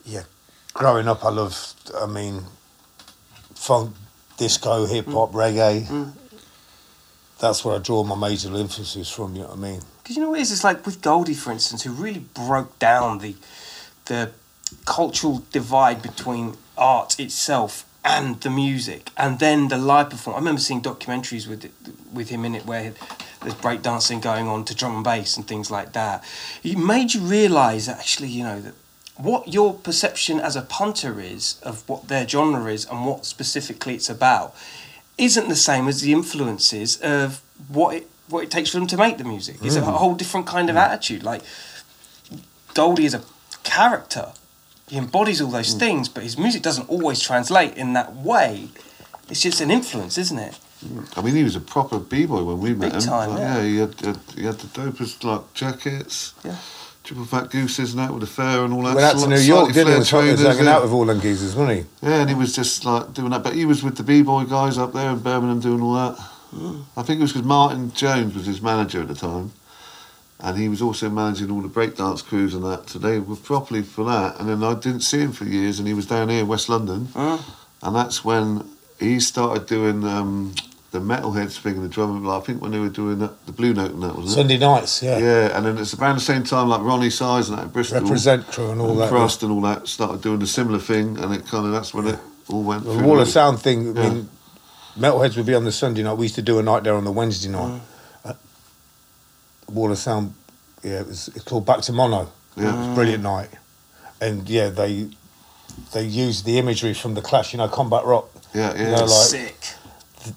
yeah, 0.06 0.24
growing 0.74 1.08
up, 1.08 1.24
I 1.24 1.30
loved. 1.30 1.92
I 1.96 2.06
mean, 2.06 2.44
funk, 3.54 3.96
disco, 4.38 4.86
hip 4.86 5.06
hop, 5.08 5.32
mm. 5.32 5.36
reggae. 5.36 5.86
Mm. 5.86 6.12
That's 7.40 7.66
where 7.66 7.76
I 7.76 7.80
draw 7.80 8.04
my 8.04 8.16
major 8.16 8.50
influences 8.50 9.10
from. 9.10 9.36
You 9.36 9.44
know 9.44 9.50
what 9.50 9.58
I 9.58 9.62
mean? 9.62 9.82
Because 10.04 10.16
you 10.16 10.24
know 10.24 10.30
what 10.30 10.40
it 10.40 10.44
is? 10.44 10.52
It's 10.52 10.64
like 10.64 10.86
with 10.86 11.02
Goldie, 11.02 11.34
for 11.34 11.52
instance, 11.52 11.84
who 11.84 11.92
really 11.92 12.20
broke 12.34 12.78
down 12.80 13.20
the 13.20 13.36
the 14.06 14.32
cultural 14.86 15.44
divide 15.52 16.02
between 16.02 16.56
art 16.78 17.20
itself 17.20 17.86
and 18.04 18.42
the 18.42 18.50
music, 18.50 19.10
and 19.16 19.40
then 19.40 19.68
the 19.68 19.78
live 19.78 20.10
performance. 20.10 20.38
I 20.38 20.42
remember 20.42 20.62
seeing 20.62 20.82
documentaries 20.82 21.48
with 21.48 21.72
with 22.12 22.30
him 22.30 22.46
in 22.46 22.56
it 22.56 22.66
where 22.66 22.94
there's 23.42 23.56
breakdancing 23.56 24.22
going 24.22 24.48
on 24.48 24.66
to 24.66 24.76
drum 24.76 24.96
and 24.96 25.04
bass 25.04 25.38
and 25.38 25.48
things 25.48 25.72
like 25.72 25.94
that. 25.94 26.24
It 26.64 26.78
made 26.78 27.14
you 27.14 27.22
realise 27.22 27.88
actually, 27.88 28.30
you 28.30 28.44
know, 28.44 28.60
that 28.62 28.74
what 29.24 29.54
your 29.54 29.74
perception 29.74 30.40
as 30.40 30.56
a 30.56 30.62
punter 30.62 31.20
is 31.20 31.60
of 31.64 31.88
what 31.88 32.08
their 32.08 32.28
genre 32.28 32.72
is 32.72 32.86
and 32.86 33.06
what 33.06 33.26
specifically 33.26 33.96
it's 33.96 34.10
about 34.10 34.56
isn't 35.18 35.50
the 35.50 35.56
same 35.56 35.88
as 35.88 36.02
the 36.02 36.12
influences 36.12 36.98
of 37.02 37.42
what 37.68 37.96
it 37.96 38.08
what 38.30 38.44
it 38.44 38.52
takes 38.52 38.70
for 38.70 38.78
them 38.78 38.88
to 38.88 38.98
make 38.98 39.18
the 39.18 39.24
music. 39.26 39.58
It's 39.62 39.76
a 39.76 39.82
hmm. 39.82 39.92
whole 39.92 40.16
different 40.16 40.48
kind 40.48 40.70
of 40.70 40.76
hmm. 40.76 40.82
attitude. 40.82 41.24
Like 41.24 41.42
Goldie 42.74 43.06
is 43.06 43.14
a 43.14 43.24
character. 43.64 44.32
He 44.88 44.98
embodies 44.98 45.42
all 45.42 45.52
those 45.52 45.74
hmm. 45.74 45.80
things, 45.80 46.10
but 46.10 46.24
his 46.24 46.38
music 46.38 46.62
doesn't 46.62 46.90
always 46.90 47.20
translate 47.20 47.76
in 47.76 47.94
that 47.94 48.16
way. 48.16 48.70
It's 49.30 49.42
just 49.42 49.62
an 49.62 49.72
influence, 49.72 50.18
isn't 50.18 50.40
it? 50.40 50.60
I 51.16 51.22
mean, 51.22 51.36
he 51.36 51.44
was 51.44 51.56
a 51.56 51.62
proper 51.62 52.00
b 52.00 52.26
boy 52.26 52.44
when 52.44 52.60
we 52.60 52.74
met 52.74 52.94
Big 52.94 53.02
him. 53.02 53.08
time, 53.08 53.30
Like, 53.32 53.40
yeah. 53.40 53.64
he 53.64 53.78
had, 53.78 54.00
had 54.02 54.20
he 54.36 54.44
had 54.44 54.56
the 54.56 54.68
dopest 54.68 55.24
like 55.24 55.54
jackets. 55.54 56.34
Yeah. 56.44 56.58
Triple 57.04 57.26
Fat 57.26 57.50
Gooses 57.50 57.94
and 57.94 58.00
that 58.00 58.12
with 58.12 58.22
the 58.22 58.28
fair 58.28 58.64
and 58.64 58.74
all 58.74 58.84
that. 58.84 58.96
Went 58.96 59.06
out 59.06 59.20
to 59.20 59.28
New 59.28 59.36
York, 59.36 59.74
didn't 59.74 59.94
he? 59.94 59.98
Was, 59.98 60.10
he 60.10 60.16
was 60.16 60.24
trainers, 60.26 60.42
hanging 60.44 60.66
yeah. 60.66 60.76
out 60.76 60.84
with 60.84 60.92
all 60.92 61.06
them 61.06 61.20
geezers, 61.20 61.56
wasn't 61.56 61.80
he? 61.80 62.08
Yeah, 62.08 62.22
and 62.22 62.30
he 62.30 62.36
was 62.36 62.56
just 62.56 62.86
like 62.86 63.14
doing 63.14 63.32
that. 63.32 63.44
But 63.44 63.56
he 63.56 63.66
was 63.66 63.84
with 63.84 63.98
the 63.98 64.04
b-boy 64.04 64.46
guys 64.46 64.78
up 64.78 64.94
there 64.94 65.10
in 65.10 65.20
Birmingham 65.20 65.60
doing 65.60 65.82
all 65.82 65.96
that. 65.96 66.20
I 66.98 67.02
think 67.04 67.20
it 67.20 67.22
was 67.22 67.32
because 67.32 67.48
Martin 67.48 67.92
Jones 67.94 68.36
was 68.36 68.46
his 68.46 68.62
manager 68.62 69.02
at 69.02 69.08
the 69.08 69.16
time. 69.16 69.54
And 70.44 70.58
he 70.58 70.68
was 70.70 70.82
also 70.82 71.10
managing 71.10 71.52
all 71.52 71.62
the 71.62 71.70
breakdance 71.70 72.24
crews 72.24 72.54
and 72.54 72.64
that. 72.64 72.90
So 72.90 73.00
they 73.00 73.20
were 73.20 73.36
properly 73.36 73.84
for 73.84 74.04
that. 74.06 74.40
And 74.40 74.50
then 74.50 74.64
I 74.64 74.74
didn't 74.74 75.02
see 75.02 75.20
him 75.20 75.32
for 75.32 75.46
years 75.46 75.78
and 75.78 75.88
he 75.88 75.94
was 75.94 76.08
down 76.08 76.30
here 76.30 76.42
in 76.42 76.48
West 76.48 76.68
London. 76.68 77.10
And 77.16 77.96
that's 77.96 78.26
when 78.26 78.68
he 79.00 79.20
started 79.20 79.68
doing 79.68 80.04
um, 80.04 80.54
the 80.92 81.00
Metalheadz 81.00 81.58
thing 81.60 81.76
and 81.76 81.84
the 81.86 81.90
drum. 81.90 82.24
Like, 82.24 82.42
I 82.42 82.46
think 82.46 82.62
when 82.62 82.72
they 82.72 82.80
were 82.80 82.90
doing 82.90 83.20
that, 83.20 83.46
the 83.46 83.52
Blue 83.54 83.74
Note 83.74 83.92
and 83.92 84.04
that, 84.04 84.10
wasn't 84.16 84.28
it? 84.28 84.32
Sunday 84.32 84.58
nights, 84.58 85.02
yeah. 85.02 85.18
Yeah, 85.18 85.58
and 85.58 85.66
then 85.66 85.78
it's 85.78 85.94
around 85.94 86.16
the 86.16 86.22
same 86.22 86.44
time 86.44 86.68
like 86.68 86.82
Roni 86.82 87.12
Size 87.12 87.50
and 87.50 87.58
that 87.58 87.66
at 87.66 87.74
Bristol. 87.74 88.02
Reprazent 88.02 88.52
crew 88.52 88.72
and 88.72 88.82
all 88.82 88.96
that. 88.96 89.12
Krust 89.12 89.42
and 89.44 89.52
all 89.52 89.62
that 89.62 89.88
started 89.88 90.22
doing 90.22 90.42
a 90.42 90.48
similar 90.48 90.80
thing, 90.80 91.18
and 91.18 91.34
it 91.34 91.46
kind 91.48 91.66
of 91.66 91.72
that's 91.72 91.94
when 91.94 92.08
it 92.08 92.20
all 92.50 92.64
went. 92.64 92.84
The. 92.84 92.98
Wall 93.00 93.20
of 93.22 93.28
Sound 93.28 93.60
thing, 93.62 93.98
I 93.98 94.02
Yeah. 94.02 94.10
mean, 94.10 94.30
Metalheadz 95.00 95.38
would 95.38 95.46
be 95.46 95.56
on 95.56 95.64
the 95.64 95.72
Sunday 95.72 96.04
night. 96.04 96.14
We 96.18 96.26
used 96.26 96.36
to 96.36 96.42
do 96.42 96.60
a 96.60 96.64
night 96.64 96.84
there 96.84 96.96
on 96.96 97.06
the 97.06 97.12
Wednesday 97.12 97.50
night. 97.50 97.80
Uh, 98.26 98.34
Wall 99.72 99.92
of 99.92 99.98
Sound, 99.98 100.34
yeah, 100.84 101.00
it 101.00 101.08
was 101.08 101.30
it's 101.30 101.46
called 101.46 101.66
Back 101.66 101.80
to 101.84 101.94
Mono. 101.94 102.30
Yeah. 102.58 102.74
It 102.74 102.78
was 102.78 102.88
a 102.88 102.94
brilliant 102.96 103.24
night. 103.24 103.50
And 104.20 104.50
yeah, 104.50 104.68
they 104.70 105.08
they 105.94 106.04
used 106.04 106.44
the 106.46 106.60
imagery 106.60 106.94
from 106.94 107.14
the 107.14 107.22
Clash, 107.22 107.54
you 107.54 107.58
know, 107.58 107.70
Combat 107.70 108.04
Rock. 108.04 108.30
Yeah, 108.54 108.74
yeah. 108.74 108.80
You 108.80 108.92
know, 108.92 109.06
like 109.06 109.10
Sick. 109.10 109.56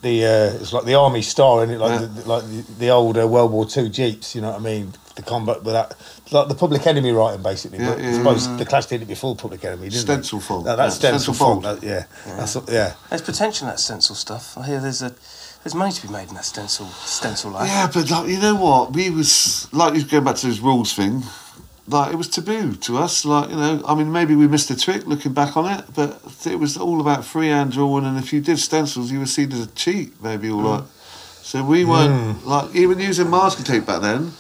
The 0.03 0.25
uh, 0.25 0.61
it's 0.61 0.73
like 0.73 0.85
the 0.85 0.95
army 0.95 1.23
style, 1.23 1.61
and 1.61 1.71
it 1.73 1.79
like 1.79 2.01
Yeah. 2.01 2.07
the, 2.07 2.29
like 2.29 2.43
the, 2.45 2.65
the 2.79 2.91
old 2.91 3.19
uh, 3.19 3.27
World 3.27 3.53
War 3.53 3.67
Two 3.67 3.89
jeeps. 3.89 4.35
You 4.35 4.41
know 4.43 4.51
what 4.51 4.61
I 4.61 4.63
mean? 4.65 4.93
The 5.17 5.23
combat 5.23 5.63
with 5.63 5.75
that, 5.75 5.95
like 6.33 6.49
the 6.49 6.55
Public 6.57 6.87
Enemy 6.87 7.13
writing, 7.13 7.43
basically. 7.43 7.79
Yeah, 7.79 7.91
but 7.95 8.03
yeah, 8.03 8.09
I 8.11 8.13
suppose 8.15 8.57
the 8.59 8.65
Clash 8.67 8.87
did 8.87 9.03
it 9.03 9.07
before 9.07 9.37
Public 9.37 9.65
Enemy, 9.65 9.89
didn't 9.91 10.01
Stencil 10.01 10.41
they? 10.41 10.45
fault. 10.45 10.65
That, 10.65 10.77
that's 10.77 10.95
Yeah, 10.97 11.11
stencil, 11.11 11.35
stencil 11.35 11.35
fault. 11.35 11.63
fault. 11.63 11.81
that- 11.81 11.87
yeah, 11.87 12.37
that's 12.37 12.57
yeah. 12.69 12.95
There's 13.11 13.23
potential 13.23 13.69
in 13.69 13.73
that 13.73 13.79
stencil 13.81 14.17
stuff. 14.17 14.59
I 14.59 14.67
hear 14.67 14.81
there's 14.81 15.03
a 15.03 15.15
there's 15.63 15.75
money 15.75 15.93
to 15.93 16.03
be 16.07 16.13
made 16.13 16.29
in 16.29 16.35
that 16.35 16.45
stencil 16.45 16.87
stencil 16.87 17.53
life. 17.53 17.69
Yeah, 17.69 17.89
but 17.95 18.11
like, 18.11 18.29
you 18.29 18.41
know 18.41 18.57
what? 18.57 18.93
We 18.93 19.11
was 19.11 19.69
like 19.73 19.95
you 19.95 20.05
going 20.05 20.25
back 20.25 20.37
to 20.37 20.47
this 20.49 20.59
rules 20.61 20.93
thing. 20.95 21.23
Like 21.87 22.13
it 22.13 22.17
was 22.17 22.29
taboo 22.29 22.75
to 22.75 22.99
us. 22.99 23.25
Like 23.25 23.51
you 23.51 23.57
know, 23.57 23.83
I 23.87 23.95
mean, 23.95 24.11
maybe 24.11 24.35
we 24.35 24.49
missed 24.49 24.71
a 24.71 24.77
trick 24.77 25.07
looking 25.07 25.33
back 25.35 25.57
on 25.57 25.79
it, 25.79 25.85
but 25.95 26.19
it 26.47 26.59
was 26.59 26.77
all 26.77 27.01
about 27.01 27.25
freehand 27.25 27.73
drawing. 27.73 28.07
And 28.07 28.17
if 28.17 28.33
you 28.33 28.41
did 28.41 28.59
stencils, 28.59 29.13
you 29.13 29.19
were 29.19 29.27
seen 29.27 29.53
as 29.53 29.67
a 29.67 29.71
cheat, 29.73 30.23
maybe 30.23 30.49
or 30.49 30.63
mm. 30.63 30.79
like. 30.79 30.85
So 31.43 31.63
we 31.63 31.85
weren't 31.85 32.39
mm. 32.39 32.47
like 32.47 32.75
even 32.75 32.99
using 32.99 33.29
masking 33.31 33.67
tape 33.67 33.87
back 33.87 34.01
then. 34.01 34.33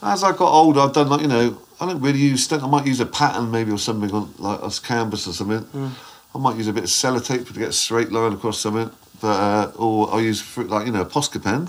As 0.00 0.22
I 0.22 0.30
got 0.30 0.52
older, 0.52 0.80
I've 0.80 0.92
done 0.92 1.08
like 1.08 1.22
you 1.22 1.28
know, 1.28 1.58
I 1.80 1.86
don't 1.86 2.00
really 2.00 2.20
use 2.20 2.44
stent. 2.44 2.62
I 2.62 2.68
might 2.68 2.86
use 2.86 3.00
a 3.00 3.06
pattern 3.06 3.50
maybe 3.50 3.72
or 3.72 3.78
something 3.78 4.12
on 4.12 4.32
like 4.38 4.62
as 4.62 4.78
canvas 4.78 5.26
or 5.26 5.32
something. 5.32 5.64
Mm. 5.64 5.90
I 6.34 6.38
might 6.38 6.56
use 6.56 6.68
a 6.68 6.72
bit 6.72 6.84
of 6.84 6.90
sellotape 6.90 7.46
to 7.48 7.52
get 7.52 7.68
a 7.68 7.72
straight 7.72 8.12
line 8.12 8.32
across 8.32 8.60
something, 8.60 8.90
but 9.20 9.26
uh, 9.26 9.72
or 9.76 10.14
I 10.14 10.20
use 10.20 10.56
like 10.56 10.86
you 10.86 10.92
know 10.92 11.02
a 11.02 11.06
Posca 11.06 11.42
pen. 11.42 11.68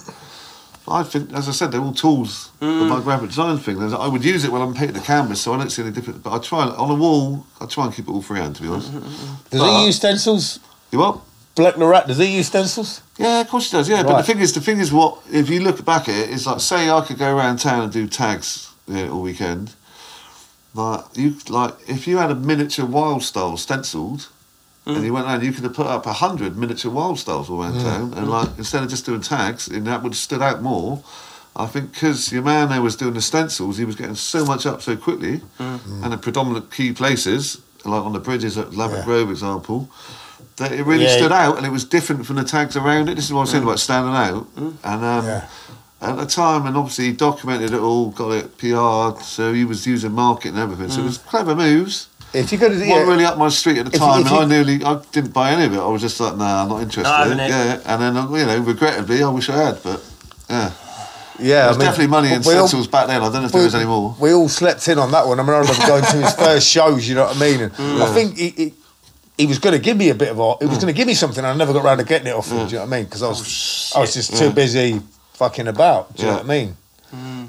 I 0.88 1.04
think, 1.04 1.32
as 1.34 1.48
I 1.48 1.54
said, 1.54 1.72
they're 1.72 1.82
all 1.82 1.94
tools 1.94 2.52
for 2.60 2.66
mm. 2.66 2.90
my 2.90 3.00
graphic 3.00 3.30
design 3.30 3.58
thing. 3.58 3.80
There's- 3.80 3.94
I 3.94 4.08
would 4.08 4.24
use 4.26 4.44
it 4.44 4.52
when 4.52 4.62
I'm 4.62 4.74
painting 4.74 4.96
the 4.96 5.00
canvas, 5.02 5.42
so 5.42 5.54
I 5.54 5.58
don't 5.58 5.70
see 5.70 5.82
any 5.82 5.92
difference. 5.92 6.20
But 6.20 6.34
I 6.34 6.40
try 6.40 6.64
on 6.68 6.90
a 6.90 6.96
wall. 6.96 7.46
I 7.62 7.66
try 7.66 7.86
and 7.86 7.94
keep 7.94 8.08
it 8.08 8.12
all 8.12 8.22
freehand, 8.22 8.58
to 8.58 8.62
be 8.62 8.68
honest. 8.68 8.92
Mm-hmm. 8.92 9.50
Does 9.50 9.62
But- 9.62 9.80
he 9.80 9.86
use 9.86 9.96
stencils? 9.96 10.60
You 10.92 11.00
what? 11.00 11.22
Blek 11.56 11.78
le 11.78 11.88
Rat, 11.88 12.08
does 12.08 12.18
he 12.18 12.38
use 12.38 12.48
stencils? 12.48 13.02
Yeah, 13.18 13.42
of 13.42 13.48
course 13.48 13.70
he 13.70 13.78
does. 13.78 13.88
Yeah, 13.88 14.02
but 14.04 14.18
the 14.18 14.24
thing 14.24 14.40
is, 14.40 14.54
the 14.54 14.62
thing 14.62 14.80
is, 14.80 14.92
what 14.92 15.20
if 15.32 15.50
you 15.50 15.60
look 15.60 15.86
back 15.86 16.10
at 16.10 16.16
it, 16.16 16.32
it's 16.32 16.48
like 16.48 16.60
say 16.60 16.90
I 16.90 17.02
could 17.02 17.20
go 17.20 17.36
around 17.36 17.58
town 17.58 17.84
and 17.84 17.92
do 17.92 18.08
tags 18.08 18.74
yeah, 18.88 19.08
all 19.10 19.22
weekend. 19.22 19.76
Like 20.74 21.06
you, 21.14 21.36
like 21.50 21.76
if 21.88 22.08
you 22.08 22.18
had 22.18 22.32
a 22.32 22.36
miniature 22.36 22.88
wild 22.88 23.22
style 23.22 23.56
stenciled, 23.58 24.30
and 24.86 25.04
you 25.06 25.14
went 25.14 25.26
around, 25.26 25.44
you 25.44 25.52
could 25.54 25.64
have 25.64 25.74
put 25.74 25.88
up 25.88 26.06
a 26.06 26.14
hundred 26.14 26.58
miniature 26.58 26.92
wild 26.92 27.20
styles 27.20 27.50
all 27.50 27.62
around 27.62 27.82
town, 27.82 28.14
and 28.14 28.30
like 28.30 28.50
instead 28.58 28.84
of 28.84 28.90
just 28.90 29.06
doing 29.06 29.22
tags, 29.22 29.68
and 29.68 29.88
that 29.88 30.04
would 30.04 30.14
have 30.14 30.18
stood 30.18 30.42
out 30.42 30.62
more. 30.62 31.04
I 31.56 31.68
think 31.68 31.94
because 31.94 32.32
your 32.32 32.42
man 32.42 32.70
there 32.70 32.82
was 32.82 32.96
doing 32.96 33.14
the 33.14 33.22
stencils, 33.22 33.78
he 33.78 33.86
was 33.86 33.96
getting 33.96 34.16
so 34.16 34.44
much 34.44 34.66
up 34.66 34.82
so 34.82 34.96
quickly, 34.98 35.42
mm. 35.60 36.04
and 36.04 36.12
the 36.12 36.18
predominant 36.18 36.72
key 36.72 36.94
places, 36.94 37.62
like 37.86 38.04
on 38.04 38.14
the 38.14 38.20
bridges 38.20 38.58
at 38.58 38.74
Ladbroke 38.74 39.00
Yeah. 39.00 39.06
Grove, 39.06 39.30
example, 39.30 39.90
that 40.58 40.72
it 40.72 40.84
really 40.86 41.06
Yeah. 41.06 41.18
stood 41.18 41.32
out, 41.32 41.58
and 41.58 41.66
it 41.66 41.72
was 41.72 41.86
different 41.86 42.26
from 42.26 42.38
the 42.38 42.44
tags 42.44 42.76
around 42.76 43.08
it. 43.08 43.16
This 43.16 43.26
is 43.26 43.34
what 43.34 43.42
I'm 43.42 43.48
saying 43.48 43.64
mm. 43.64 43.68
about 43.68 43.80
standing 43.80 44.16
out, 44.16 44.56
mm. 44.56 44.74
and 44.84 45.06
um, 45.06 45.26
Yeah. 45.26 45.46
at 46.02 46.18
the 46.18 46.26
time, 46.26 46.66
and 46.66 46.76
obviously 46.76 47.06
he 47.06 47.12
documented 47.14 47.72
it 47.72 47.80
all, 47.80 48.10
got 48.10 48.32
it 48.32 48.58
PR'd, 48.58 49.22
so 49.24 49.54
he 49.54 49.64
was 49.64 49.86
using 49.86 50.12
marketing 50.12 50.56
and 50.56 50.64
everything. 50.64 50.90
So 50.90 51.02
it 51.02 51.06
was 51.06 51.20
clever 51.20 51.56
moves. 51.56 52.08
If 52.34 52.52
you 52.52 52.58
could, 52.58 52.72
It 52.72 52.80
yeah, 52.80 52.90
wasn't 52.90 53.10
really 53.10 53.26
up 53.26 53.38
my 53.38 53.50
street 53.50 53.78
at 53.78 53.86
the 53.86 53.92
If 53.92 54.02
you- 54.02 54.08
time, 54.08 54.22
if 54.22 54.32
and 54.32 54.36
I 54.36 54.46
nearly, 54.46 54.84
I 54.84 55.00
didn't 55.12 55.34
buy 55.34 55.52
any 55.52 55.66
of 55.66 55.74
it. 55.74 55.80
I 55.80 55.88
was 55.88 56.02
just 56.02 56.20
like, 56.20 56.36
nah, 56.36 56.64
I'm 56.64 56.70
not 56.70 56.82
interested. 56.82 57.04
Not. 57.04 57.28
Yeah, 57.38 57.80
and 57.86 58.02
then 58.02 58.16
you 58.16 58.46
know, 58.46 58.60
regrettably, 58.60 59.24
I 59.24 59.30
wish 59.30 59.50
I 59.50 59.58
had, 59.66 59.84
but 59.84 60.04
yeah, 60.50 60.72
yeah, 61.40 61.66
there's 61.66 61.76
I 61.76 61.80
mean, 61.80 61.88
definitely 61.88 62.08
money 62.08 62.34
in 62.34 62.42
we 62.42 62.54
all- 62.54 62.68
stencils 62.68 62.88
back 62.88 63.08
then. 63.08 63.22
I 63.22 63.26
don't 63.26 63.42
know 63.42 63.46
if 63.46 63.52
there 63.52 63.64
was 63.64 63.76
any 63.76 63.86
more. 63.86 64.16
We 64.20 64.34
all 64.34 64.50
slept 64.50 64.88
in 64.88 64.98
on 64.98 65.12
that 65.12 65.28
one. 65.28 65.40
I 65.40 65.44
mean, 65.44 65.52
I 65.52 65.60
remember 65.60 65.88
going 65.88 66.04
to 66.04 66.18
his 66.18 66.34
first 66.34 66.68
shows. 66.68 67.08
You 67.08 67.16
know 67.16 67.26
what 67.26 67.38
I 67.38 67.40
mean? 67.40 67.62
And 67.62 67.72
I 67.74 68.08
mm. 68.08 68.14
think 68.14 68.38
he, 68.38 68.50
he, 68.50 68.74
he 69.38 69.46
was 69.46 69.60
going 69.60 69.74
to 69.74 69.82
give 69.82 69.98
me 69.98 70.10
a 70.10 70.16
bit 70.16 70.30
of 70.30 70.40
art. 70.40 70.62
He 70.62 70.68
was 70.68 70.78
mm. 70.78 70.82
going 70.82 70.94
to 70.94 70.98
give 70.98 71.08
me 71.08 71.14
something. 71.14 71.44
I 71.44 71.54
never 71.56 71.74
got 71.74 71.86
around 71.86 71.98
to 72.00 72.04
getting 72.04 72.28
it 72.28 72.36
off 72.36 72.50
him. 72.52 72.58
Do 72.58 72.64
you 72.66 72.72
know 72.74 72.86
what 72.86 72.94
I 72.94 72.98
mean? 72.98 73.06
Because 73.06 73.24
I 73.24 73.28
was, 73.28 73.92
oh, 73.96 74.00
I 74.00 74.02
was 74.02 74.14
just 74.14 74.38
too 74.38 74.52
busy 74.52 75.02
fucking 75.34 75.68
about. 75.68 76.16
Do 76.16 76.24
you 76.24 76.30
know 76.30 76.38
what 76.38 76.46
I 76.46 76.48
mean? 76.48 76.78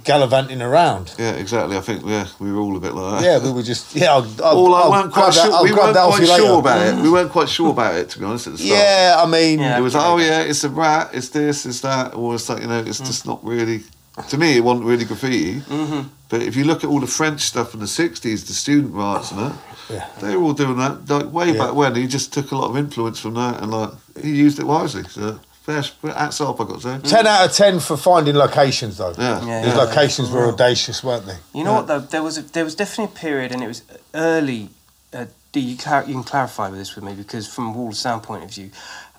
Gallivanting 0.04 0.60
around. 0.60 1.14
Yeah, 1.18 1.32
exactly. 1.32 1.76
I 1.76 1.80
think 1.80 2.04
yeah, 2.04 2.26
we 2.38 2.52
were 2.52 2.60
all 2.60 2.76
a 2.76 2.80
bit 2.80 2.92
like 2.94 3.22
that. 3.22 3.24
Yeah, 3.26 3.38
we 3.42 3.52
were 3.52 3.62
just 3.62 3.94
yeah. 3.96 4.12
I'll, 4.12 4.26
I'll, 4.44 4.56
All 4.58 4.74
I 4.74 4.80
I'll 4.82 4.90
weren't 4.90 5.12
quite 5.12 5.32
sure. 5.32 5.52
I'll 5.52 5.64
We 5.64 5.72
weren't 5.72 5.96
quite 5.96 6.20
you 6.20 6.28
later. 6.28 6.42
sure 6.42 6.58
about 6.58 6.86
it. 6.86 7.02
We 7.02 7.10
weren't 7.10 7.30
quite 7.32 7.48
sure 7.48 7.70
about 7.70 7.94
it, 7.94 8.10
to 8.10 8.18
be 8.18 8.24
honest, 8.26 8.46
at 8.46 8.52
the 8.54 8.58
start. 8.58 8.78
Yeah, 8.78 9.16
I 9.18 9.26
mean, 9.26 9.60
Yeah. 9.60 9.78
It 9.78 9.80
was 9.80 9.94
like, 9.94 10.04
Okay. 10.04 10.12
oh 10.12 10.18
yeah, 10.18 10.40
it's 10.42 10.64
a 10.64 10.68
rat, 10.68 11.10
it's 11.14 11.30
this, 11.30 11.64
it's 11.64 11.80
that, 11.80 12.14
or 12.14 12.34
it's 12.34 12.48
like 12.48 12.60
you 12.62 12.68
know, 12.68 12.80
it's 12.80 12.98
just 13.00 13.26
not 13.26 13.42
really. 13.44 13.82
To 14.28 14.36
me, 14.38 14.56
it 14.58 14.60
wasn't 14.62 14.86
really 14.86 15.04
graffiti. 15.06 15.60
Mm-hmm. 15.60 16.08
But 16.28 16.42
if 16.42 16.54
you 16.56 16.64
look 16.64 16.84
at 16.84 16.90
all 16.90 17.00
the 17.00 17.06
French 17.06 17.40
stuff 17.40 17.74
in 17.74 17.80
the 17.80 17.86
'60s, 17.86 18.46
the 18.46 18.52
student 18.52 18.92
riots 18.94 19.30
and 19.32 19.40
that, 19.40 19.56
Yeah. 19.90 20.06
they 20.20 20.36
were 20.36 20.42
all 20.44 20.52
doing 20.52 20.76
that 20.76 21.08
like 21.08 21.32
way 21.32 21.52
Yeah. 21.52 21.58
back 21.66 21.74
when. 21.74 21.94
He 21.96 22.06
just 22.06 22.32
took 22.32 22.52
a 22.52 22.56
lot 22.56 22.68
of 22.70 22.76
influence 22.76 23.18
from 23.18 23.34
that, 23.34 23.62
and 23.62 23.72
like 23.72 23.90
he 24.22 24.30
used 24.32 24.58
it 24.58 24.66
wisely. 24.66 25.04
So 25.08 25.40
fair, 25.64 25.82
hats 26.12 26.40
off, 26.40 26.60
I 26.60 26.64
got 26.64 26.80
to 26.80 27.00
say. 27.00 27.08
ten 27.10 27.26
out 27.26 27.46
of 27.48 27.52
ten 27.52 27.80
for 27.80 27.96
finding 27.96 28.36
locations 28.36 28.98
though. 28.98 29.14
Yeah. 29.18 29.44
Yeah, 29.44 29.62
His 29.62 29.74
yeah. 29.74 29.80
locations 29.82 30.30
were 30.30 30.46
audacious, 30.48 31.02
weren't 31.02 31.26
they? 31.26 31.36
You 31.54 31.64
know 31.64 31.74
what 31.74 31.86
though? 31.86 32.00
There 32.00 32.22
was 32.22 32.38
a, 32.38 32.42
there 32.42 32.64
was 32.64 32.74
definitely 32.74 33.14
a 33.16 33.18
period, 33.18 33.52
and 33.52 33.62
it 33.62 33.68
was 33.68 33.82
early. 34.14 34.70
Uh, 35.12 35.26
do 35.52 35.60
you, 35.60 35.76
clar- 35.76 36.04
you 36.06 36.14
can 36.14 36.24
clarify 36.24 36.68
with 36.68 36.78
this 36.80 36.94
with 36.96 37.04
me 37.04 37.14
because 37.14 37.46
from 37.52 37.68
a 37.68 37.72
Wall 37.72 37.88
of 37.88 37.96
Sound 37.96 38.22
point 38.24 38.42
of 38.42 38.50
view, 38.50 38.70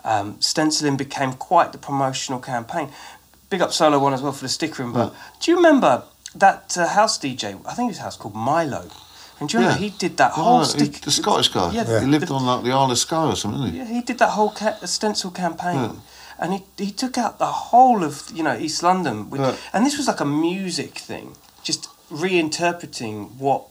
um, 0.03 0.35
stenciling 0.41 0.97
became 0.97 1.31
quite 1.33 1.71
the 1.71 1.77
promotional 1.77 2.39
campaign. 2.39 2.89
Big 3.49 3.61
up 3.61 3.71
Solo 3.71 3.99
One 3.99 4.13
as 4.13 4.21
well 4.21 4.33
for 4.33 4.43
the 4.43 4.49
stickering. 4.49 4.91
But 4.91 5.13
do 5.39 5.51
you 5.51 5.57
remember 5.57 6.03
that 6.35 6.77
uh, 6.77 6.87
house 6.87 7.17
DJ? 7.17 7.59
I 7.65 7.73
think 7.73 7.89
his 7.91 7.99
house 7.99 8.17
called 8.17 8.35
Milo. 8.35 8.89
And 9.39 9.47
do 9.49 9.57
you 9.57 9.63
remember 9.63 9.81
Yeah. 9.83 9.89
he 9.91 9.97
did 9.97 10.17
that 10.17 10.31
Oh, 10.35 10.43
whole 10.43 10.59
he- 10.59 10.65
stick? 10.65 11.01
the 11.01 11.11
Scottish 11.11 11.49
guy. 11.49 11.71
Yeah, 11.71 11.99
he 12.01 12.05
lived 12.05 12.27
the- 12.27 12.33
on 12.33 12.45
like 12.45 12.63
the 12.63 12.71
Isle 12.71 12.91
of 12.91 12.97
Skye 12.97 13.27
or 13.31 13.35
something, 13.35 13.61
didn't 13.61 13.73
he? 13.73 13.79
Yeah, 13.79 13.85
he 13.99 14.01
did 14.01 14.17
that 14.19 14.29
whole 14.31 14.49
ca- 14.51 14.77
stencil 14.85 15.31
campaign, 15.31 15.75
Yeah. 15.75 15.91
And 16.39 16.53
he 16.53 16.63
he 16.77 16.91
took 16.91 17.17
out 17.17 17.39
the 17.39 17.45
whole 17.45 18.03
of 18.03 18.29
you 18.33 18.43
know 18.43 18.57
East 18.57 18.83
London, 18.83 19.29
with, 19.29 19.41
Yeah. 19.41 19.55
and 19.73 19.85
this 19.85 19.97
was 19.97 20.07
like 20.07 20.19
a 20.19 20.25
music 20.25 20.97
thing, 20.99 21.35
just 21.63 21.89
reinterpreting 22.11 23.35
what 23.37 23.63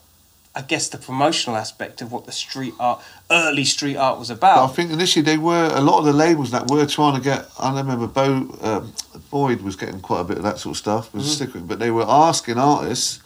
I 0.57 0.62
guess 0.62 0.89
the 0.89 0.99
promotional 0.99 1.57
aspect 1.57 2.01
of 2.01 2.12
what 2.12 2.27
the 2.27 2.33
street 2.33 2.75
art, 2.79 3.03
early 3.29 3.65
street 3.65 3.97
art 3.97 4.21
was 4.21 4.31
But 4.31 4.45
I 4.65 4.69
think 4.69 4.93
initially 4.93 5.25
they 5.25 5.37
were 5.37 5.67
a 5.75 5.81
lot 5.81 5.99
of 5.99 6.05
the 6.05 6.12
labels 6.12 6.53
that 6.53 6.71
were 6.71 6.87
trying 6.87 7.17
to 7.17 7.21
get. 7.21 7.47
I 7.59 7.77
remember 7.77 8.07
Bo 8.07 8.57
um, 8.62 8.93
Boyd 9.31 9.62
was 9.62 9.75
getting 9.75 10.01
quite 10.01 10.21
a 10.21 10.25
bit 10.25 10.37
of 10.37 10.45
that 10.45 10.59
sort 10.59 10.75
of 10.75 10.79
stuff 10.79 11.12
with 11.12 11.25
stickering, 11.25 11.67
but 11.67 11.81
they 11.81 11.91
were 11.91 12.07
asking 12.07 12.59
artists. 12.59 13.21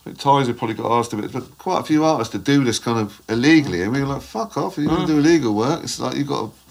I 0.00 0.04
think 0.04 0.18
Tyser 0.18 0.56
probably 0.56 0.76
got 0.76 0.96
asked 0.96 1.12
a 1.12 1.16
bit, 1.16 1.32
but 1.32 1.58
quite 1.58 1.80
a 1.80 1.82
few 1.84 2.04
artists 2.04 2.30
to 2.32 2.38
do 2.38 2.62
this 2.62 2.78
kind 2.78 2.98
of 3.00 3.20
illegally, 3.28 3.82
and 3.82 3.92
we 3.92 4.00
were 4.00 4.06
like, 4.06 4.22
"Fuck 4.22 4.56
off! 4.56 4.78
If 4.78 4.84
you're 4.84 4.94
going 4.94 5.06
to 5.08 5.12
do 5.14 5.18
illegal 5.18 5.54
work, 5.54 5.82
it's 5.82 5.98
like 5.98 6.12
you 6.14 6.20
have 6.20 6.28
got 6.28 6.50
to." 6.52 6.67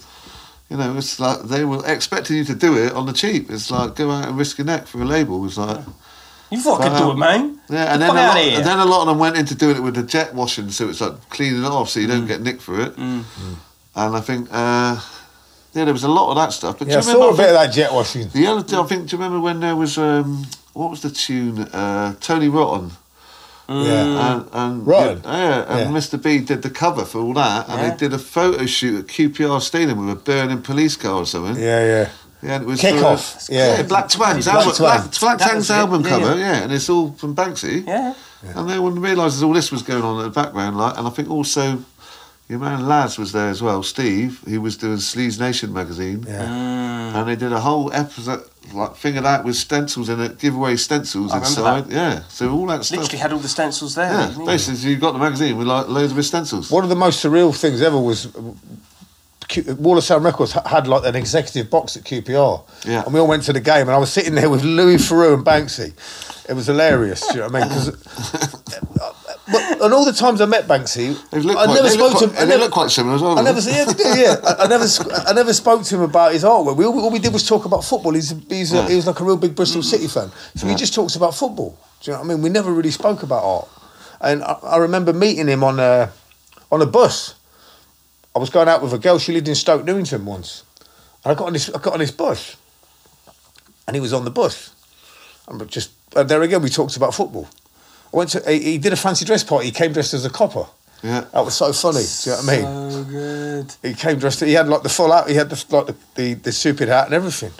You 0.70 0.76
know, 0.76 0.96
it's 0.98 1.18
like 1.18 1.42
they 1.44 1.64
were 1.64 1.82
expecting 1.86 2.36
you 2.36 2.44
to 2.44 2.54
do 2.54 2.76
it 2.76 2.92
on 2.92 3.06
the 3.06 3.12
cheap. 3.12 3.50
It's 3.50 3.70
like 3.70 3.96
go 3.96 4.10
out 4.10 4.28
and 4.28 4.36
risk 4.36 4.58
your 4.58 4.66
neck 4.66 4.86
for 4.86 5.00
a 5.00 5.04
label. 5.04 5.44
It's 5.46 5.56
like 5.56 5.80
You 6.50 6.60
fucking 6.60 6.92
I 6.92 6.98
do 6.98 7.10
it, 7.12 7.16
man. 7.16 7.58
yeah, 7.70 7.92
and 7.92 8.00
Get 8.00 8.06
then, 8.06 8.10
a 8.10 8.14
lot, 8.14 8.36
and 8.38 8.66
then 8.66 8.78
a 8.78 8.84
lot 8.84 9.00
of 9.02 9.06
them 9.08 9.18
went 9.18 9.36
into 9.38 9.54
doing 9.54 9.76
it 9.76 9.82
with 9.82 9.94
the 9.94 10.02
jet 10.02 10.34
washing, 10.34 10.70
so 10.70 10.88
it's 10.90 11.00
like 11.00 11.28
cleaning 11.30 11.62
it 11.64 11.66
off 11.66 11.88
so 11.88 12.00
you 12.00 12.06
don't 12.06 12.26
get 12.26 12.42
nicked 12.42 12.60
for 12.62 12.80
it. 12.80 12.94
And 12.98 13.24
I 14.16 14.20
think, 14.20 14.48
uh, 14.52 15.00
yeah, 15.72 15.84
there 15.84 15.92
was 15.92 16.04
a 16.04 16.08
lot 16.08 16.30
of 16.30 16.36
that 16.36 16.52
stuff. 16.52 16.78
But 16.78 16.88
Yeah, 16.88 16.98
I 16.98 17.00
do 17.00 17.06
you 17.08 17.12
remember? 17.14 17.34
saw 17.36 17.42
a 17.42 17.46
bit 17.46 17.54
of 17.54 17.60
that 17.60 17.72
jet 17.72 17.92
washing. 17.92 18.28
The 18.28 18.46
other, 18.46 18.78
I 18.80 18.86
think, 18.86 19.08
do 19.08 19.16
you 19.16 19.22
remember 19.22 19.40
when 19.40 19.60
there 19.60 19.74
was 19.76 19.96
um, 19.98 20.46
what 20.74 20.90
was 20.90 21.00
the 21.00 21.10
tune? 21.10 21.60
Uh, 21.60 22.14
Tony 22.20 22.48
Rotten. 22.48 22.90
Yeah. 23.68 24.32
And, 24.36 24.48
and 24.52 24.86
Rotten? 24.86 25.20
yeah, 25.24 25.64
and 25.68 25.92
Yeah. 25.92 25.98
Mr. 26.00 26.22
B 26.22 26.38
did 26.38 26.62
the 26.62 26.70
cover 26.70 27.04
for 27.04 27.18
all 27.20 27.34
that, 27.34 27.68
and 27.68 27.80
Yeah. 27.80 27.90
they 27.90 27.96
did 27.96 28.12
a 28.14 28.18
photo 28.18 28.64
shoot 28.66 28.98
at 29.00 29.06
QPR 29.08 29.60
Stadium 29.60 30.06
with 30.06 30.16
a 30.16 30.20
burning 30.20 30.62
police 30.62 30.96
car 30.96 31.12
or 31.14 31.26
something. 31.26 31.56
Yeah, 31.62 31.84
yeah. 31.84 32.08
Yeah, 32.40 32.54
and 32.54 32.62
it 32.62 32.66
was 32.66 32.80
Kick 32.80 32.94
for, 33.00 33.04
off, 33.06 33.46
yeah. 33.50 33.82
Black 33.82 34.08
Twang's 34.08 34.44
Black 34.44 34.56
album, 34.58 34.72
Twang. 34.74 35.00
Black, 35.00 35.20
Black 35.20 35.38
Twang's 35.38 35.70
album 35.72 36.02
yeah, 36.04 36.08
cover, 36.08 36.34
yeah. 36.36 36.40
yeah. 36.52 36.62
and 36.62 36.72
it's 36.72 36.88
all 36.88 37.10
from 37.12 37.34
Banksy. 37.34 37.84
Yeah. 37.86 38.14
And 38.54 38.68
no 38.68 38.80
one 38.80 39.00
realises 39.00 39.42
all 39.42 39.52
this 39.52 39.72
was 39.72 39.82
going 39.82 40.02
on 40.04 40.18
in 40.18 40.22
the 40.22 40.30
background, 40.30 40.76
like, 40.78 40.96
and 40.96 41.06
I 41.06 41.10
think 41.10 41.28
also 41.28 41.82
your 42.48 42.60
man 42.60 42.86
Laz 42.86 43.18
was 43.18 43.32
there 43.32 43.48
as 43.48 43.60
well, 43.60 43.82
Steve. 43.82 44.40
He 44.46 44.56
was 44.56 44.76
doing 44.76 44.98
Sleaze 44.98 45.40
Nation 45.40 45.72
magazine, 45.72 46.24
Yeah. 46.28 46.44
Mm. 46.44 47.14
and 47.16 47.28
they 47.28 47.34
did 47.36 47.52
a 47.52 47.60
whole 47.60 47.92
episode 47.92 48.44
like 48.72 48.96
thing 48.96 49.16
of 49.16 49.24
that 49.24 49.44
with 49.44 49.56
stencils 49.56 50.08
in 50.08 50.20
it, 50.20 50.38
giveaway 50.38 50.76
stencils 50.76 51.32
I 51.32 51.36
remember 51.36 51.48
inside. 51.48 51.92
Yeah, 51.92 52.22
so 52.28 52.50
all 52.52 52.66
that 52.66 52.84
stuff. 52.84 52.98
Literally 53.00 53.18
had 53.18 53.32
all 53.32 53.38
the 53.38 53.48
stencils 53.48 53.94
there. 53.94 54.10
yeah, 54.10 54.26
didn't 54.28 54.40
he? 54.42 54.46
basically, 54.46 54.90
you 54.90 54.96
got 54.96 55.12
the 55.12 55.18
magazine 55.18 55.56
with 55.56 55.66
like 55.66 55.88
loads 55.88 56.10
of 56.12 56.16
his 56.16 56.26
stencils. 56.28 56.70
One 56.70 56.82
of 56.84 56.90
the 56.90 56.96
most 56.96 57.24
surreal 57.24 57.54
things 57.58 57.80
ever 57.82 57.98
was 57.98 58.28
Wall 59.78 59.96
of 59.96 60.04
Sound 60.04 60.24
Records 60.24 60.52
had 60.52 60.86
like 60.86 61.04
an 61.06 61.16
executive 61.16 61.70
box 61.70 61.96
at 61.96 62.04
QPR. 62.04 62.64
Yeah. 62.86 63.02
And 63.04 63.14
we 63.14 63.20
all 63.20 63.26
went 63.28 63.44
to 63.44 63.52
the 63.52 63.60
game, 63.60 63.82
and 63.82 63.90
I 63.92 63.98
was 63.98 64.12
sitting 64.12 64.34
there 64.34 64.50
with 64.50 64.62
Louis 64.62 64.96
Theroux 64.96 65.34
and 65.34 65.44
Banksy. 65.44 65.94
It 66.48 66.54
was 66.54 66.66
hilarious. 66.66 67.26
Do 67.28 67.34
you 67.34 67.40
know 67.40 67.48
what 67.48 67.62
I 67.62 67.68
mean? 67.68 67.68
'Cause- 67.70 69.14
but, 69.50 69.82
and 69.82 69.94
all 69.94 70.04
the 70.04 70.12
times 70.12 70.40
I 70.40 70.46
met 70.46 70.66
Banksy, 70.66 71.16
I 71.32 71.40
quite, 71.40 71.74
never 71.74 71.88
spoke 71.88 72.12
look 72.12 72.18
to 72.20 72.28
quite, 72.28 72.38
him. 72.38 72.42
I 72.42 72.44
never, 72.44 72.62
look 72.64 72.72
quite 72.72 72.90
similar 72.90 73.16
as 73.16 73.22
well. 73.22 73.38
I 73.38 73.42
never, 73.42 73.60
yeah, 73.60 73.86
yeah. 74.14 74.36
I, 74.44 74.64
I 74.64 74.66
never, 74.66 74.84
I 75.26 75.32
never 75.32 75.52
spoke 75.52 75.82
to 75.84 75.94
him 75.94 76.02
about 76.02 76.32
his 76.32 76.44
artwork. 76.44 76.76
We 76.76 76.84
all, 76.84 76.98
all 77.00 77.10
we 77.10 77.18
did 77.18 77.32
was 77.32 77.46
talk 77.46 77.64
about 77.64 77.84
football. 77.84 78.12
He's, 78.14 78.34
he's 78.48 78.72
a, 78.72 78.86
he 78.88 78.96
was 78.96 79.06
like 79.06 79.20
a 79.20 79.24
real 79.24 79.36
big 79.36 79.54
Bristol 79.54 79.82
mm. 79.82 79.84
City 79.84 80.06
fan, 80.06 80.30
so 80.54 80.66
he 80.66 80.74
just 80.74 80.94
talks 80.94 81.16
about 81.16 81.34
football. 81.34 81.78
Do 82.00 82.10
you 82.10 82.16
know 82.16 82.20
what 82.20 82.30
I 82.30 82.34
mean? 82.34 82.42
We 82.42 82.48
never 82.48 82.72
really 82.72 82.90
spoke 82.90 83.22
about 83.22 83.42
art, 83.42 83.68
and 84.20 84.42
I, 84.42 84.58
I 84.62 84.76
remember 84.78 85.12
meeting 85.12 85.48
him 85.48 85.64
on 85.64 85.80
a 85.80 86.12
on 86.70 86.82
a 86.82 86.86
bus. 86.86 87.34
I 88.36 88.38
was 88.38 88.50
going 88.50 88.68
out 88.68 88.82
with 88.82 88.92
a 88.92 88.98
girl. 88.98 89.18
She 89.18 89.32
lived 89.32 89.48
in 89.48 89.54
Stoke 89.54 89.84
Newington 89.84 90.24
once, 90.24 90.62
and 91.24 91.32
I 91.32 91.34
got 91.34 91.46
on 91.46 91.52
this. 91.52 91.68
I 91.70 91.78
got 91.78 91.94
on 91.94 92.00
this 92.00 92.10
bus, 92.10 92.56
and 93.86 93.96
he 93.96 94.00
was 94.00 94.12
on 94.12 94.24
the 94.24 94.30
bus. 94.30 94.74
And 95.48 95.68
just 95.68 95.90
and 96.14 96.28
there 96.28 96.42
again, 96.42 96.62
we 96.62 96.68
talked 96.68 96.96
about 96.96 97.14
football. 97.14 97.48
I 98.12 98.16
went 98.16 98.30
to. 98.30 98.42
He, 98.50 98.60
he 98.72 98.78
did 98.78 98.92
a 98.92 98.96
fancy 98.96 99.24
dress 99.24 99.44
party. 99.44 99.66
He 99.66 99.72
came 99.72 99.92
dressed 99.92 100.14
as 100.14 100.24
a 100.24 100.30
copper. 100.30 100.66
Yeah. 101.02 101.24
That 101.32 101.44
was 101.44 101.54
so 101.54 101.72
funny. 101.72 102.02
Do 102.02 102.30
you 102.30 102.36
know 102.36 102.42
what 102.42 102.48
I 102.48 102.56
mean? 102.56 102.90
So 102.90 103.04
good. 103.04 103.74
He 103.82 103.94
came 103.94 104.18
dressed. 104.18 104.40
He 104.40 104.52
had 104.54 104.68
like 104.68 104.82
the 104.82 104.88
full 104.88 105.12
out. 105.12 105.28
He 105.28 105.36
had 105.36 105.50
the 105.50 105.64
like 105.76 105.86
the 105.86 105.94
the, 106.14 106.34
the 106.34 106.52
stupid 106.52 106.88
hat 106.88 107.06
and 107.06 107.14
everything. 107.14 107.52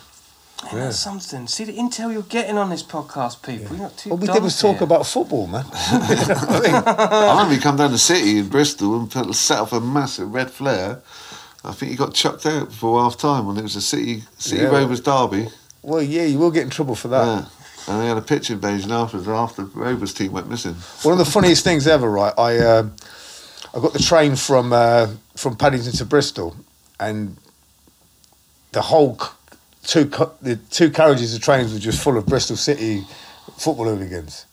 Man, 0.72 0.86
That's 0.86 0.99
something. 0.99 1.46
See 1.46 1.62
the 1.64 1.72
intel 1.74 2.12
you're 2.12 2.22
getting 2.22 2.59
on 2.59 2.68
this 2.68 2.82
podcast, 2.82 3.44
people. 3.46 3.76
You're 3.76 3.84
not 3.84 3.96
too 3.96 4.11
All 4.11 4.16
we 4.16 4.26
did 4.26 4.42
was 4.42 4.61
talk 4.61 4.80
about 4.80 5.07
football, 5.07 5.46
man. 5.46 5.64
You 5.92 5.99
know 5.99 6.34
what 6.34 6.51
I 6.51 6.61
mean? 6.61 6.74
I 6.74 7.30
remember 7.30 7.55
he 7.55 7.61
come 7.61 7.76
down 7.76 7.92
the 7.92 7.99
city 7.99 8.38
in 8.38 8.49
Bristol 8.49 8.99
and 8.99 9.09
put, 9.09 9.32
set 9.36 9.61
up 9.61 9.72
a 9.72 9.80
massive 9.80 10.34
red 10.34 10.51
flare. 10.51 11.01
I 11.64 11.72
think 11.72 11.92
he 11.92 11.96
got 11.96 12.12
chucked 12.12 12.44
out 12.44 12.68
before 12.70 13.01
half 13.01 13.16
time 13.16 13.46
when 13.46 13.57
it 13.57 13.62
was 13.62 13.76
a 13.76 13.80
City 13.80 14.24
City 14.38 14.62
Yeah. 14.62 14.68
Rovers 14.68 15.01
derby. 15.01 15.49
Well, 15.82 16.03
yeah, 16.03 16.24
you 16.24 16.38
will 16.38 16.51
get 16.51 16.64
in 16.64 16.70
trouble 16.70 16.96
for 16.96 17.09
that. 17.09 17.24
Yeah. 17.24 17.44
And 17.89 18.03
they 18.03 18.07
had 18.07 18.18
a 18.18 18.22
pitch 18.22 18.51
invasion 18.51 18.93
afterwards 18.93 19.26
after 19.28 19.64
the 19.64 19.70
Rovers 19.78 20.12
team 20.12 20.32
went 20.32 20.49
missing. 20.49 20.74
One 21.03 21.12
of 21.12 21.18
the 21.18 21.24
funniest 21.24 21.64
things 21.64 21.86
ever, 21.86 22.11
right? 22.11 22.34
I 22.36 22.59
um 22.59 22.95
I 23.74 23.80
got 23.80 23.93
the 23.93 23.99
train 23.99 24.36
from 24.36 24.72
uh, 24.72 25.09
from 25.36 25.57
Paddington 25.57 25.93
to 25.93 26.05
Bristol, 26.05 26.57
and 26.99 27.36
the 28.72 28.82
whole 28.82 29.18
two 29.84 30.05
the 30.41 30.57
two 30.70 30.91
carriages 30.91 31.34
of 31.34 31.43
trains 31.43 31.72
were 31.72 31.78
just 31.78 32.03
full 32.03 32.16
of 32.16 32.26
Bristol 32.26 32.57
City 32.57 33.05
football 33.57 33.86
hooligans. 33.86 34.47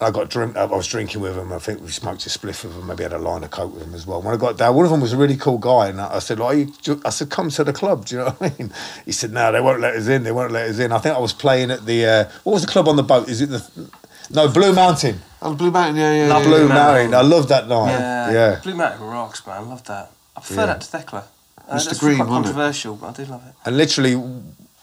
And 0.00 0.08
I 0.08 0.10
got 0.10 0.28
drink. 0.28 0.56
I 0.56 0.64
was 0.64 0.88
drinking 0.88 1.20
with 1.20 1.36
him. 1.36 1.52
I 1.52 1.58
think 1.58 1.80
we 1.80 1.88
smoked 1.88 2.26
a 2.26 2.28
spliff 2.28 2.64
with 2.64 2.74
him. 2.76 2.86
Maybe 2.88 3.04
had 3.04 3.12
a 3.12 3.18
line 3.18 3.44
of 3.44 3.50
coke 3.52 3.74
with 3.74 3.84
him 3.84 3.94
as 3.94 4.06
well. 4.06 4.20
When 4.22 4.34
I 4.34 4.36
got 4.36 4.58
down, 4.58 4.74
one 4.74 4.84
of 4.84 4.90
them 4.90 5.00
was 5.00 5.12
a 5.12 5.16
really 5.16 5.36
cool 5.36 5.58
guy, 5.58 5.88
and 5.88 6.00
I 6.00 6.16
I 6.16 6.18
said, 6.18 6.38
like, 6.40 6.86
you, 6.86 7.00
I 7.04 7.10
said, 7.10 7.30
come 7.30 7.48
to 7.50 7.62
the 7.64 7.72
club. 7.72 8.06
Do 8.06 8.16
you 8.16 8.20
know 8.24 8.30
what 8.30 8.42
I 8.52 8.58
mean? 8.58 8.72
He 9.04 9.12
said, 9.12 9.32
no, 9.32 9.52
they 9.52 9.60
won't 9.60 9.80
let 9.80 9.94
us 9.94 10.08
in. 10.08 10.24
They 10.24 10.32
won't 10.32 10.50
let 10.52 10.68
us 10.68 10.78
in. 10.80 10.90
I 10.90 10.98
think 10.98 11.14
I 11.16 11.20
was 11.20 11.32
playing 11.32 11.70
at 11.70 11.86
the 11.86 12.04
uh, 12.06 12.24
what 12.42 12.54
was 12.54 12.62
the 12.62 12.68
club 12.68 12.88
on 12.88 12.96
the 12.96 13.02
boat? 13.04 13.28
Is 13.28 13.40
it 13.40 13.46
the 13.50 13.90
no 14.30 14.48
Blue 14.48 14.72
Mountain? 14.74 15.20
Oh, 15.42 15.54
Blue 15.54 15.70
Mountain, 15.70 15.96
yeah, 15.96 16.12
yeah. 16.14 16.28
Not 16.28 16.42
yeah, 16.42 16.48
Blue 16.48 16.62
yeah. 16.68 16.74
Mountain. 16.74 17.14
I 17.14 17.20
love 17.20 17.48
that 17.48 17.68
night. 17.68 17.90
Yeah, 17.90 18.30
Yeah. 18.32 18.60
Blue 18.62 18.74
Mountain 18.74 19.06
rocks, 19.06 19.46
man. 19.46 19.56
I 19.58 19.60
love 19.60 19.84
that. 19.84 20.10
I 20.36 20.40
prefer 20.40 20.60
Yeah. 20.62 20.66
that 20.66 20.80
to 20.80 20.96
Thekla. 20.96 21.24
Uh, 21.68 21.76
Mr. 21.76 21.98
Green, 22.00 22.16
quite 22.16 22.28
wasn't 22.28 22.46
it? 22.46 22.48
controversial, 22.48 22.96
but 22.96 23.06
I 23.08 23.24
do 23.24 23.30
love 23.30 23.42
it. 23.46 23.54
And 23.64 23.76
literally, 23.76 24.14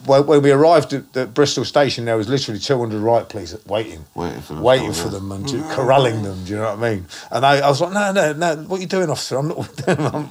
when, 0.06 0.26
when 0.26 0.41
we 0.41 0.52
arrived 0.52 0.93
at, 0.93 1.16
at 1.18 1.34
Bristol 1.34 1.66
Station, 1.66 2.06
there 2.06 2.18
was 2.18 2.28
literally 2.30 2.60
200 2.60 2.99
right 2.99 3.28
police 3.28 3.56
waiting. 3.68 4.06
Waiting 4.16 4.41
for 4.41 4.54
them. 4.54 4.64
Waiting 4.64 4.89
Oh, 4.89 4.93
for 4.93 5.10
them 5.10 5.32
and 5.32 5.47
ju- 5.47 5.64
corralling 5.72 6.24
them, 6.24 6.43
do 6.43 6.52
you 6.52 6.56
know 6.58 6.76
what 6.76 6.84
I 6.84 6.91
mean? 6.95 7.06
And 7.32 7.45
I, 7.45 7.60
I 7.60 7.70
was 7.70 7.82
like, 7.82 7.93
no, 7.93 8.12
no, 8.12 8.34
no, 8.34 8.56
what 8.64 8.78
are 8.80 8.82
you 8.82 8.88
doing, 8.88 9.10
officer? 9.10 9.38
I'm 9.38 9.47
not 9.49 9.58
with 9.58 9.76
them. 9.78 9.97
I'm, 10.16 10.30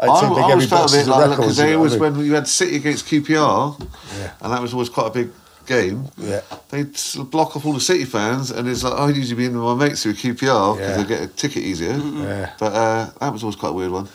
I 0.00 0.06
I, 0.08 0.20
had 0.20 0.28
two 0.28 0.34
big 0.34 0.44
I 0.44 0.50
always 0.52 0.68
felt 0.68 0.92
a 0.92 0.96
bit 0.96 1.06
like 1.06 1.30
because 1.30 1.58
you 1.58 1.64
they 1.64 1.70
know 1.72 1.76
always 1.78 1.92
I 1.94 1.98
mean? 1.98 2.16
when 2.16 2.26
you 2.26 2.34
had 2.34 2.48
City 2.48 2.76
against 2.76 3.06
QPR, 3.06 3.80
Yeah. 4.18 4.32
and 4.40 4.52
that 4.52 4.60
was 4.62 4.72
always 4.72 4.88
quite 4.88 5.06
a 5.08 5.10
big 5.10 5.30
game. 5.66 6.04
Yeah. 6.16 6.42
They'd 6.68 6.96
block 7.30 7.56
off 7.56 7.66
all 7.66 7.72
the 7.72 7.80
City 7.80 8.04
fans, 8.04 8.50
and 8.50 8.68
it's 8.68 8.84
like 8.84 8.92
I'd 8.94 9.16
usually 9.16 9.36
be 9.36 9.46
in 9.46 9.54
with 9.54 9.62
my 9.78 9.86
mates 9.86 10.02
who 10.04 10.10
are 10.10 10.14
QPR 10.14 10.76
because 10.76 10.78
Yeah. 10.78 10.96
they 11.02 11.04
get 11.08 11.22
a 11.22 11.26
ticket 11.28 11.62
easier. 11.64 11.96
Yeah. 11.96 12.52
But 12.58 12.72
uh, 12.72 13.10
that 13.20 13.32
was 13.32 13.42
always 13.42 13.56
quite 13.56 13.70
a 13.70 13.72
weird 13.72 13.90
one. 13.90 14.08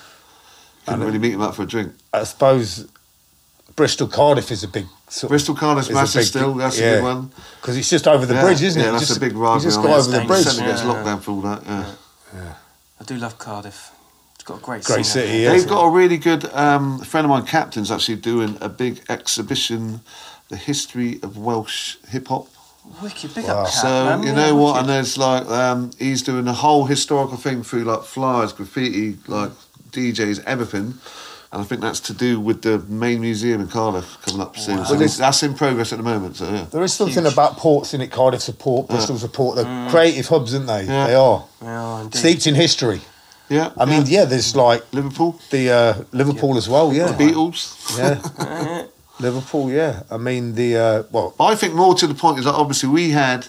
Couldn't 0.86 1.04
really 1.06 1.20
meet 1.20 1.32
them 1.32 1.42
up 1.42 1.56
for 1.56 1.64
a 1.64 1.66
drink. 1.68 1.94
I 2.14 2.24
suppose 2.24 2.88
Bristol 3.76 4.08
Cardiff 4.08 4.52
is 4.52 4.64
a 4.64 4.68
big. 4.68 4.86
Sort 5.10 5.30
Bristol 5.30 5.56
Cardiff's 5.56 5.88
is 5.90 5.96
a 5.96 6.00
massive 6.00 6.20
big- 6.22 6.28
still. 6.28 6.54
That's 6.56 6.78
a 6.78 6.82
yeah. 6.82 6.96
good 6.96 7.04
one. 7.04 7.32
Because 7.62 7.78
it's 7.78 7.90
just 7.90 8.08
over 8.08 8.26
the 8.26 8.34
yeah. 8.36 8.42
bridge, 8.44 8.62
isn't 8.62 8.82
yeah, 8.82 8.90
it? 8.90 8.92
that's 8.94 9.08
just, 9.08 9.18
a 9.18 9.20
big 9.20 9.34
You 9.34 9.40
rivalry. 9.40 9.62
just 9.64 9.82
go 9.82 9.94
over 9.94 10.10
the 10.10 10.18
bridge. 10.26 10.28
dangerous, 10.46 10.56
Centre 10.56 10.70
gets 10.72 10.82
Yeah. 10.84 10.88
locked 10.90 11.06
down 11.06 11.20
for 11.22 11.32
all 11.32 11.42
that. 11.42 11.64
Yeah. 11.66 12.54
I 13.00 13.04
do 13.04 13.16
love 13.18 13.38
Cardiff. 13.38 13.92
It's 14.36 14.44
got 14.44 14.58
a 14.60 14.62
great, 14.62 14.84
Great 14.84 15.06
scene 15.06 15.24
city, 15.24 15.38
yeah. 15.40 15.52
They've 15.52 15.68
got 15.68 15.84
a 15.84 15.90
really 15.92 16.18
good 16.18 16.46
um, 16.54 17.00
friend 17.00 17.26
of 17.26 17.30
mine, 17.30 17.46
Captain's 17.46 17.92
actually 17.92 18.16
doing 18.18 18.58
a 18.62 18.70
big 18.70 19.02
exhibition, 19.10 20.02
the 20.50 20.58
history 20.58 21.20
of 21.24 21.38
Welsh 21.38 21.98
hip 22.10 22.28
hop. 22.28 22.48
Wicked, 23.02 23.36
big 23.36 23.46
Wow. 23.46 23.60
up 23.62 23.66
Cat, 23.68 23.74
So 23.76 23.88
man. 23.88 24.24
you 24.24 24.30
Yeah, 24.30 24.36
know 24.36 24.56
what? 24.56 24.74
wicked. 24.74 24.80
And 24.82 24.90
there's 24.90 25.18
like 25.18 25.46
um, 25.48 25.92
he's 26.00 26.24
doing 26.24 26.48
a 26.48 26.54
whole 26.54 26.86
historical 26.86 27.38
thing 27.38 27.62
through 27.64 27.84
like 27.84 28.04
flyers, 28.04 28.52
graffiti, 28.54 29.18
like 29.28 29.52
DJs, 29.92 30.44
everything. 30.46 30.96
And 31.54 31.62
I 31.62 31.66
think 31.66 31.82
that's 31.82 32.00
to 32.02 32.14
do 32.14 32.40
with 32.40 32.62
the 32.62 32.80
main 32.80 33.20
museum 33.20 33.60
in 33.60 33.68
Cardiff 33.68 34.18
coming 34.22 34.40
up 34.40 34.56
soon. 34.56 34.86
So 34.86 34.96
Well, 34.96 35.08
that's 35.08 35.44
in 35.44 35.54
progress 35.54 35.92
at 35.92 35.98
the 35.98 36.04
moment. 36.04 36.38
So 36.38 36.50
yeah. 36.50 36.66
There 36.72 36.82
is 36.82 36.94
something 36.94 37.24
Huge. 37.24 37.34
about 37.34 37.58
ports 37.58 37.94
in 37.94 38.00
it, 38.00 38.10
Cardiff 38.10 38.42
support, 38.42 38.88
Bristol 38.88 39.18
support. 39.18 39.58
They're 39.58 39.90
creative 39.90 40.28
hubs, 40.28 40.54
aren't 40.56 40.68
they? 40.68 40.86
Yeah. 40.86 41.08
They 41.08 41.16
are. 41.16 41.46
Yeah. 41.62 42.10
Steeped 42.12 42.48
in 42.48 42.56
history. 42.56 43.02
Yeah. 43.50 43.74
I 43.78 43.84
mean, 43.84 44.04
yeah, 44.06 44.24
there's 44.24 44.56
like 44.56 44.82
Liverpool, 44.94 45.42
the 45.50 45.70
uh, 45.70 46.04
Liverpool 46.14 46.56
as 46.56 46.70
well, 46.70 46.94
yeah. 46.94 47.12
the 47.12 47.22
Beatles. 47.22 47.98
Yeah. 47.98 48.86
Liverpool, 49.20 49.70
yeah. 49.70 50.04
I 50.10 50.16
mean, 50.16 50.56
the, 50.56 50.78
uh, 50.78 51.04
well, 51.12 51.36
But 51.38 51.46
I 51.48 51.56
think 51.56 51.74
more 51.74 51.94
to 51.96 52.08
the 52.08 52.16
point 52.16 52.40
is 52.40 52.46
that 52.46 52.56
obviously 52.56 52.88
we 52.88 53.10
had 53.10 53.48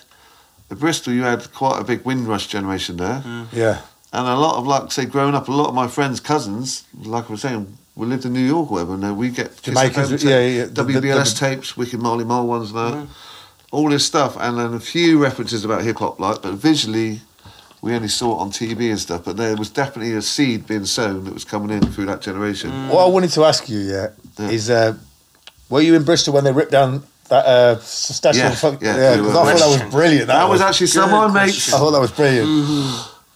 at 0.72 0.78
Bristol, 0.80 1.12
you 1.12 1.22
had 1.22 1.52
quite 1.52 1.80
a 1.80 1.84
big 1.84 2.04
Windrush 2.04 2.48
generation 2.48 2.96
there, 2.96 3.22
yeah. 3.52 3.82
and 4.12 4.26
a 4.26 4.36
lot 4.36 4.56
of 4.56 4.66
like 4.66 4.90
say 4.90 5.04
growing 5.04 5.34
up, 5.34 5.46
a 5.48 5.52
lot 5.52 5.68
of 5.68 5.74
my 5.74 5.86
friends' 5.86 6.18
cousins, 6.18 6.84
like 6.94 7.28
I 7.28 7.32
was 7.32 7.42
saying, 7.42 7.78
we 7.94 8.06
lived 8.06 8.24
in 8.24 8.32
New 8.32 8.40
York 8.40 8.70
or 8.70 8.74
whatever, 8.74 8.94
and 8.94 9.16
we 9.16 9.28
get 9.30 9.48
Kiss 9.62 9.74
Jamaicans, 9.74 10.24
yeah, 10.24 10.40
yeah, 10.40 10.64
the- 10.64 10.82
the- 10.84 10.92
WBLS 11.00 11.32
the- 11.34 11.38
tapes, 11.40 11.76
Wicked 11.76 12.00
Marley 12.00 12.24
Marl 12.24 12.46
ones, 12.46 12.70
and 12.70 12.78
that, 12.78 13.06
all 13.70 13.88
this 13.90 14.04
stuff, 14.06 14.36
and 14.40 14.58
then 14.58 14.74
a 14.74 14.80
few 14.80 15.18
references 15.22 15.64
about 15.64 15.82
hip 15.82 15.98
hop, 15.98 16.18
like, 16.20 16.42
but 16.42 16.54
visually. 16.54 17.20
We 17.84 17.94
only 17.96 18.06
saw 18.06 18.36
it 18.38 18.40
on 18.42 18.50
TV 18.52 18.90
and 18.90 19.00
stuff, 19.00 19.22
but 19.24 19.36
there 19.36 19.56
was 19.56 19.68
definitely 19.68 20.12
a 20.14 20.22
seed 20.22 20.68
being 20.68 20.84
sown 20.84 21.24
that 21.24 21.34
was 21.34 21.44
coming 21.44 21.70
in 21.76 21.84
through 21.90 22.06
that 22.06 22.20
generation. 22.20 22.70
What 22.88 23.04
I 23.04 23.08
wanted 23.08 23.30
to 23.32 23.44
ask 23.44 23.68
you, 23.68 23.80
yeah, 23.80 24.06
Yeah. 24.38 24.48
is 24.50 24.70
uh, 24.70 24.94
were 25.68 25.80
you 25.80 25.96
in 25.96 26.04
Bristol 26.04 26.32
when 26.32 26.44
they 26.44 26.52
ripped 26.52 26.70
down 26.70 27.02
that 27.28 27.44
uh, 27.44 27.78
statue? 27.80 28.38
Yeah, 28.38 28.52
of 28.52 28.58
fuck- 28.60 28.80
yeah, 28.80 29.20
we. 29.20 29.28
I 29.28 29.32
thought 29.32 29.46
that 29.46 29.66
was 29.66 29.82
brilliant. 29.92 30.28
That, 30.28 30.34
That 30.44 30.48
was 30.48 30.60
actually 30.60 30.86
some 30.86 31.12
of 31.12 31.32
my 31.32 31.44
mates. 31.46 31.72
I 31.74 31.78
thought 31.78 31.90
that 31.90 32.00
was 32.00 32.12
brilliant. 32.12 32.48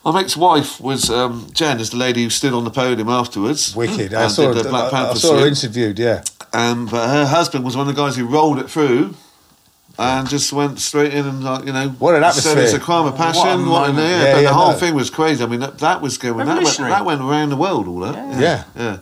My 0.07 0.13
mate's 0.13 0.37
wife 0.37 0.81
was 0.81 1.11
um, 1.11 1.49
Jen, 1.53 1.81
is 1.81 1.91
the 1.91 1.97
lady 1.97 2.23
who 2.23 2.31
stood 2.31 2.53
on 2.53 2.63
the 2.63 2.71
podium 2.71 3.09
afterwards. 3.09 3.75
Wicked. 3.75 4.15
I 4.15 4.29
saw, 4.29 4.55
her, 4.55 4.63
Black 4.63 4.93
I, 4.93 5.11
I 5.11 5.15
saw 5.15 5.37
her 5.37 5.49
interviewed, 5.49 5.99
yeah. 5.99 6.23
Um, 6.53 6.87
but 6.87 7.09
her 7.09 7.27
husband 7.27 7.65
was 7.65 7.77
one 7.77 7.89
of 7.89 7.97
the 7.97 8.01
guys 8.01 8.15
who 8.15 8.25
rolled 8.25 8.61
it 8.61 8.71
through 8.71 9.17
and 9.99 10.29
just 10.29 10.53
went 10.53 10.79
straight 10.79 11.13
in 11.13 11.27
and 11.27 11.43
like 11.43 11.67
you 11.67 11.73
know 11.73 11.89
What 11.99 12.15
an 12.15 12.23
atmosphere 12.23 12.55
said 12.55 12.63
it's 12.63 12.73
a 12.73 12.79
crime 12.79 13.07
of 13.07 13.17
passion. 13.17 13.69
What, 13.69 13.89
moment. 13.89 13.99
yeah, 13.99 14.05
Yeah, 14.05 14.33
but 14.35 14.43
yeah, 14.43 14.49
the 14.51 14.55
whole 14.55 14.73
no. 14.73 14.79
thing 14.79 14.95
was 14.95 15.11
crazy. 15.11 15.43
I 15.43 15.49
mean 15.49 15.59
that, 15.59 15.79
that 15.81 16.01
was 16.01 16.19
going 16.19 16.47
that 16.47 16.63
went, 16.63 16.77
that 16.77 17.05
went 17.05 17.21
around 17.21 17.49
the 17.49 17.57
world. 17.57 17.89
All 17.89 17.99
that. 18.01 18.15
Yeah. 18.15 18.41
Yeah. 18.41 18.65
yeah. 18.77 18.99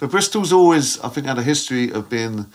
But 0.00 0.10
Bristol's 0.10 0.52
always 0.52 0.98
I 1.02 1.08
think 1.08 1.28
had 1.28 1.38
a 1.38 1.42
history 1.44 1.92
of 1.92 2.10
being 2.10 2.46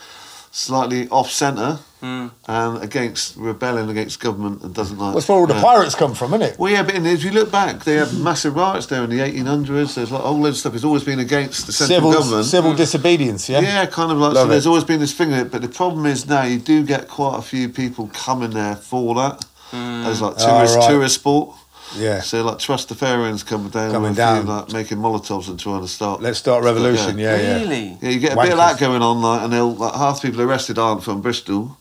slightly 0.55 1.09
off 1.09 1.29
centre 1.31 1.79
Hmm. 1.99 2.27
and 2.49 2.83
against 2.83 3.37
rebelling 3.37 3.89
against 3.89 4.19
government 4.19 4.61
and 4.61 4.73
doesn't 4.75 4.97
like. 4.97 5.13
That's 5.13 5.29
where 5.29 5.37
all 5.37 5.47
the 5.47 5.53
yeah. 5.53 5.61
pirates 5.61 5.95
come 5.95 6.13
from, 6.13 6.33
isn't 6.33 6.41
it? 6.49 6.59
Well, 6.59 6.69
yeah, 6.69 6.83
but 6.83 6.95
in, 6.95 7.05
if 7.05 7.23
you 7.23 7.31
look 7.31 7.49
back, 7.49 7.85
they 7.85 7.95
had 7.95 8.13
massive 8.13 8.57
riots 8.57 8.87
there 8.87 9.05
in 9.05 9.09
the 9.09 9.19
1800s. 9.19 9.95
There's 9.95 10.11
like 10.11 10.21
a 10.21 10.27
whole 10.27 10.37
load 10.41 10.49
of 10.49 10.57
stuff. 10.57 10.75
It's 10.75 10.83
always 10.83 11.05
been 11.05 11.19
against 11.19 11.65
the 11.65 11.71
central 11.71 11.95
Civil, 12.11 12.11
government. 12.11 12.45
civil 12.45 12.73
disobedience, 12.75 13.47
yeah? 13.47 13.61
Yeah, 13.61 13.85
kind 13.85 14.11
of 14.11 14.17
like 14.17 14.33
Love 14.33 14.47
so. 14.47 14.49
There's 14.49 14.67
always 14.67 14.83
been 14.83 14.99
this 14.99 15.13
thing 15.13 15.31
of 15.31 15.39
it, 15.39 15.49
but 15.51 15.61
the 15.61 15.69
problem 15.69 16.05
is 16.05 16.27
now 16.27 16.43
you 16.43 16.59
do 16.59 16.83
get 16.83 17.07
quite 17.07 17.37
a 17.39 17.41
few 17.41 17.69
people 17.69 18.09
coming 18.13 18.49
there 18.51 18.75
for 18.75 19.15
that 19.15 19.45
as 19.71 20.21
like 20.21 20.35
Ah, 20.39 20.45
tourist 20.45 20.75
right. 20.77 20.89
tourist 20.89 21.15
sport. 21.15 21.55
Yeah. 21.97 22.21
So 22.21 22.43
like 22.43 22.57
Trustafarians 22.57 23.45
coming 23.45 23.69
down, 23.69 23.91
Coming 23.91 24.09
with 24.11 24.19
a 24.19 24.35
few, 24.37 24.45
down. 24.45 24.45
like 24.47 24.73
making 24.73 24.97
molotovs 24.97 25.47
and 25.49 25.59
trying 25.59 25.81
to 25.81 25.87
start. 25.87 26.21
Let's 26.21 26.39
start 26.39 26.63
revolution, 26.63 27.17
yeah, 27.17 27.37
yeah. 27.39 27.55
Really? 27.59 27.97
Yeah, 28.01 28.09
you 28.09 28.19
get 28.19 28.33
a 28.33 28.41
bit 28.41 28.51
of 28.51 28.57
that 28.57 28.79
going 28.79 29.01
on, 29.01 29.21
like, 29.21 29.41
and 29.43 29.53
they'll 29.53 29.73
like 29.75 29.93
half 29.93 30.21
the 30.21 30.29
people 30.29 30.41
arrested 30.43 30.77
aren't 30.79 31.03
from 31.03 31.21
Bristol. 31.21 31.77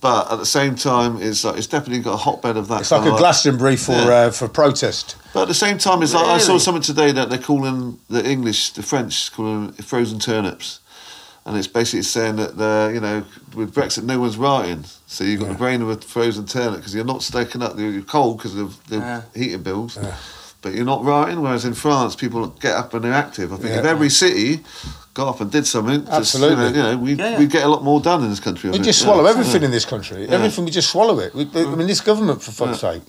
But 0.00 0.32
at 0.32 0.38
the 0.38 0.46
same 0.46 0.76
time, 0.76 1.20
it's 1.20 1.44
like 1.44 1.58
it's 1.58 1.66
definitely 1.66 2.02
got 2.02 2.14
a 2.14 2.16
hotbed 2.16 2.56
of 2.56 2.68
that. 2.68 2.80
It's 2.80 2.90
like 2.90 3.04
a 3.04 3.12
of 3.12 3.18
Glastonbury 3.18 3.76
for 3.76 3.92
Yeah. 3.92 4.08
uh, 4.08 4.30
for 4.30 4.48
protest. 4.48 5.16
But 5.34 5.42
at 5.42 5.48
the 5.48 5.54
same 5.54 5.76
time, 5.76 6.02
it's 6.02 6.14
like 6.14 6.24
I 6.24 6.38
saw 6.38 6.52
Really? 6.52 6.60
something 6.60 6.82
today 6.82 7.12
that 7.12 7.28
they're 7.28 7.38
calling 7.38 7.98
the 8.08 8.24
English, 8.26 8.70
the 8.70 8.82
French, 8.82 9.30
calling 9.30 9.66
them 9.66 9.72
frozen 9.74 10.18
turnips, 10.18 10.80
and 11.44 11.54
it's 11.58 11.66
basically 11.66 12.02
saying 12.02 12.36
that 12.36 12.56
the 12.56 12.90
you 12.94 13.00
know 13.00 13.24
with 13.54 13.74
Brexit, 13.74 14.04
no 14.04 14.18
one's 14.18 14.38
writing, 14.38 14.84
so 15.12 15.24
you've 15.24 15.40
got 15.40 15.48
the 15.48 15.54
brain 15.54 15.82
of 15.82 15.88
a 15.90 15.96
frozen 15.96 16.46
turnip 16.46 16.76
because 16.78 16.94
you're 16.94 17.04
not 17.04 17.20
staking 17.22 17.62
up. 17.62 17.76
You're 17.76 18.00
cold 18.02 18.38
because 18.38 18.54
of 18.56 18.78
the 18.88 18.98
Yeah. 18.98 19.22
heating 19.34 19.62
bills, 19.64 19.98
but 20.62 20.72
you're 20.72 20.84
not 20.84 21.04
writing. 21.04 21.42
Whereas 21.42 21.64
in 21.64 21.74
France, 21.74 22.14
people 22.14 22.46
get 22.46 22.76
up 22.76 22.94
and 22.94 23.02
they're 23.04 23.12
active. 23.12 23.52
I 23.52 23.56
think 23.56 23.74
if 23.74 23.84
every 23.84 24.08
city 24.08 24.60
got 25.14 25.26
up 25.28 25.40
and 25.40 25.50
did 25.50 25.66
something, 25.66 26.02
just, 26.04 26.12
Absolutely. 26.12 26.66
you 26.68 26.72
know, 26.74 26.90
you 26.90 26.96
know 26.96 26.98
we 27.02 27.14
Yeah, 27.14 27.30
yeah. 27.30 27.38
we 27.40 27.46
get 27.46 27.64
a 27.64 27.68
lot 27.68 27.82
more 27.82 28.00
done 28.00 28.22
in 28.22 28.30
this 28.30 28.38
country. 28.38 28.70
We 28.70 28.78
just 28.78 29.00
Yeah. 29.00 29.06
swallow 29.06 29.24
Yeah. 29.24 29.30
everything 29.30 29.62
in 29.64 29.72
this 29.72 29.84
country. 29.84 30.28
Everything 30.28 30.64
we 30.64 30.70
just 30.70 30.88
swallow 30.90 31.18
it. 31.18 31.34
We, 31.34 31.48
I 31.56 31.64
mean, 31.74 31.88
this 31.88 32.00
government, 32.00 32.40
for 32.40 32.52
fuck's 32.52 32.78
sake. 32.80 33.02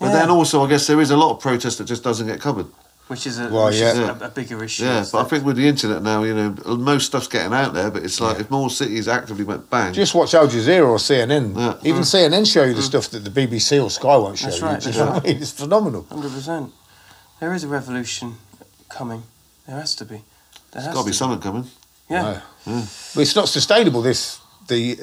But 0.00 0.06
Yeah. 0.06 0.12
then 0.14 0.30
also, 0.30 0.64
I 0.64 0.68
guess 0.68 0.88
there 0.88 1.00
is 1.00 1.12
a 1.12 1.16
lot 1.16 1.30
of 1.30 1.38
protest 1.38 1.78
that 1.78 1.84
just 1.84 2.02
doesn't 2.02 2.26
get 2.26 2.40
covered. 2.40 2.66
Which 3.12 3.26
is 3.26 3.38
a, 3.38 3.48
Well, 3.50 3.66
which 3.66 3.74
is 3.74 3.98
a, 3.98 4.18
a 4.22 4.30
bigger 4.30 4.64
issue. 4.64 4.84
Yeah, 4.84 5.00
is 5.00 5.12
but 5.12 5.26
I 5.26 5.28
think 5.28 5.44
with 5.44 5.56
the 5.56 5.68
internet 5.68 6.02
now, 6.02 6.22
you 6.22 6.34
know, 6.34 6.54
most 6.76 7.04
stuff's 7.08 7.28
getting 7.28 7.52
out 7.52 7.74
there. 7.74 7.90
But 7.90 8.04
it's 8.04 8.18
like 8.22 8.40
if 8.40 8.50
more 8.50 8.70
cities 8.70 9.06
actively 9.06 9.44
went 9.44 9.68
bang, 9.68 9.92
Just 9.92 10.14
watch 10.14 10.32
Al 10.32 10.48
Jazeera 10.48 10.88
or 10.88 10.96
CNN. 10.96 11.54
Yeah. 11.54 11.76
Even 11.84 12.00
mm-hmm. 12.00 12.34
CNN 12.34 12.50
show 12.50 12.64
you 12.64 12.72
the 12.72 12.80
mm. 12.80 12.84
stuff 12.84 13.10
that 13.10 13.18
the 13.18 13.28
BBC 13.28 13.84
or 13.84 13.90
Sky 13.90 14.16
won't 14.16 14.38
show 14.38 14.46
That's 14.46 14.60
you. 14.60 14.66
right, 14.66 14.80
you 14.80 14.92
that's 14.92 14.96
know 14.96 15.10
what 15.10 15.24
I 15.24 15.28
mean? 15.28 15.42
It's 15.42 15.50
phenomenal. 15.50 16.06
Hundred 16.08 16.32
percent. 16.32 16.72
There 17.38 17.52
is 17.52 17.64
a 17.64 17.68
revolution 17.68 18.36
coming. 18.88 19.24
There 19.66 19.76
has 19.76 19.94
to 19.96 20.06
be. 20.06 20.22
There 20.70 20.82
has 20.82 20.94
got 20.94 21.00
to 21.00 21.04
be 21.04 21.10
to 21.10 21.16
something 21.18 21.40
coming. 21.40 21.66
Yeah. 22.08 22.40
But 22.64 23.20
it's 23.20 23.36
not 23.36 23.50
sustainable. 23.50 24.00
This 24.00 24.40
the. 24.68 24.96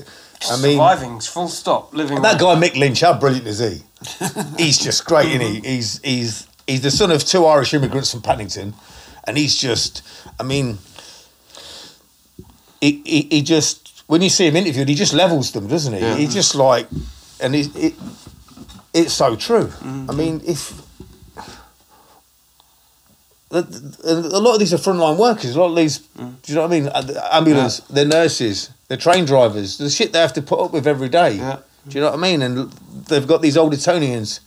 I 0.49 0.55
mean, 0.63 0.71
surviving. 0.71 1.19
Full 1.19 1.47
stop. 1.49 1.93
Living. 1.93 2.23
that 2.23 2.39
guy 2.39 2.55
Mick 2.55 2.75
Lynch, 2.75 3.01
how 3.01 3.19
brilliant 3.19 3.45
is 3.45 3.59
he? 3.59 3.83
he's 4.57 4.79
just 4.79 5.05
great, 5.05 5.27
isn't 5.27 5.41
he? 5.41 5.59
He's 5.59 6.01
he's 6.01 6.48
he's 6.69 6.81
the 6.81 6.91
son 6.91 7.11
of 7.11 7.25
two 7.25 7.45
Irish 7.45 7.73
immigrants 7.73 8.11
from 8.11 8.21
Paddington, 8.21 8.73
and 9.25 9.37
he's 9.37 9.55
just. 9.57 10.03
I 10.39 10.43
mean, 10.43 10.77
he 12.79 13.01
he, 13.05 13.21
he 13.29 13.41
just 13.41 14.03
when 14.07 14.21
you 14.21 14.29
see 14.29 14.47
him 14.47 14.55
interviewed, 14.55 14.87
he 14.87 14.95
just 14.95 15.13
levels 15.13 15.51
them, 15.51 15.67
doesn't 15.67 15.93
he? 15.93 15.99
Yeah. 15.99 16.15
He's 16.15 16.33
just 16.33 16.55
like, 16.55 16.87
and 17.41 17.55
he, 17.55 17.61
it 17.75 17.93
it's 18.93 19.13
so 19.13 19.35
true. 19.35 19.71
I 19.83 20.13
mean, 20.13 20.41
if. 20.45 20.87
A 23.51 23.61
lot 24.13 24.53
of 24.53 24.59
these 24.59 24.75
are 24.75 24.77
frontline 24.77 25.17
workers. 25.17 25.55
A 25.55 25.59
lot 25.59 25.71
of 25.71 25.75
these, 25.75 25.97
do 25.97 26.23
you 26.45 26.53
know 26.53 26.61
what 26.61 26.71
I 26.71 26.79
mean? 26.79 26.87
Uh, 26.87 27.01
the 27.01 27.35
Ambulance, 27.35 27.79
they're 27.89 28.05
nurses, 28.05 28.69
they're 28.87 28.95
train 28.95 29.25
drivers. 29.25 29.79
The 29.79 29.89
shit 29.89 30.13
they 30.13 30.19
have 30.19 30.33
to 30.33 30.43
put 30.43 30.59
up 30.59 30.71
with 30.71 30.85
every 30.85 31.09
day. 31.09 31.37
Yeah. 31.37 31.57
Do 31.87 31.97
you 31.97 32.01
know 32.01 32.11
what 32.11 32.19
I 32.19 32.21
mean? 32.21 32.43
And 32.43 32.71
they've 33.07 33.25
got 33.25 33.41
these 33.41 33.57
old 33.57 33.73
Etonians 33.73 34.41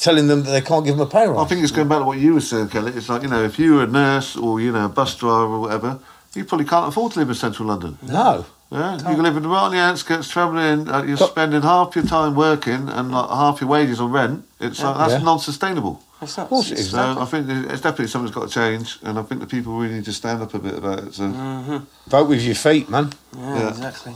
telling 0.00 0.26
them 0.28 0.42
that 0.44 0.50
they 0.50 0.60
can't 0.60 0.84
give 0.84 0.96
them 0.96 1.06
a 1.06 1.10
pay 1.10 1.26
rise. 1.26 1.38
I 1.38 1.48
think 1.48 1.62
it's 1.62 1.72
going 1.72 1.88
back 1.88 1.98
to 2.00 2.04
what 2.04 2.18
you 2.18 2.34
were 2.34 2.40
saying, 2.40 2.68
Kelly. 2.68 2.92
It's 2.94 3.08
like 3.08 3.22
you 3.22 3.28
know, 3.28 3.42
if 3.42 3.58
you 3.58 3.74
were 3.76 3.84
a 3.84 3.86
nurse 3.86 4.36
or 4.36 4.60
you 4.60 4.72
know 4.72 4.84
a 4.86 4.88
bus 4.88 5.14
driver 5.16 5.54
or 5.54 5.60
whatever, 5.60 5.98
you 6.34 6.44
probably 6.44 6.66
can't 6.66 6.88
afford 6.88 7.12
to 7.12 7.18
live 7.20 7.28
in 7.28 7.34
central 7.34 7.68
London. 7.68 7.98
no. 8.02 8.44
Yeah, 8.72 8.94
you 8.98 9.02
can 9.02 9.22
live 9.24 9.36
in 9.36 9.44
right 9.48 9.62
on 9.64 9.72
the 9.72 9.78
outskirts, 9.78 10.28
travelling. 10.28 10.88
Uh, 10.88 11.02
you're 11.02 11.16
Co- 11.16 11.26
spending 11.26 11.60
half 11.62 11.96
your 11.96 12.04
time 12.04 12.36
working 12.36 12.88
and 12.88 13.10
like 13.10 13.28
half 13.28 13.60
your 13.60 13.68
wages 13.68 13.98
on 14.00 14.12
rent. 14.12 14.44
It's 14.60 14.80
like 14.80 14.96
that's 14.96 15.12
Yeah. 15.14 15.18
non-sustainable. 15.24 16.00
It's 16.22 16.36
not. 16.36 16.44
Of 16.44 16.48
course 16.50 16.70
it 16.70 16.78
is. 16.78 16.90
So 16.90 17.16
I 17.18 17.24
think 17.24 17.48
that 17.48 17.64
it's 17.72 17.80
definitely 17.82 18.06
something's 18.06 18.32
got 18.32 18.46
to 18.48 18.54
change, 18.54 19.00
and 19.02 19.18
I 19.18 19.22
think 19.22 19.40
the 19.40 19.48
people 19.48 19.76
really 19.76 19.94
need 19.94 20.04
to 20.04 20.12
stand 20.12 20.40
up 20.40 20.54
a 20.54 20.60
bit 20.60 20.74
about 20.78 21.00
it. 21.00 21.14
So 21.14 21.82
Vote 22.06 22.28
with 22.28 22.42
your 22.44 22.54
feet, 22.54 22.88
man. 22.88 23.12
Yeah, 23.36 23.58
Yeah. 23.58 23.68
exactly. 23.70 24.14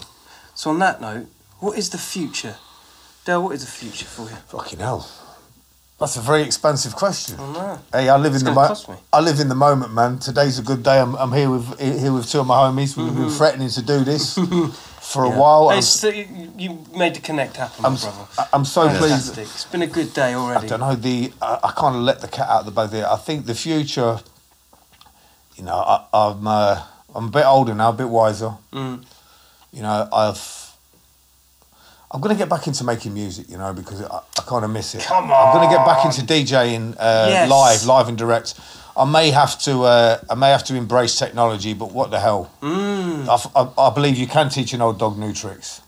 So 0.55 0.71
on 0.71 0.79
that 0.79 1.01
note, 1.01 1.27
what 1.59 1.77
is 1.77 1.91
the 1.91 1.99
future? 1.99 2.55
Dale, 3.25 3.43
what 3.43 3.57
is 3.57 3.65
the 3.65 3.71
future 3.73 4.05
for 4.07 4.23
you? 4.31 4.37
Fucking 4.47 4.79
hell. 4.79 5.09
That's 6.05 6.19
a 6.19 6.21
very 6.21 6.43
expensive 6.43 6.95
question. 6.95 7.41
I 7.41 7.53
know. 7.55 7.81
Hey, 7.91 8.09
I 8.11 8.19
live 8.19 8.35
It's 8.35 8.43
in 8.43 8.45
the 8.45 8.55
gonna 8.55 8.75
mo- 8.89 8.99
I 9.11 9.21
live 9.21 9.41
in 9.41 9.49
the 9.49 9.55
moment, 9.55 9.95
man. 9.95 10.19
Today's 10.19 10.59
a 10.59 10.63
good 10.63 10.83
day. 10.83 11.01
I'm, 11.01 11.15
I'm 11.15 11.33
here 11.33 11.49
with 11.49 11.81
here 11.81 12.13
with 12.13 12.29
two 12.31 12.41
of 12.41 12.47
my 12.47 12.57
homies. 12.57 12.95
We've 12.95 13.15
been 13.15 13.31
threatening 13.31 13.71
to 13.71 13.81
do 13.81 14.05
this 14.05 14.35
for 15.01 15.25
a 15.25 15.31
while. 15.31 15.71
Hey, 15.71 15.81
so 15.81 16.09
you, 16.11 16.85
made 16.95 17.15
the 17.15 17.23
connect 17.23 17.57
happen, 17.57 17.87
I'm, 17.87 17.95
brother. 17.95 18.27
I'm 18.53 18.67
so 18.67 18.87
pleased. 18.99 19.39
It's 19.39 19.65
been 19.65 19.81
a 19.81 19.87
good 19.87 20.13
day 20.13 20.35
already. 20.35 20.67
I 20.67 20.69
don't 20.69 20.81
know 20.81 20.95
the. 20.95 21.33
I, 21.41 21.61
I 21.65 21.73
kind 21.73 21.97
of 21.97 22.03
let 22.03 22.21
the 22.21 22.29
cat 22.29 22.51
out 22.51 22.61
of 22.61 22.67
the 22.67 22.73
bag 22.73 22.91
there. 22.91 23.11
I 23.11 23.17
think 23.17 23.47
the 23.47 23.55
future. 23.55 24.21
You 25.57 25.65
know, 25.65 25.73
I, 25.77 26.05
I'm 26.13 26.47
uh, 26.47 26.83
I'm 27.15 27.29
a 27.29 27.31
bit 27.31 27.47
older 27.47 27.75
now, 27.75 27.89
a 27.89 27.93
bit 27.95 28.11
wiser. 28.11 28.53
Mm. 28.75 29.07
You 29.73 29.81
know, 29.81 30.07
I've. 30.13 30.64
I'm 32.15 32.21
going 32.21 32.35
to 32.35 32.39
get 32.39 32.49
back 32.49 32.67
into 32.69 32.85
making 32.85 33.13
music, 33.13 33.51
you 33.51 33.59
know, 33.59 33.73
because 33.75 34.01
I, 34.03 34.19
I 34.39 34.43
kind 34.47 34.65
of 34.65 34.71
miss 34.71 34.95
it. 34.95 35.03
Come 35.03 35.33
on. 35.33 35.49
I'm 35.49 35.55
going 35.57 35.69
to 35.69 35.77
get 35.77 35.85
back 35.85 36.05
into 36.05 36.23
DJing 36.23 36.95
uh, 36.97 37.27
Yes. 37.29 37.51
live, 37.51 37.85
live 37.87 38.09
and 38.09 38.17
direct. 38.17 38.55
I 38.97 39.05
may 39.05 39.33
have 39.33 39.59
to. 39.63 39.83
Uh, 39.83 40.19
I 40.31 40.35
may 40.37 40.51
have 40.51 40.63
to 40.65 40.77
embrace 40.77 41.19
technology, 41.19 41.75
but 41.75 41.91
what 41.91 42.13
the 42.13 42.21
hell? 42.21 42.53
Mm. 42.63 43.27
I, 43.29 43.35
f- 43.35 43.51
I- 43.57 43.87
I 43.89 43.93
believe 43.93 44.17
you 44.17 44.29
can 44.29 44.49
teach 44.49 44.73
an 44.73 44.81
old 44.81 45.01
dog 45.01 45.19
new 45.19 45.33
tricks. 45.33 45.81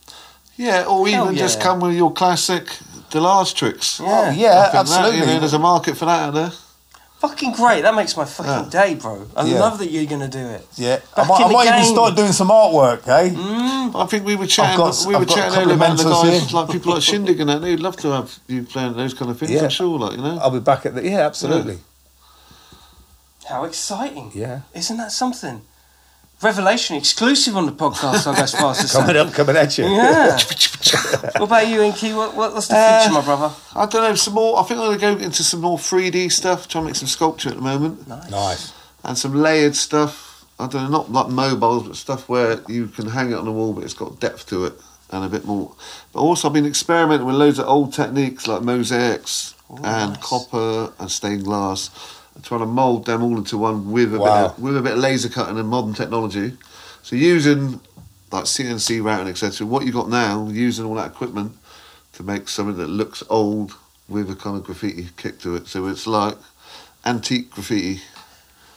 yeah, 0.56 0.84
or 0.86 1.06
Hell 1.06 1.22
even 1.26 1.36
just 1.36 1.60
come 1.60 1.78
with 1.78 1.94
your 1.94 2.12
classic 2.12 2.64
Dahlarge 3.10 3.54
tricks. 3.54 4.00
Yeah. 4.00 4.06
Oh, 4.08 4.30
yeah, 4.32 4.62
think 4.62 4.72
that, 4.72 4.74
absolutely. 4.74 5.18
you 5.20 5.26
know, 5.26 5.38
there's 5.38 5.52
a 5.52 5.60
market 5.60 5.96
for 5.96 6.06
that 6.06 6.20
out 6.28 6.34
there. 6.34 6.50
Fucking 7.28 7.52
great. 7.52 7.80
That 7.82 7.94
makes 7.94 8.16
my 8.16 8.24
fucking 8.24 8.70
day, 8.70 8.94
bro. 8.94 9.26
I 9.36 9.44
Yeah. 9.46 9.58
love 9.60 9.78
that 9.78 9.90
you're 9.90 10.06
going 10.06 10.20
to 10.20 10.28
do 10.28 10.38
it. 10.46 10.66
yeah, 10.76 10.96
Back 11.16 11.26
I 11.26 11.28
might, 11.28 11.44
I 11.44 11.52
might 11.52 11.66
even 11.80 11.84
start 11.92 12.14
doing 12.16 12.32
some 12.32 12.48
artwork, 12.48 13.06
eh? 13.08 13.32
I 13.98 14.06
think 14.06 14.24
we 14.24 14.36
were 14.36 14.46
chatting. 14.46 14.76
got- 14.76 15.04
we 15.06 15.14
were 15.14 15.22
I've 15.22 15.26
got 15.28 15.36
chatting 15.36 15.58
earlier 15.62 15.74
about 15.74 15.96
the 15.98 16.04
guys 16.04 16.42
here. 16.50 16.60
like 16.60 16.70
people 16.70 16.92
like 16.94 17.02
Shindig 17.02 17.40
and 17.40 17.48
that. 17.50 17.62
They'd 17.62 17.80
love 17.80 17.96
to 17.98 18.08
have 18.10 18.38
you 18.46 18.62
playing 18.62 18.94
those 18.96 19.14
kind 19.14 19.30
of 19.30 19.38
things. 19.38 19.50
Yeah. 19.50 19.64
I'm 19.64 19.70
sure, 19.70 19.98
like 19.98 20.12
you 20.16 20.22
know. 20.22 20.38
I'll 20.40 20.50
be 20.50 20.60
back 20.60 20.86
at 20.86 20.94
the. 20.94 21.02
Yeah, 21.04 21.26
absolutely. 21.26 21.78
How 23.48 23.64
exciting. 23.64 24.32
Yeah. 24.34 24.60
Isn't 24.74 24.96
that 24.98 25.12
something? 25.12 25.62
Revelation 26.42 26.96
exclusive 26.96 27.56
on 27.56 27.64
the 27.64 27.72
podcast, 27.72 28.30
I 28.30 28.36
guess, 28.36 28.52
fast 28.52 28.86
to. 28.92 28.98
Coming 28.98 29.16
up, 29.16 29.32
coming 29.32 29.56
at 29.56 29.78
you. 29.78 29.84
Yeah. 29.86 30.32
what 31.38 31.42
about 31.42 31.66
you, 31.66 31.78
Inkie? 31.80 32.14
What, 32.14 32.36
what, 32.36 32.52
what's 32.52 32.68
the 32.68 32.76
Uh, 32.76 33.00
future, 33.00 33.14
my 33.14 33.24
brother? 33.24 33.54
I 33.74 33.86
don't 33.86 34.02
know. 34.02 34.14
Some 34.14 34.34
more. 34.34 34.58
I 34.60 34.62
think 34.64 34.78
I'm 34.78 34.86
going 34.86 34.98
to 34.98 35.18
go 35.18 35.24
into 35.24 35.42
some 35.42 35.62
more 35.62 35.78
3D 35.78 36.30
stuff. 36.30 36.68
Try 36.68 36.80
and 36.80 36.86
make 36.88 36.96
some 36.96 37.08
sculpture 37.08 37.48
at 37.48 37.56
the 37.56 37.62
moment. 37.62 38.06
Nice. 38.06 38.30
Nice. 38.30 38.72
And 39.02 39.16
some 39.16 39.34
layered 39.34 39.74
stuff. 39.76 40.44
I 40.58 40.66
don't 40.66 40.84
know, 40.84 40.98
not 40.98 41.10
like 41.12 41.28
mobiles, 41.28 41.86
but 41.86 41.96
stuff 41.96 42.28
where 42.28 42.60
you 42.68 42.86
can 42.88 43.08
hang 43.08 43.30
it 43.30 43.34
on 43.34 43.44
the 43.44 43.52
wall, 43.52 43.72
but 43.74 43.84
it's 43.84 43.92
got 43.94 44.20
depth 44.20 44.46
to 44.48 44.64
it 44.64 44.74
and 45.10 45.24
a 45.24 45.28
bit 45.28 45.44
more. 45.44 45.74
But 46.12 46.20
also, 46.20 46.48
I've 46.48 46.54
been 46.54 46.64
experimenting 46.66 47.26
with 47.26 47.36
loads 47.36 47.58
of 47.58 47.66
old 47.66 47.92
techniques 47.92 48.46
like 48.46 48.62
mosaics 48.62 49.54
and 49.84 50.12
nice. 50.12 50.22
copper 50.22 50.92
and 50.98 51.10
stained 51.10 51.44
glass, 51.44 51.90
and 51.90 52.25
trying 52.42 52.60
to 52.60 52.66
mould 52.66 53.06
them 53.06 53.22
all 53.22 53.36
into 53.36 53.58
one 53.58 53.90
with 53.90 54.14
a 54.14 54.18
Wow. 54.18 54.24
bit 54.48 54.50
of, 54.56 54.62
with 54.62 54.76
a 54.76 54.82
bit 54.82 54.92
of 54.94 54.98
laser 54.98 55.28
cutting 55.28 55.58
and 55.58 55.68
modern 55.68 55.94
technology. 55.94 56.56
So 57.02 57.16
using 57.16 57.80
like 58.32 58.44
CNC 58.44 59.02
routing, 59.02 59.28
etc. 59.28 59.66
What 59.66 59.86
you 59.86 59.92
got 59.92 60.08
now, 60.08 60.48
using 60.50 60.84
all 60.84 60.94
that 60.96 61.06
equipment 61.12 61.52
to 62.14 62.22
make 62.22 62.48
something 62.48 62.76
that 62.78 62.88
looks 62.88 63.22
old 63.30 63.74
with 64.08 64.30
a 64.30 64.34
kind 64.34 64.56
of 64.56 64.64
graffiti 64.64 65.08
kick 65.16 65.38
to 65.40 65.54
it. 65.56 65.66
So 65.68 65.86
it's 65.86 66.06
like 66.06 66.36
antique 67.04 67.50
graffiti. 67.50 68.00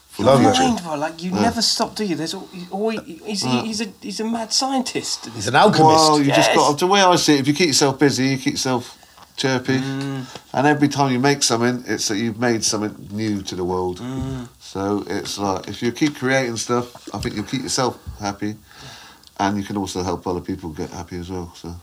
for 0.10 0.24
the 0.24 0.32
Love 0.32 0.42
Mind, 0.42 0.82
bro, 0.84 0.96
like 0.96 1.22
you 1.24 1.32
never 1.32 1.62
stop, 1.62 1.96
do 1.96 2.04
you? 2.06 2.16
There's 2.16 2.34
al- 2.34 2.48
he's 2.52 2.70
always 2.72 3.00
he's, 3.06 3.44
he's 3.44 3.82
a 3.82 3.86
he's 4.02 4.20
a 4.20 4.26
mad 4.26 4.52
scientist. 4.54 5.28
He's 5.34 5.48
an 5.48 5.56
alchemist. 5.56 5.84
Well, 5.86 6.20
you 6.20 6.26
just 6.28 6.50
Yes. 6.50 6.56
got 6.56 6.78
the 6.80 6.88
way 6.88 7.02
I 7.02 7.16
see 7.16 7.36
it. 7.36 7.40
If 7.42 7.48
you 7.48 7.54
keep 7.54 7.68
yourself 7.68 7.98
busy, 8.00 8.28
you 8.30 8.38
keep 8.38 8.54
yourself 8.54 8.98
chirpy, 9.40 9.80
Mm. 9.80 10.26
and 10.54 10.68
every 10.68 10.88
time 10.88 11.12
you 11.14 11.20
make 11.20 11.42
something, 11.44 11.84
it's 11.88 12.08
that 12.10 12.18
you've 12.18 12.40
made 12.40 12.62
something 12.64 12.96
new 13.12 13.42
to 13.50 13.56
the 13.56 13.64
world. 13.64 13.98
Mm. 14.00 14.48
So 14.60 15.04
it's 15.08 15.38
like 15.40 15.68
if 15.68 15.82
you 15.82 15.92
keep 15.92 16.14
creating 16.20 16.58
stuff, 16.58 16.86
I 17.14 17.18
think 17.20 17.36
you'll 17.36 17.46
keep 17.54 17.64
yourself 17.64 17.98
happy, 18.20 18.56
and 19.40 19.58
you 19.58 19.64
can 19.64 19.78
also 19.78 20.04
help 20.04 20.28
other 20.28 20.42
people 20.42 20.70
get 20.70 20.90
happy 20.92 21.18
as 21.18 21.30
well. 21.30 21.52
So, 21.56 21.74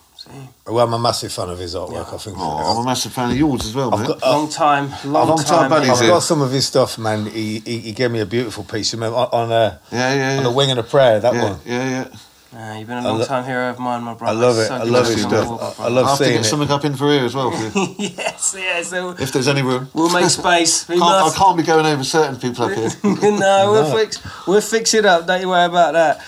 well, 0.67 0.85
I'm 0.87 0.93
a 0.93 0.99
massive 0.99 1.33
fan 1.33 1.49
of 1.51 1.59
his 1.59 1.75
artwork. 1.75 2.13
I 2.13 2.19
think. 2.19 2.37
oh, 2.39 2.59
I'm 2.71 2.79
a 2.83 2.85
massive 2.85 3.13
fan 3.13 3.31
of 3.31 3.37
yours 3.37 3.65
as 3.65 3.75
well, 3.75 3.95
I've 3.95 4.01
mate. 4.01 4.09
got, 4.09 4.23
uh, 4.23 4.31
long 4.39 4.49
time, 4.51 4.91
long, 5.05 5.29
long 5.29 5.39
time 5.39 5.47
time. 5.47 5.71
buddies, 5.71 5.91
I've 5.91 6.03
it? 6.05 6.09
got 6.09 6.23
some 6.23 6.43
of 6.43 6.51
his 6.51 6.67
stuff, 6.67 6.99
man. 6.99 7.27
He, 7.27 7.61
he, 7.61 7.79
he 7.79 7.93
gave 7.93 8.11
me 8.11 8.21
a 8.21 8.27
beautiful 8.27 8.65
piece. 8.65 8.93
You 8.93 8.99
remember 8.99 9.19
on, 9.19 9.29
on 9.33 9.53
a 9.53 9.81
yeah, 9.93 10.15
yeah, 10.15 10.39
on 10.41 10.47
a 10.47 10.51
wing 10.51 10.71
and 10.71 10.81
a 10.81 10.83
prayer. 10.83 11.21
That 11.21 11.35
yeah, 11.35 11.43
one. 11.51 11.59
yeah, 11.65 11.89
yeah. 11.91 12.09
Nah, 12.53 12.79
you've 12.79 12.89
been 12.89 12.99
a 12.99 13.03
long 13.03 13.19
lo- 13.19 13.25
time 13.27 13.45
hero 13.45 13.69
of 13.71 13.79
mine, 13.79 14.03
my 14.03 14.15
brother. 14.15 14.39
I 14.39 14.41
love 14.41 14.59
it. 14.59 14.67
So 14.67 14.75
I 14.77 14.83
love 14.85 15.07
to 15.07 15.13
his 15.13 15.23
see 15.23 15.29
you 15.29 15.37
on 15.37 15.45
stuff. 15.45 15.49
board, 15.49 15.61
my 15.61 15.67
I 15.67 15.75
brother. 15.75 15.91
love 15.95 16.05
I 16.07 16.09
have 16.11 16.19
to 16.19 16.25
seeing 16.25 16.37
get 16.37 16.47
it. 16.47 16.49
something 16.49 16.71
up 16.71 16.85
in 16.85 16.95
for 16.97 17.13
you 17.13 17.21
as 17.25 17.35
well, 17.35 17.51
for 17.71 17.79
you, 17.81 17.95
yes, 17.99 18.55
yes. 18.57 18.89
So 18.91 19.11
if 19.11 19.33
there's 19.33 19.49
any 19.49 19.63
room. 19.63 19.89
we'll 19.95 20.13
make 20.13 20.31
space. 20.31 20.89
We 20.89 20.99
Can't, 20.99 21.05
I 21.35 21.37
can't 21.37 21.57
be 21.57 21.63
going 21.65 21.87
over 21.87 22.05
certain 22.05 22.37
people 22.41 22.65
up 22.65 22.73
here. 22.73 22.89
no, 23.05 23.73
we'll 23.73 23.95
fix 23.97 24.47
we'll 24.47 24.61
fix 24.61 24.95
it 24.95 25.05
up. 25.05 25.27
Don't 25.27 25.41
you 25.41 25.49
worry 25.49 25.67
about 25.67 25.93
that. 25.93 26.25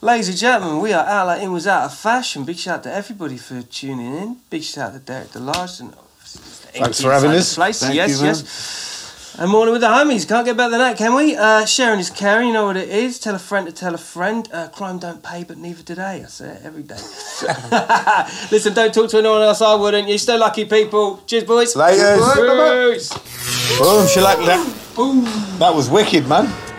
Ladies 0.00 0.28
and 0.28 0.36
gentlemen, 0.36 0.80
we 0.82 0.92
are 0.92 1.06
out 1.06 1.26
like 1.28 1.42
it 1.42 1.48
was 1.48 1.66
out 1.66 1.84
of 1.84 1.94
fashion. 1.96 2.44
Big 2.44 2.56
shout 2.58 2.78
out 2.78 2.82
to 2.84 2.92
everybody 2.92 3.36
for 3.36 3.62
tuning 3.62 4.14
in. 4.18 4.36
Big 4.50 4.62
shout 4.62 4.90
out 4.90 4.94
to 4.94 4.98
Derek 5.00 5.28
Dahlarge 5.28 5.80
and 5.80 5.94
Thanks 6.24 7.00
for 7.02 7.12
having 7.12 7.30
us. 7.32 7.54
Place. 7.54 7.80
Thank 7.80 7.94
yes, 7.94 8.10
you, 8.10 8.16
man. 8.18 8.26
yes. 8.26 8.91
And 9.38 9.50
morning 9.50 9.72
with 9.72 9.80
the 9.80 9.88
homies. 9.88 10.28
Can't 10.28 10.44
get 10.44 10.58
better 10.58 10.72
than 10.72 10.80
that, 10.80 10.98
can 10.98 11.14
we? 11.14 11.34
Uh, 11.34 11.64
sharing 11.64 11.98
is 11.98 12.10
caring. 12.10 12.48
You 12.48 12.52
know 12.52 12.66
what 12.66 12.76
it 12.76 12.90
is. 12.90 13.18
Tell 13.18 13.34
a 13.34 13.38
friend 13.38 13.66
to 13.66 13.72
tell 13.72 13.94
a 13.94 13.98
friend. 13.98 14.46
Uh, 14.52 14.68
crime 14.68 14.98
don't 14.98 15.22
pay, 15.22 15.42
but 15.42 15.56
neither 15.56 15.82
do 15.82 15.94
they. 15.94 16.02
I 16.22 16.24
say 16.24 16.50
it 16.50 16.60
every 16.64 16.82
day. 16.82 16.96
Listen, 18.50 18.74
don't 18.74 18.92
talk 18.92 19.08
to 19.10 19.18
anyone 19.18 19.40
else. 19.40 19.62
I 19.62 19.74
wouldn't. 19.74 20.06
You 20.08 20.18
stay 20.18 20.36
lucky, 20.36 20.66
people. 20.66 21.22
Cheers, 21.26 21.44
boys. 21.44 21.74
Laters. 21.74 22.92
Peace. 22.92 23.78
Boom, 23.78 24.06
she 24.06 24.20
like 24.20 24.38
that. 24.44 25.58
That 25.58 25.74
was 25.74 25.88
wicked, 25.88 26.28
man. 26.28 26.71